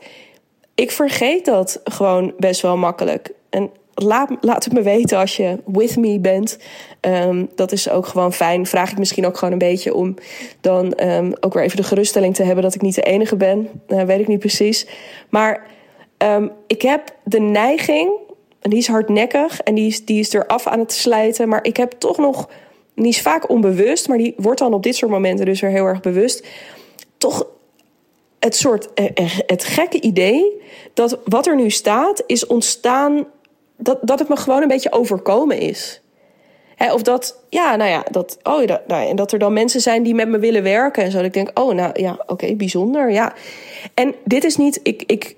ik 0.75 0.91
vergeet 0.91 1.45
dat 1.45 1.81
gewoon 1.83 2.33
best 2.37 2.61
wel 2.61 2.77
makkelijk. 2.77 3.31
En 3.49 3.71
laat, 3.93 4.29
laat 4.41 4.63
het 4.63 4.73
me 4.73 4.81
weten 4.81 5.17
als 5.17 5.37
je 5.37 5.57
with 5.65 5.97
me 5.97 6.19
bent. 6.19 6.57
Ehm, 6.99 7.45
dat 7.55 7.71
is 7.71 7.89
ook 7.89 8.05
gewoon 8.05 8.33
fijn. 8.33 8.65
Vraag 8.65 8.91
ik 8.91 8.97
misschien 8.97 9.25
ook 9.25 9.37
gewoon 9.37 9.53
een 9.53 9.59
beetje 9.59 9.93
om 9.93 10.15
dan 10.61 10.99
um, 11.03 11.33
ook 11.39 11.53
weer 11.53 11.63
even 11.63 11.77
de 11.77 11.83
geruststelling 11.83 12.35
te 12.35 12.43
hebben 12.43 12.63
dat 12.63 12.75
ik 12.75 12.81
niet 12.81 12.95
de 12.95 13.01
enige 13.01 13.35
ben. 13.35 13.69
Uh, 13.87 14.03
weet 14.03 14.19
ik 14.19 14.27
niet 14.27 14.39
precies. 14.39 14.87
Maar 15.29 15.65
um, 16.17 16.51
ik 16.67 16.81
heb 16.81 17.15
de 17.23 17.39
neiging, 17.39 18.11
en 18.61 18.69
die 18.69 18.79
is 18.79 18.87
hardnekkig 18.87 19.61
en 19.61 19.75
die 19.75 19.87
is, 19.87 20.05
die 20.05 20.19
is 20.19 20.33
eraf 20.33 20.67
aan 20.67 20.79
het 20.79 20.91
slijten. 20.91 21.49
Maar 21.49 21.63
ik 21.63 21.77
heb 21.77 21.91
toch 21.91 22.17
nog 22.17 22.49
die 23.03 23.11
is 23.11 23.21
vaak 23.21 23.49
onbewust, 23.49 24.07
maar 24.07 24.17
die 24.17 24.33
wordt 24.37 24.59
dan 24.59 24.73
op 24.73 24.83
dit 24.83 24.95
soort 24.95 25.11
momenten 25.11 25.45
dus 25.45 25.61
weer 25.61 25.69
heel 25.69 25.85
erg 25.85 25.99
bewust. 25.99 26.47
Toch 27.17 27.47
het 28.39 28.55
soort 28.55 28.93
eh, 28.93 29.05
eh, 29.13 29.39
het 29.45 29.63
gekke 29.63 30.01
idee 30.01 30.61
dat 30.93 31.19
wat 31.25 31.47
er 31.47 31.55
nu 31.55 31.69
staat 31.69 32.23
is 32.25 32.45
ontstaan 32.45 33.27
dat, 33.77 33.99
dat 34.01 34.19
het 34.19 34.29
me 34.29 34.35
gewoon 34.35 34.61
een 34.61 34.67
beetje 34.67 34.91
overkomen 34.91 35.59
is. 35.59 36.01
of 36.93 37.01
dat, 37.01 37.43
ja, 37.49 37.75
nou 37.75 37.89
ja, 37.89 38.05
dat, 38.11 38.37
oh, 38.43 38.67
dat, 38.67 38.87
nou, 38.87 39.09
en 39.09 39.15
dat 39.15 39.31
er 39.31 39.39
dan 39.39 39.53
mensen 39.53 39.81
zijn 39.81 40.03
die 40.03 40.13
met 40.13 40.27
me 40.27 40.39
willen 40.39 40.63
werken 40.63 41.03
en 41.03 41.11
zo. 41.11 41.17
Dat 41.17 41.25
ik 41.25 41.33
denk, 41.33 41.59
oh, 41.59 41.73
nou 41.73 42.01
ja, 42.01 42.23
oké, 42.25 42.55
bijzonder, 42.55 43.11
ja. 43.11 43.33
En 43.93 44.15
dit 44.23 44.43
is 44.43 44.55
niet, 44.55 44.79
ik, 44.83 45.03
ik 45.05 45.35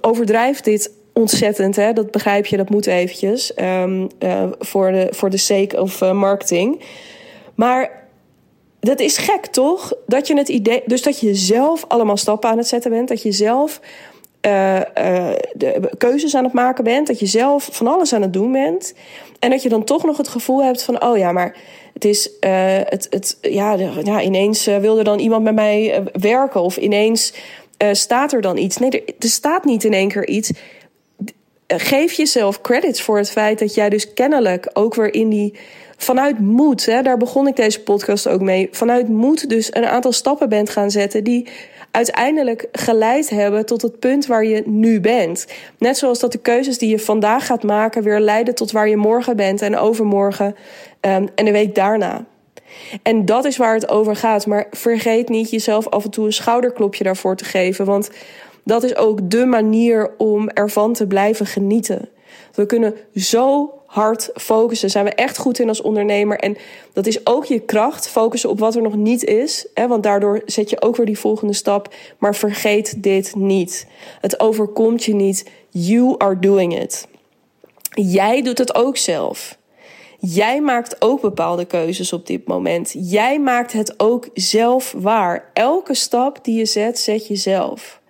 overdrijf 0.00 0.60
dit 0.60 0.90
ontzettend. 1.18 1.76
Hè? 1.76 1.92
Dat 1.92 2.10
begrijp 2.10 2.46
je, 2.46 2.56
dat 2.56 2.70
moet 2.70 2.86
eventjes. 2.86 3.52
Um, 3.56 4.08
uh, 4.18 4.42
voor, 4.58 4.92
de, 4.92 5.08
voor 5.10 5.30
de 5.30 5.36
sake 5.36 5.80
of 5.80 6.00
uh, 6.00 6.12
marketing. 6.12 6.82
Maar 7.54 8.06
dat 8.80 9.00
is 9.00 9.16
gek, 9.16 9.46
toch? 9.46 9.92
Dat 10.06 10.26
je 10.26 10.36
het 10.36 10.48
idee. 10.48 10.82
Dus 10.86 11.02
dat 11.02 11.20
je 11.20 11.34
zelf 11.34 11.84
allemaal 11.88 12.16
stappen 12.16 12.50
aan 12.50 12.58
het 12.58 12.68
zetten 12.68 12.90
bent. 12.90 13.08
Dat 13.08 13.22
je 13.22 13.32
zelf 13.32 13.80
uh, 14.46 14.80
de 15.54 15.90
keuzes 15.98 16.34
aan 16.34 16.44
het 16.44 16.52
maken 16.52 16.84
bent. 16.84 17.06
Dat 17.06 17.18
je 17.18 17.26
zelf 17.26 17.68
van 17.72 17.86
alles 17.86 18.12
aan 18.12 18.22
het 18.22 18.32
doen 18.32 18.52
bent. 18.52 18.94
En 19.38 19.50
dat 19.50 19.62
je 19.62 19.68
dan 19.68 19.84
toch 19.84 20.04
nog 20.04 20.16
het 20.16 20.28
gevoel 20.28 20.62
hebt 20.62 20.82
van: 20.82 21.02
oh 21.04 21.16
ja, 21.16 21.32
maar 21.32 21.56
het 21.94 22.04
is. 22.04 22.30
het, 22.40 23.06
het, 23.10 23.38
ja, 23.40 23.76
ja, 24.04 24.22
ineens 24.22 24.64
wil 24.64 24.98
er 24.98 25.04
dan 25.04 25.18
iemand 25.18 25.42
met 25.42 25.54
mij 25.54 26.02
werken. 26.12 26.60
Of 26.60 26.76
ineens 26.76 27.32
staat 27.92 28.32
er 28.32 28.40
dan 28.40 28.56
iets. 28.56 28.76
Nee, 28.76 28.90
er, 28.90 29.02
er 29.18 29.28
staat 29.28 29.64
niet 29.64 29.84
in 29.84 29.92
één 29.92 30.08
keer 30.08 30.28
iets 30.28 30.50
geef 31.76 32.12
jezelf 32.12 32.60
credits 32.60 33.02
voor 33.02 33.16
het 33.16 33.30
feit 33.30 33.58
dat 33.58 33.74
jij 33.74 33.88
dus 33.88 34.12
kennelijk 34.12 34.70
ook 34.72 34.94
weer 34.94 35.14
in 35.14 35.28
die. 35.28 35.54
Vanuit 36.00 36.38
moed, 36.38 36.86
hè, 36.86 37.02
daar 37.02 37.16
begon 37.16 37.46
ik 37.46 37.56
deze 37.56 37.82
podcast 37.82 38.28
ook 38.28 38.40
mee. 38.40 38.68
Vanuit 38.70 39.08
moed 39.08 39.48
dus 39.48 39.74
een 39.74 39.86
aantal 39.86 40.12
stappen 40.12 40.48
bent 40.48 40.70
gaan 40.70 40.90
zetten 40.90 41.24
die 41.24 41.48
uiteindelijk 41.90 42.68
geleid 42.72 43.30
hebben 43.30 43.66
tot 43.66 43.82
het 43.82 43.98
punt 43.98 44.26
waar 44.26 44.44
je 44.44 44.62
nu 44.66 45.00
bent. 45.00 45.46
Net 45.78 45.98
zoals 45.98 46.18
dat 46.18 46.32
de 46.32 46.38
keuzes 46.38 46.78
die 46.78 46.88
je 46.88 46.98
vandaag 46.98 47.46
gaat 47.46 47.62
maken 47.62 48.02
weer 48.02 48.20
leiden 48.20 48.54
tot 48.54 48.70
waar 48.70 48.88
je 48.88 48.96
morgen 48.96 49.36
bent 49.36 49.62
en 49.62 49.76
overmorgen 49.76 50.46
um, 51.00 51.28
en 51.34 51.44
de 51.44 51.52
week 51.52 51.74
daarna. 51.74 52.24
En 53.02 53.24
dat 53.24 53.44
is 53.44 53.56
waar 53.56 53.74
het 53.74 53.88
over 53.88 54.16
gaat. 54.16 54.46
Maar 54.46 54.66
vergeet 54.70 55.28
niet 55.28 55.50
jezelf 55.50 55.88
af 55.88 56.04
en 56.04 56.10
toe 56.10 56.26
een 56.26 56.32
schouderklopje 56.32 57.04
daarvoor 57.04 57.36
te 57.36 57.44
geven. 57.44 57.84
Want 57.84 58.10
dat 58.68 58.82
is 58.82 58.96
ook 58.96 59.30
de 59.30 59.44
manier 59.44 60.14
om 60.18 60.48
ervan 60.48 60.92
te 60.92 61.06
blijven 61.06 61.46
genieten. 61.46 62.08
We 62.54 62.66
kunnen 62.66 62.94
zo 63.14 63.72
hard 63.86 64.30
focussen. 64.34 64.90
Zijn 64.90 65.04
we 65.04 65.14
echt 65.14 65.38
goed 65.38 65.58
in 65.58 65.68
als 65.68 65.80
ondernemer. 65.80 66.38
En 66.38 66.56
dat 66.92 67.06
is 67.06 67.26
ook 67.26 67.44
je 67.44 67.58
kracht. 67.58 68.08
Focussen 68.08 68.50
op 68.50 68.58
wat 68.58 68.74
er 68.74 68.82
nog 68.82 68.96
niet 68.96 69.24
is. 69.24 69.66
Hè, 69.74 69.88
want 69.88 70.02
daardoor 70.02 70.42
zet 70.46 70.70
je 70.70 70.82
ook 70.82 70.96
weer 70.96 71.06
die 71.06 71.18
volgende 71.18 71.52
stap. 71.52 71.94
Maar 72.18 72.34
vergeet 72.34 73.02
dit 73.02 73.34
niet. 73.34 73.86
Het 74.20 74.40
overkomt 74.40 75.04
je 75.04 75.14
niet. 75.14 75.50
You 75.70 76.14
are 76.18 76.38
doing 76.38 76.80
it. 76.80 77.08
Jij 77.90 78.42
doet 78.42 78.58
het 78.58 78.74
ook 78.74 78.96
zelf. 78.96 79.58
Jij 80.18 80.60
maakt 80.60 81.02
ook 81.02 81.20
bepaalde 81.20 81.64
keuzes 81.64 82.12
op 82.12 82.26
dit 82.26 82.46
moment. 82.46 82.94
Jij 82.98 83.40
maakt 83.40 83.72
het 83.72 84.00
ook 84.00 84.28
zelf 84.34 84.94
waar. 84.96 85.50
Elke 85.52 85.94
stap 85.94 86.44
die 86.44 86.58
je 86.58 86.64
zet, 86.64 86.98
zet 86.98 87.26
je 87.26 87.36
zelf. 87.36 88.00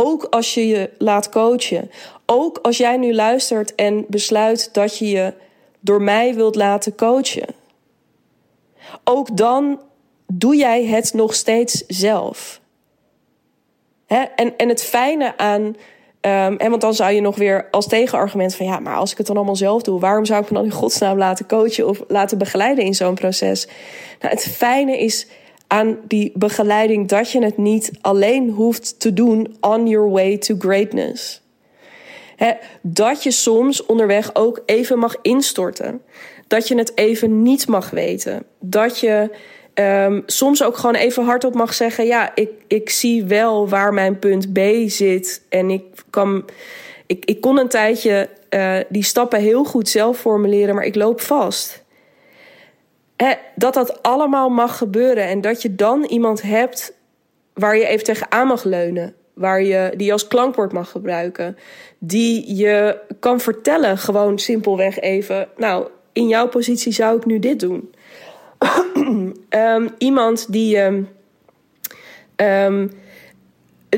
Ook 0.00 0.24
als 0.24 0.54
je 0.54 0.68
je 0.68 0.90
laat 0.98 1.28
coachen. 1.28 1.90
Ook 2.26 2.58
als 2.62 2.76
jij 2.76 2.96
nu 2.96 3.14
luistert 3.14 3.74
en 3.74 4.04
besluit 4.08 4.74
dat 4.74 4.98
je 4.98 5.08
je 5.08 5.34
door 5.80 6.02
mij 6.02 6.34
wilt 6.34 6.54
laten 6.54 6.94
coachen. 6.94 7.54
Ook 9.04 9.36
dan 9.36 9.80
doe 10.26 10.56
jij 10.56 10.84
het 10.84 11.12
nog 11.14 11.34
steeds 11.34 11.86
zelf. 11.86 12.60
En, 14.06 14.56
en 14.56 14.68
het 14.68 14.82
fijne 14.82 15.36
aan. 15.36 15.76
En 16.20 16.70
want 16.70 16.80
dan 16.80 16.94
zou 16.94 17.12
je 17.12 17.20
nog 17.20 17.36
weer 17.36 17.68
als 17.70 17.86
tegenargument 17.86 18.54
van 18.54 18.66
ja, 18.66 18.78
maar 18.78 18.96
als 18.96 19.10
ik 19.10 19.18
het 19.18 19.26
dan 19.26 19.36
allemaal 19.36 19.56
zelf 19.56 19.82
doe, 19.82 20.00
waarom 20.00 20.24
zou 20.24 20.42
ik 20.42 20.50
me 20.50 20.56
dan 20.56 20.64
in 20.64 20.70
godsnaam 20.70 21.18
laten 21.18 21.46
coachen 21.46 21.88
of 21.88 22.02
laten 22.08 22.38
begeleiden 22.38 22.84
in 22.84 22.94
zo'n 22.94 23.14
proces? 23.14 23.66
Nou, 24.20 24.34
het 24.34 24.44
fijne 24.44 24.98
is 24.98 25.26
aan 25.68 25.98
die 26.06 26.32
begeleiding 26.34 27.08
dat 27.08 27.30
je 27.30 27.44
het 27.44 27.56
niet 27.56 27.90
alleen 28.00 28.50
hoeft 28.50 29.00
te 29.00 29.12
doen 29.12 29.56
on 29.60 29.86
your 29.86 30.10
way 30.10 30.38
to 30.38 30.54
greatness. 30.58 31.42
dat 32.82 33.22
je 33.22 33.30
soms 33.30 33.86
onderweg 33.86 34.34
ook 34.34 34.62
even 34.66 34.98
mag 34.98 35.16
instorten. 35.22 36.02
Dat 36.46 36.68
je 36.68 36.76
het 36.76 36.92
even 36.94 37.42
niet 37.42 37.68
mag 37.68 37.90
weten. 37.90 38.44
Dat 38.60 38.98
je 38.98 39.30
um, 39.74 40.22
soms 40.26 40.62
ook 40.62 40.76
gewoon 40.76 40.94
even 40.94 41.24
hardop 41.24 41.54
mag 41.54 41.74
zeggen: 41.74 42.06
Ja, 42.06 42.34
ik, 42.34 42.50
ik 42.66 42.90
zie 42.90 43.24
wel 43.24 43.68
waar 43.68 43.94
mijn 43.94 44.18
punt 44.18 44.52
B 44.52 44.58
zit. 44.86 45.42
En 45.48 45.70
ik 45.70 45.84
kan. 46.10 46.44
Ik, 47.06 47.24
ik 47.24 47.40
kon 47.40 47.58
een 47.58 47.68
tijdje 47.68 48.28
uh, 48.50 48.76
die 48.88 49.04
stappen 49.04 49.40
heel 49.40 49.64
goed 49.64 49.88
zelf 49.88 50.18
formuleren, 50.18 50.74
maar 50.74 50.84
ik 50.84 50.94
loop 50.94 51.20
vast 51.20 51.86
dat 53.54 53.74
dat 53.74 54.02
allemaal 54.02 54.48
mag 54.48 54.78
gebeuren 54.78 55.24
en 55.24 55.40
dat 55.40 55.62
je 55.62 55.74
dan 55.74 56.04
iemand 56.04 56.42
hebt 56.42 56.92
waar 57.54 57.76
je 57.76 57.86
even 57.86 58.04
tegenaan 58.04 58.46
mag 58.46 58.64
leunen. 58.64 59.14
Waar 59.34 59.62
je 59.62 59.92
die 59.96 60.12
als 60.12 60.26
klankwoord 60.26 60.72
mag 60.72 60.90
gebruiken. 60.90 61.56
Die 61.98 62.56
je 62.56 62.98
kan 63.20 63.40
vertellen, 63.40 63.98
gewoon 63.98 64.38
simpelweg 64.38 65.00
even. 65.00 65.48
Nou, 65.56 65.88
in 66.12 66.28
jouw 66.28 66.48
positie 66.48 66.92
zou 66.92 67.16
ik 67.16 67.24
nu 67.24 67.38
dit 67.38 67.60
doen. 67.60 67.94
um, 69.50 69.88
iemand 69.98 70.52
die, 70.52 70.78
um, 70.78 71.08
um, 72.36 72.90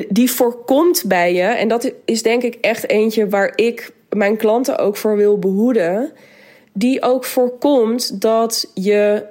die 0.08 0.30
voorkomt 0.30 1.04
bij 1.06 1.34
je. 1.34 1.42
En 1.42 1.68
dat 1.68 1.92
is 2.04 2.22
denk 2.22 2.42
ik 2.42 2.54
echt 2.54 2.88
eentje 2.88 3.28
waar 3.28 3.52
ik 3.54 3.92
mijn 4.08 4.36
klanten 4.36 4.78
ook 4.78 4.96
voor 4.96 5.16
wil 5.16 5.38
behoeden 5.38 6.12
die 6.72 7.02
ook 7.02 7.24
voorkomt 7.24 8.20
dat 8.20 8.70
je 8.74 9.26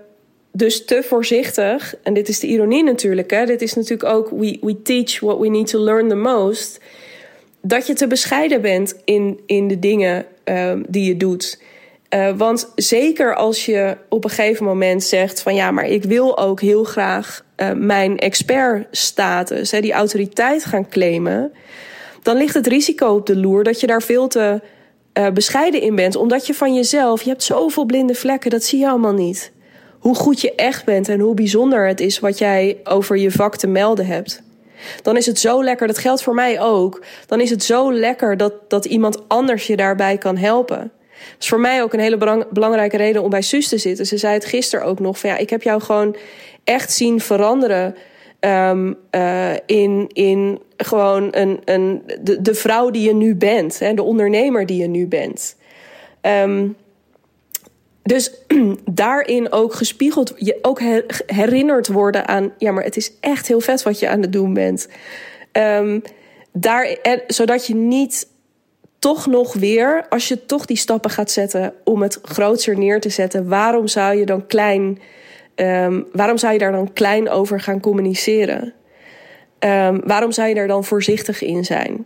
dus 0.52 0.86
te 0.86 1.04
voorzichtig, 1.04 1.96
en 2.04 2.14
dit 2.14 2.28
is 2.28 2.40
de 2.40 2.48
ironie 2.48 2.84
natuurlijk, 2.84 3.32
hè, 3.32 3.46
dit 3.46 3.62
is 3.62 3.74
natuurlijk 3.74 4.10
ook 4.10 4.30
we, 4.30 4.58
we 4.62 4.82
teach 4.82 5.20
what 5.20 5.40
we 5.40 5.48
need 5.48 5.68
to 5.68 5.80
learn 5.80 6.08
the 6.08 6.16
most, 6.16 6.80
dat 7.62 7.88
je 7.88 7.94
te 7.94 8.08
bescheiden 8.08 8.62
bent 8.62 8.96
in, 9.06 9.40
in 9.46 9.68
de 9.68 9.80
dingen 9.80 10.26
uh, 10.46 10.72
die 10.88 11.06
je 11.06 11.18
doet. 11.18 11.62
Uh, 12.14 12.38
want 12.38 12.72
zeker 12.76 13.36
als 13.36 13.66
je 13.66 13.98
op 14.10 14.24
een 14.24 14.30
gegeven 14.30 14.66
moment 14.66 15.04
zegt 15.04 15.42
van 15.42 15.56
ja, 15.56 15.72
maar 15.72 15.88
ik 15.88 16.04
wil 16.04 16.38
ook 16.38 16.62
heel 16.62 16.84
graag 16.84 17.46
uh, 17.58 17.72
mijn 17.72 18.18
expertstatus, 18.18 19.72
hè, 19.72 19.82
die 19.82 19.94
autoriteit 19.94 20.66
gaan 20.66 20.90
claimen, 20.90 21.52
dan 22.24 22.38
ligt 22.38 22.54
het 22.54 22.68
risico 22.68 23.08
op 23.08 23.26
de 23.26 23.36
loer 23.36 23.64
dat 23.64 23.80
je 23.80 23.88
daar 23.88 24.02
veel 24.02 24.28
te 24.28 24.62
uh, 25.14 25.30
bescheiden 25.30 25.82
in 25.82 25.96
bent, 25.96 26.16
omdat 26.16 26.48
je 26.48 26.54
van 26.54 26.74
jezelf, 26.74 27.22
je 27.22 27.30
hebt 27.30 27.44
zoveel 27.44 27.86
blinde 27.86 28.16
vlekken, 28.16 28.50
dat 28.50 28.64
zie 28.64 28.80
je 28.80 28.90
allemaal 28.90 29.14
niet. 29.14 29.52
Hoe 30.00 30.16
goed 30.16 30.42
je 30.42 30.56
echt 30.56 30.86
bent 30.86 31.10
en 31.10 31.20
hoe 31.20 31.34
bijzonder 31.34 31.88
het 31.88 32.00
is 32.00 32.20
wat 32.20 32.38
jij 32.38 32.78
over 32.84 33.18
je 33.18 33.32
vak 33.32 33.58
te 33.58 33.68
melden 33.68 34.06
hebt. 34.06 34.42
Dan 35.02 35.18
is 35.18 35.26
het 35.26 35.40
zo 35.40 35.64
lekker, 35.64 35.88
dat 35.88 35.98
geldt 35.98 36.24
voor 36.24 36.34
mij 36.34 36.62
ook. 36.62 37.04
Dan 37.26 37.42
is 37.42 37.50
het 37.50 37.64
zo 37.64 37.94
lekker 37.94 38.38
dat, 38.38 38.70
dat 38.70 38.86
iemand 38.86 39.30
anders 39.30 39.68
je 39.68 39.76
daarbij 39.76 40.18
kan 40.18 40.38
helpen. 40.38 40.92
Dat 41.20 41.40
is 41.40 41.48
voor 41.48 41.60
mij 41.60 41.84
ook 41.84 41.94
een 41.94 42.00
hele 42.00 42.46
belangrijke 42.52 42.98
reden 42.98 43.24
om 43.24 43.30
bij 43.30 43.42
Suus 43.42 43.68
te 43.68 43.78
zitten. 43.78 44.06
Ze 44.06 44.18
zei 44.18 44.34
het 44.34 44.46
gisteren 44.46 44.86
ook 44.86 45.00
nog: 45.00 45.20
van 45.20 45.30
ja, 45.30 45.38
ik 45.38 45.50
heb 45.50 45.62
jou 45.62 45.82
gewoon 45.82 46.16
echt 46.64 46.92
zien 46.92 47.20
veranderen. 47.20 47.96
Um, 48.40 48.98
uh, 49.12 49.54
in, 49.66 50.10
in 50.14 50.60
gewoon 50.78 51.28
een, 51.32 51.62
een, 51.66 52.04
de, 52.22 52.42
de 52.42 52.54
vrouw 52.54 52.90
die 52.90 53.02
je 53.02 53.14
nu 53.14 53.36
bent, 53.36 53.80
hè, 53.80 53.94
de 53.94 54.04
ondernemer 54.04 54.66
die 54.66 54.82
je 54.82 54.88
nu 54.88 55.08
bent. 55.08 55.56
Um, 56.22 56.76
dus 58.04 58.32
daarin 58.86 59.52
ook 59.52 59.74
gespiegeld, 59.74 60.34
je 60.36 60.60
ook 60.62 60.82
herinnerd 61.26 61.88
worden 61.88 62.28
aan, 62.28 62.54
ja, 62.58 62.72
maar 62.72 62.84
het 62.84 62.98
is 62.98 63.12
echt 63.20 63.48
heel 63.48 63.62
vet 63.62 63.84
wat 63.84 64.00
je 64.00 64.10
aan 64.10 64.22
het 64.22 64.34
doen 64.34 64.54
bent. 64.54 64.88
Um, 65.52 66.02
daar, 66.52 66.84
en, 66.84 67.22
zodat 67.28 67.68
je 67.68 67.76
niet 67.76 68.28
toch 69.00 69.28
nog 69.28 69.54
weer, 69.54 70.06
als 70.10 70.28
je 70.28 70.46
toch 70.46 70.66
die 70.66 70.78
stappen 70.78 71.12
gaat 71.12 71.32
zetten 71.32 71.74
om 71.84 72.02
het 72.02 72.20
grootser 72.22 72.78
neer 72.78 73.00
te 73.00 73.10
zetten, 73.10 73.48
waarom 73.48 73.88
zou 73.88 74.18
je 74.18 74.26
dan 74.26 74.48
klein, 74.48 75.00
um, 75.60 76.06
waarom 76.12 76.38
zou 76.38 76.54
je 76.54 76.60
daar 76.60 76.72
dan 76.72 76.94
klein 76.94 77.30
over 77.30 77.60
gaan 77.60 77.80
communiceren? 77.80 78.74
Um, 79.60 80.02
waarom 80.06 80.32
zou 80.32 80.48
je 80.48 80.56
daar 80.56 80.68
dan 80.68 80.84
voorzichtig 80.84 81.42
in 81.42 81.66
zijn? 81.66 82.06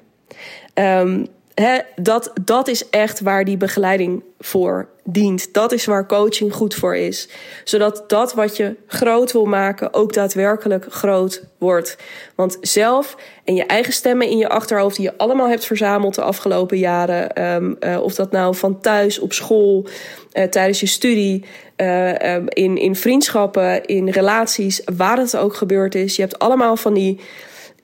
He, 1.53 1.79
dat, 1.95 2.31
dat 2.41 2.67
is 2.67 2.89
echt 2.89 3.19
waar 3.19 3.45
die 3.45 3.57
begeleiding 3.57 4.23
voor 4.39 4.87
dient. 5.03 5.53
Dat 5.53 5.71
is 5.71 5.85
waar 5.85 6.07
coaching 6.07 6.53
goed 6.53 6.75
voor 6.75 6.95
is. 6.95 7.29
Zodat 7.63 8.03
dat 8.07 8.33
wat 8.33 8.57
je 8.57 8.75
groot 8.87 9.31
wil 9.31 9.45
maken 9.45 9.93
ook 9.93 10.13
daadwerkelijk 10.13 10.85
groot 10.89 11.43
wordt. 11.57 11.97
Want 12.35 12.57
zelf 12.61 13.17
en 13.43 13.55
je 13.55 13.65
eigen 13.65 13.93
stemmen 13.93 14.29
in 14.29 14.37
je 14.37 14.49
achterhoofd, 14.49 14.95
die 14.95 15.05
je 15.05 15.17
allemaal 15.17 15.49
hebt 15.49 15.65
verzameld 15.65 16.15
de 16.15 16.21
afgelopen 16.21 16.77
jaren, 16.77 17.43
um, 17.53 17.75
uh, 17.79 18.01
of 18.01 18.15
dat 18.15 18.31
nou 18.31 18.55
van 18.55 18.79
thuis, 18.79 19.19
op 19.19 19.33
school, 19.33 19.85
uh, 20.33 20.43
tijdens 20.43 20.79
je 20.79 20.85
studie, 20.85 21.45
uh, 21.77 22.35
um, 22.35 22.45
in, 22.49 22.77
in 22.77 22.95
vriendschappen, 22.95 23.85
in 23.85 24.09
relaties, 24.09 24.81
waar 24.95 25.17
het 25.17 25.37
ook 25.37 25.55
gebeurd 25.55 25.95
is. 25.95 26.15
Je 26.15 26.21
hebt 26.21 26.39
allemaal 26.39 26.75
van 26.75 26.93
die, 26.93 27.19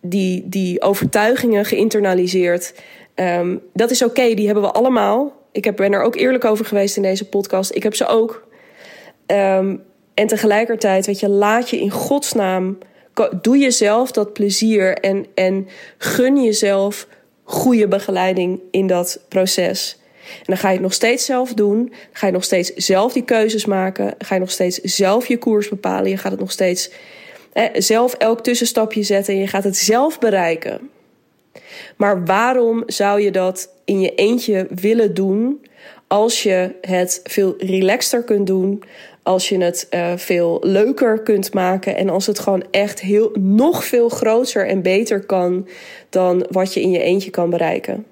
die, 0.01 0.49
die 0.49 0.81
overtuigingen 0.81 1.65
geïnternaliseerd. 1.65 2.73
Um, 3.15 3.61
dat 3.73 3.91
is 3.91 4.03
oké, 4.03 4.33
die 4.33 4.45
hebben 4.45 4.63
we 4.63 4.71
allemaal. 4.71 5.38
Ik 5.65 5.75
ben 5.75 5.93
er 5.93 6.01
ook 6.01 6.15
eerlijk 6.15 6.45
over 6.45 6.65
geweest 6.65 6.95
in 6.95 7.01
deze 7.01 7.29
podcast. 7.29 7.75
Ik 7.75 7.83
heb 7.83 7.95
ze 7.95 8.07
ook. 8.07 8.47
Um, 9.27 9.83
en 10.13 10.27
tegelijkertijd, 10.27 11.19
je, 11.19 11.29
laat 11.29 11.69
je 11.69 11.79
in 11.79 11.91
godsnaam. 11.91 12.77
Doe 13.41 13.57
jezelf 13.57 14.11
dat 14.11 14.33
plezier 14.33 14.97
en, 14.97 15.25
en 15.35 15.67
gun 15.97 16.43
jezelf 16.43 17.07
goede 17.43 17.87
begeleiding 17.87 18.59
in 18.71 18.87
dat 18.87 19.19
proces. 19.27 19.97
En 20.37 20.43
dan 20.45 20.57
ga 20.57 20.67
je 20.67 20.73
het 20.73 20.83
nog 20.83 20.93
steeds 20.93 21.25
zelf 21.25 21.53
doen. 21.53 21.93
Ga 22.11 22.25
je 22.25 22.33
nog 22.33 22.43
steeds 22.43 22.73
zelf 22.73 23.13
die 23.13 23.23
keuzes 23.23 23.65
maken. 23.65 24.13
Ga 24.17 24.33
je 24.33 24.39
nog 24.39 24.51
steeds 24.51 24.77
zelf 24.77 25.27
je 25.27 25.37
koers 25.37 25.69
bepalen. 25.69 26.09
Je 26.09 26.17
gaat 26.17 26.31
het 26.31 26.39
nog 26.39 26.51
steeds 26.51 26.91
zelf 27.73 28.13
elk 28.13 28.41
tussenstapje 28.43 29.03
zetten. 29.03 29.33
En 29.33 29.39
je 29.39 29.47
gaat 29.47 29.63
het 29.63 29.77
zelf 29.77 30.19
bereiken. 30.19 30.89
Maar 31.97 32.25
waarom 32.25 32.83
zou 32.85 33.21
je 33.21 33.31
dat 33.31 33.73
in 33.85 33.99
je 33.99 34.15
eentje 34.15 34.67
willen 34.69 35.13
doen 35.13 35.65
als 36.07 36.43
je 36.43 36.75
het 36.81 37.19
veel 37.23 37.53
relaxter 37.57 38.23
kunt 38.23 38.47
doen, 38.47 38.83
als 39.23 39.49
je 39.49 39.63
het 39.63 39.87
uh, 39.91 40.11
veel 40.15 40.57
leuker 40.61 41.19
kunt 41.21 41.53
maken 41.53 41.95
en 41.95 42.09
als 42.09 42.27
het 42.27 42.39
gewoon 42.39 42.63
echt 42.71 43.01
heel 43.01 43.31
nog 43.39 43.85
veel 43.85 44.09
groter 44.09 44.67
en 44.67 44.81
beter 44.81 45.25
kan 45.25 45.67
dan 46.09 46.45
wat 46.49 46.73
je 46.73 46.81
in 46.81 46.91
je 46.91 47.01
eentje 47.01 47.29
kan 47.29 47.49
bereiken. 47.49 48.05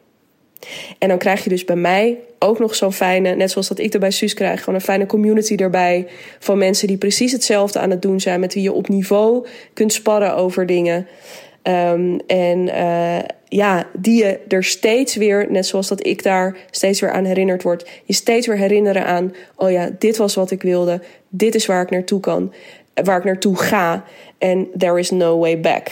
En 0.99 1.07
dan 1.07 1.17
krijg 1.17 1.43
je 1.43 1.49
dus 1.49 1.65
bij 1.65 1.75
mij 1.75 2.17
ook 2.39 2.59
nog 2.59 2.75
zo'n 2.75 2.93
fijne, 2.93 3.35
net 3.35 3.51
zoals 3.51 3.67
dat 3.67 3.79
ik 3.79 3.93
er 3.93 3.99
bij 3.99 4.11
Suus 4.11 4.33
krijg, 4.33 4.59
gewoon 4.59 4.75
een 4.75 4.81
fijne 4.81 5.05
community 5.05 5.55
erbij 5.55 6.07
van 6.39 6.57
mensen 6.57 6.87
die 6.87 6.97
precies 6.97 7.31
hetzelfde 7.31 7.79
aan 7.79 7.89
het 7.89 8.01
doen 8.01 8.19
zijn, 8.19 8.39
met 8.39 8.53
wie 8.53 8.63
je 8.63 8.71
op 8.71 8.87
niveau 8.87 9.47
kunt 9.73 9.93
sparren 9.93 10.35
over 10.35 10.65
dingen. 10.65 11.07
Um, 11.67 12.19
en 12.27 12.67
uh, 12.67 13.19
ja, 13.47 13.87
die 13.93 14.23
je 14.23 14.39
er 14.47 14.63
steeds 14.63 15.15
weer, 15.15 15.47
net 15.49 15.65
zoals 15.65 15.87
dat 15.87 16.05
ik 16.05 16.23
daar 16.23 16.57
steeds 16.71 16.99
weer 16.99 17.11
aan 17.11 17.25
herinnerd 17.25 17.63
word, 17.63 17.89
je 18.03 18.13
steeds 18.13 18.47
weer 18.47 18.57
herinneren 18.57 19.05
aan: 19.05 19.33
oh 19.55 19.71
ja, 19.71 19.89
dit 19.99 20.17
was 20.17 20.35
wat 20.35 20.51
ik 20.51 20.61
wilde, 20.61 21.01
dit 21.29 21.55
is 21.55 21.65
waar 21.65 21.81
ik 21.81 21.89
naartoe 21.89 22.19
kan, 22.19 22.53
waar 23.03 23.17
ik 23.17 23.23
naartoe 23.23 23.55
ga. 23.55 24.03
En 24.37 24.67
there 24.77 24.99
is 24.99 25.11
no 25.11 25.37
way 25.37 25.59
back. 25.59 25.87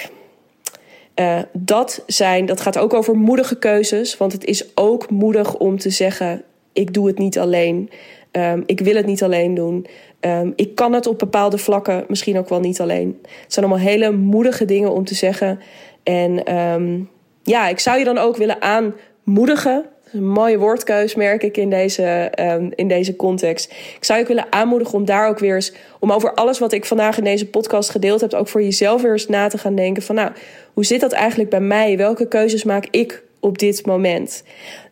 Uh, 1.16 1.40
dat 1.54 2.04
zijn, 2.08 2.46
dat 2.46 2.62
gaat 2.62 2.78
ook 2.78 2.94
over 2.94 3.16
moedige 3.16 3.60
keuzes, 3.60 4.18
want 4.18 4.32
het 4.32 4.46
is 4.46 4.66
ook 4.76 5.10
moedig 5.10 5.56
om 5.56 5.80
te 5.80 5.90
zeggen: 5.90 6.44
ik 6.74 6.94
doe 6.94 7.08
het 7.08 7.18
niet 7.18 7.40
alleen. 7.40 7.90
Um, 8.32 8.64
ik 8.66 8.80
wil 8.80 8.96
het 8.96 9.06
niet 9.06 9.24
alleen 9.24 9.54
doen. 9.54 9.88
Um, 10.26 10.54
ik 10.56 10.76
kan 10.76 10.94
het 10.94 11.08
op 11.08 11.20
bepaalde 11.20 11.58
vlakken 11.58 12.06
misschien 12.08 12.38
ook 12.38 12.50
wel 12.50 12.60
niet 12.60 12.82
alleen. 12.82 13.20
Het 13.22 13.54
zijn 13.54 13.66
allemaal 13.66 13.86
hele 13.86 14.12
moedige 14.12 14.66
dingen 14.66 14.92
om 14.92 15.06
te 15.06 15.16
zeggen. 15.16 15.60
En 16.04 16.56
um, 16.56 17.10
ja, 17.44 17.68
ik 17.68 17.80
zou 17.80 18.00
je 18.00 18.06
dan 18.06 18.18
ook 18.18 18.38
willen 18.38 18.62
aanmoedigen. 18.62 19.86
Een 20.12 20.28
mooie 20.28 20.58
woordkeus, 20.58 21.16
merk 21.16 21.44
ik 21.44 21.58
in 21.58 21.70
deze, 21.70 22.32
um, 22.40 22.72
in 22.76 22.88
deze 22.88 23.16
context. 23.16 23.72
Ik 23.72 24.04
zou 24.04 24.18
je 24.20 24.24
ook 24.24 24.34
willen 24.34 24.52
aanmoedigen 24.52 24.98
om 24.98 25.06
daar 25.06 25.30
ook 25.30 25.40
weer 25.40 25.56
eens, 25.56 25.74
om 26.00 26.12
over 26.12 26.34
alles 26.34 26.60
wat 26.60 26.72
ik 26.72 26.86
vandaag 26.86 27.18
in 27.18 27.24
deze 27.24 27.48
podcast 27.48 27.90
gedeeld 27.90 28.22
heb, 28.22 28.34
ook 28.34 28.48
voor 28.48 28.64
jezelf 28.64 29.02
weer 29.02 29.12
eens 29.12 29.28
na 29.28 29.48
te 29.48 29.58
gaan 29.58 29.76
denken: 29.76 30.04
van 30.04 30.16
nou, 30.16 30.32
hoe 30.74 30.86
zit 30.86 31.02
dat 31.02 31.12
eigenlijk 31.12 31.50
bij 31.50 31.62
mij? 31.62 31.98
Welke 31.98 32.28
keuzes 32.28 32.64
maak 32.64 32.88
ik 32.92 33.24
op 33.46 33.58
dit 33.58 33.86
moment? 33.86 34.44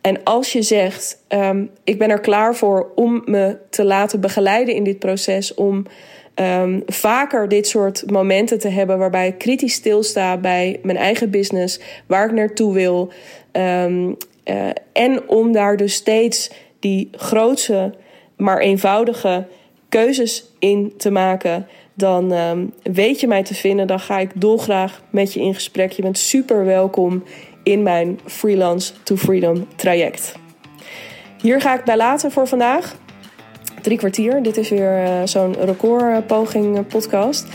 En 0.02 0.24
als 0.24 0.52
je 0.52 0.62
zegt: 0.62 1.24
um, 1.30 1.70
ik 1.84 1.98
ben 1.98 2.10
er 2.10 2.20
klaar 2.20 2.56
voor 2.56 2.92
om 2.96 3.22
me 3.26 3.58
te 3.70 3.84
laten 3.84 4.22
begeleiden 4.22 4.76
in 4.76 4.84
dit 4.84 5.00
proces, 5.00 5.54
om 5.54 5.86
um, 6.36 6.84
vaker 6.86 7.48
dit 7.48 7.68
soort 7.68 8.12
momenten 8.12 8.60
te 8.60 8.68
hebben 8.68 8.98
waarbij 8.98 9.28
ik 9.28 9.38
kritisch 9.38 9.74
stilsta 9.74 10.38
bij 10.38 10.80
mijn 10.84 10.98
eigen 10.98 11.30
business, 11.30 11.80
waar 12.08 12.26
ik 12.26 12.32
naartoe 12.32 12.74
wil. 12.74 13.12
Um, 13.52 14.18
uh, 14.46 14.70
en 14.94 15.30
om 15.30 15.52
daar 15.52 15.78
dus 15.78 15.94
steeds 15.94 16.52
die 16.80 17.10
grootse, 17.12 17.94
maar 18.38 18.60
eenvoudige 18.60 19.46
keuzes 19.90 20.46
in 20.60 20.94
te 20.98 21.12
maken. 21.12 21.68
Dan 21.96 22.34
weet 22.84 23.20
je 23.20 23.28
mij 23.28 23.44
te 23.44 23.54
vinden. 23.54 23.88
Dan 23.88 24.00
ga 24.00 24.20
ik 24.20 24.30
dolgraag 24.36 25.02
met 25.10 25.34
je 25.34 25.40
in 25.40 25.54
gesprek. 25.54 25.92
Je 25.92 26.02
bent 26.02 26.18
super 26.18 26.66
welkom 26.66 27.24
in 27.64 27.84
mijn 27.84 28.20
Freelance 28.26 28.94
to 29.04 29.16
Freedom 29.16 29.68
traject. 29.76 30.36
Hier 31.42 31.62
ga 31.62 31.74
ik 31.74 31.84
bij 31.84 31.98
laten 31.98 32.32
voor 32.32 32.48
vandaag 32.48 32.96
drie 33.84 33.98
kwartier. 33.98 34.44
Dit 34.44 34.58
is 34.58 34.70
weer 34.70 35.04
uh, 35.04 35.22
zo'n 35.24 35.56
recordpoging 35.60 36.78
eh, 36.78 36.84
podcast. 36.88 37.48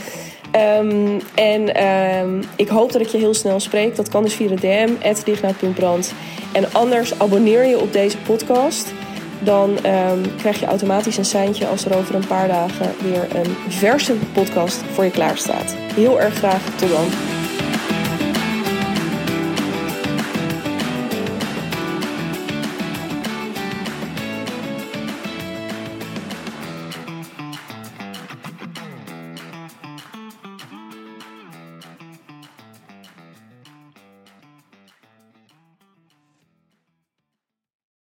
Um, 0.79 1.19
en 1.35 1.83
um, 1.83 2.43
ik 2.55 2.67
hoop 2.67 2.91
dat 2.91 3.01
ik 3.01 3.07
je 3.07 3.17
heel 3.17 3.33
snel 3.33 3.59
spreek. 3.59 3.95
Dat 3.95 4.09
kan 4.09 4.23
dus 4.23 4.33
via 4.33 4.47
de 4.47 4.55
DM, 4.55 4.89
digna.brand. 5.23 6.13
En 6.53 6.73
anders 6.73 7.19
abonneer 7.19 7.65
je 7.65 7.79
op 7.79 7.93
deze 7.93 8.17
podcast. 8.17 8.93
Dan 9.43 9.69
um, 9.69 10.35
krijg 10.37 10.59
je 10.59 10.65
automatisch 10.65 11.17
een 11.17 11.25
seintje 11.25 11.67
als 11.67 11.85
er 11.85 11.97
over 11.97 12.15
een 12.15 12.27
paar 12.27 12.47
dagen 12.47 12.91
weer 13.01 13.27
een 13.35 13.55
verse 13.67 14.13
podcast 14.33 14.77
voor 14.93 15.03
je 15.03 15.11
klaar 15.11 15.37
staat. 15.37 15.75
Heel 15.93 16.21
erg 16.21 16.33
graag 16.33 16.75
tot 16.75 16.89
dan. 16.89 17.38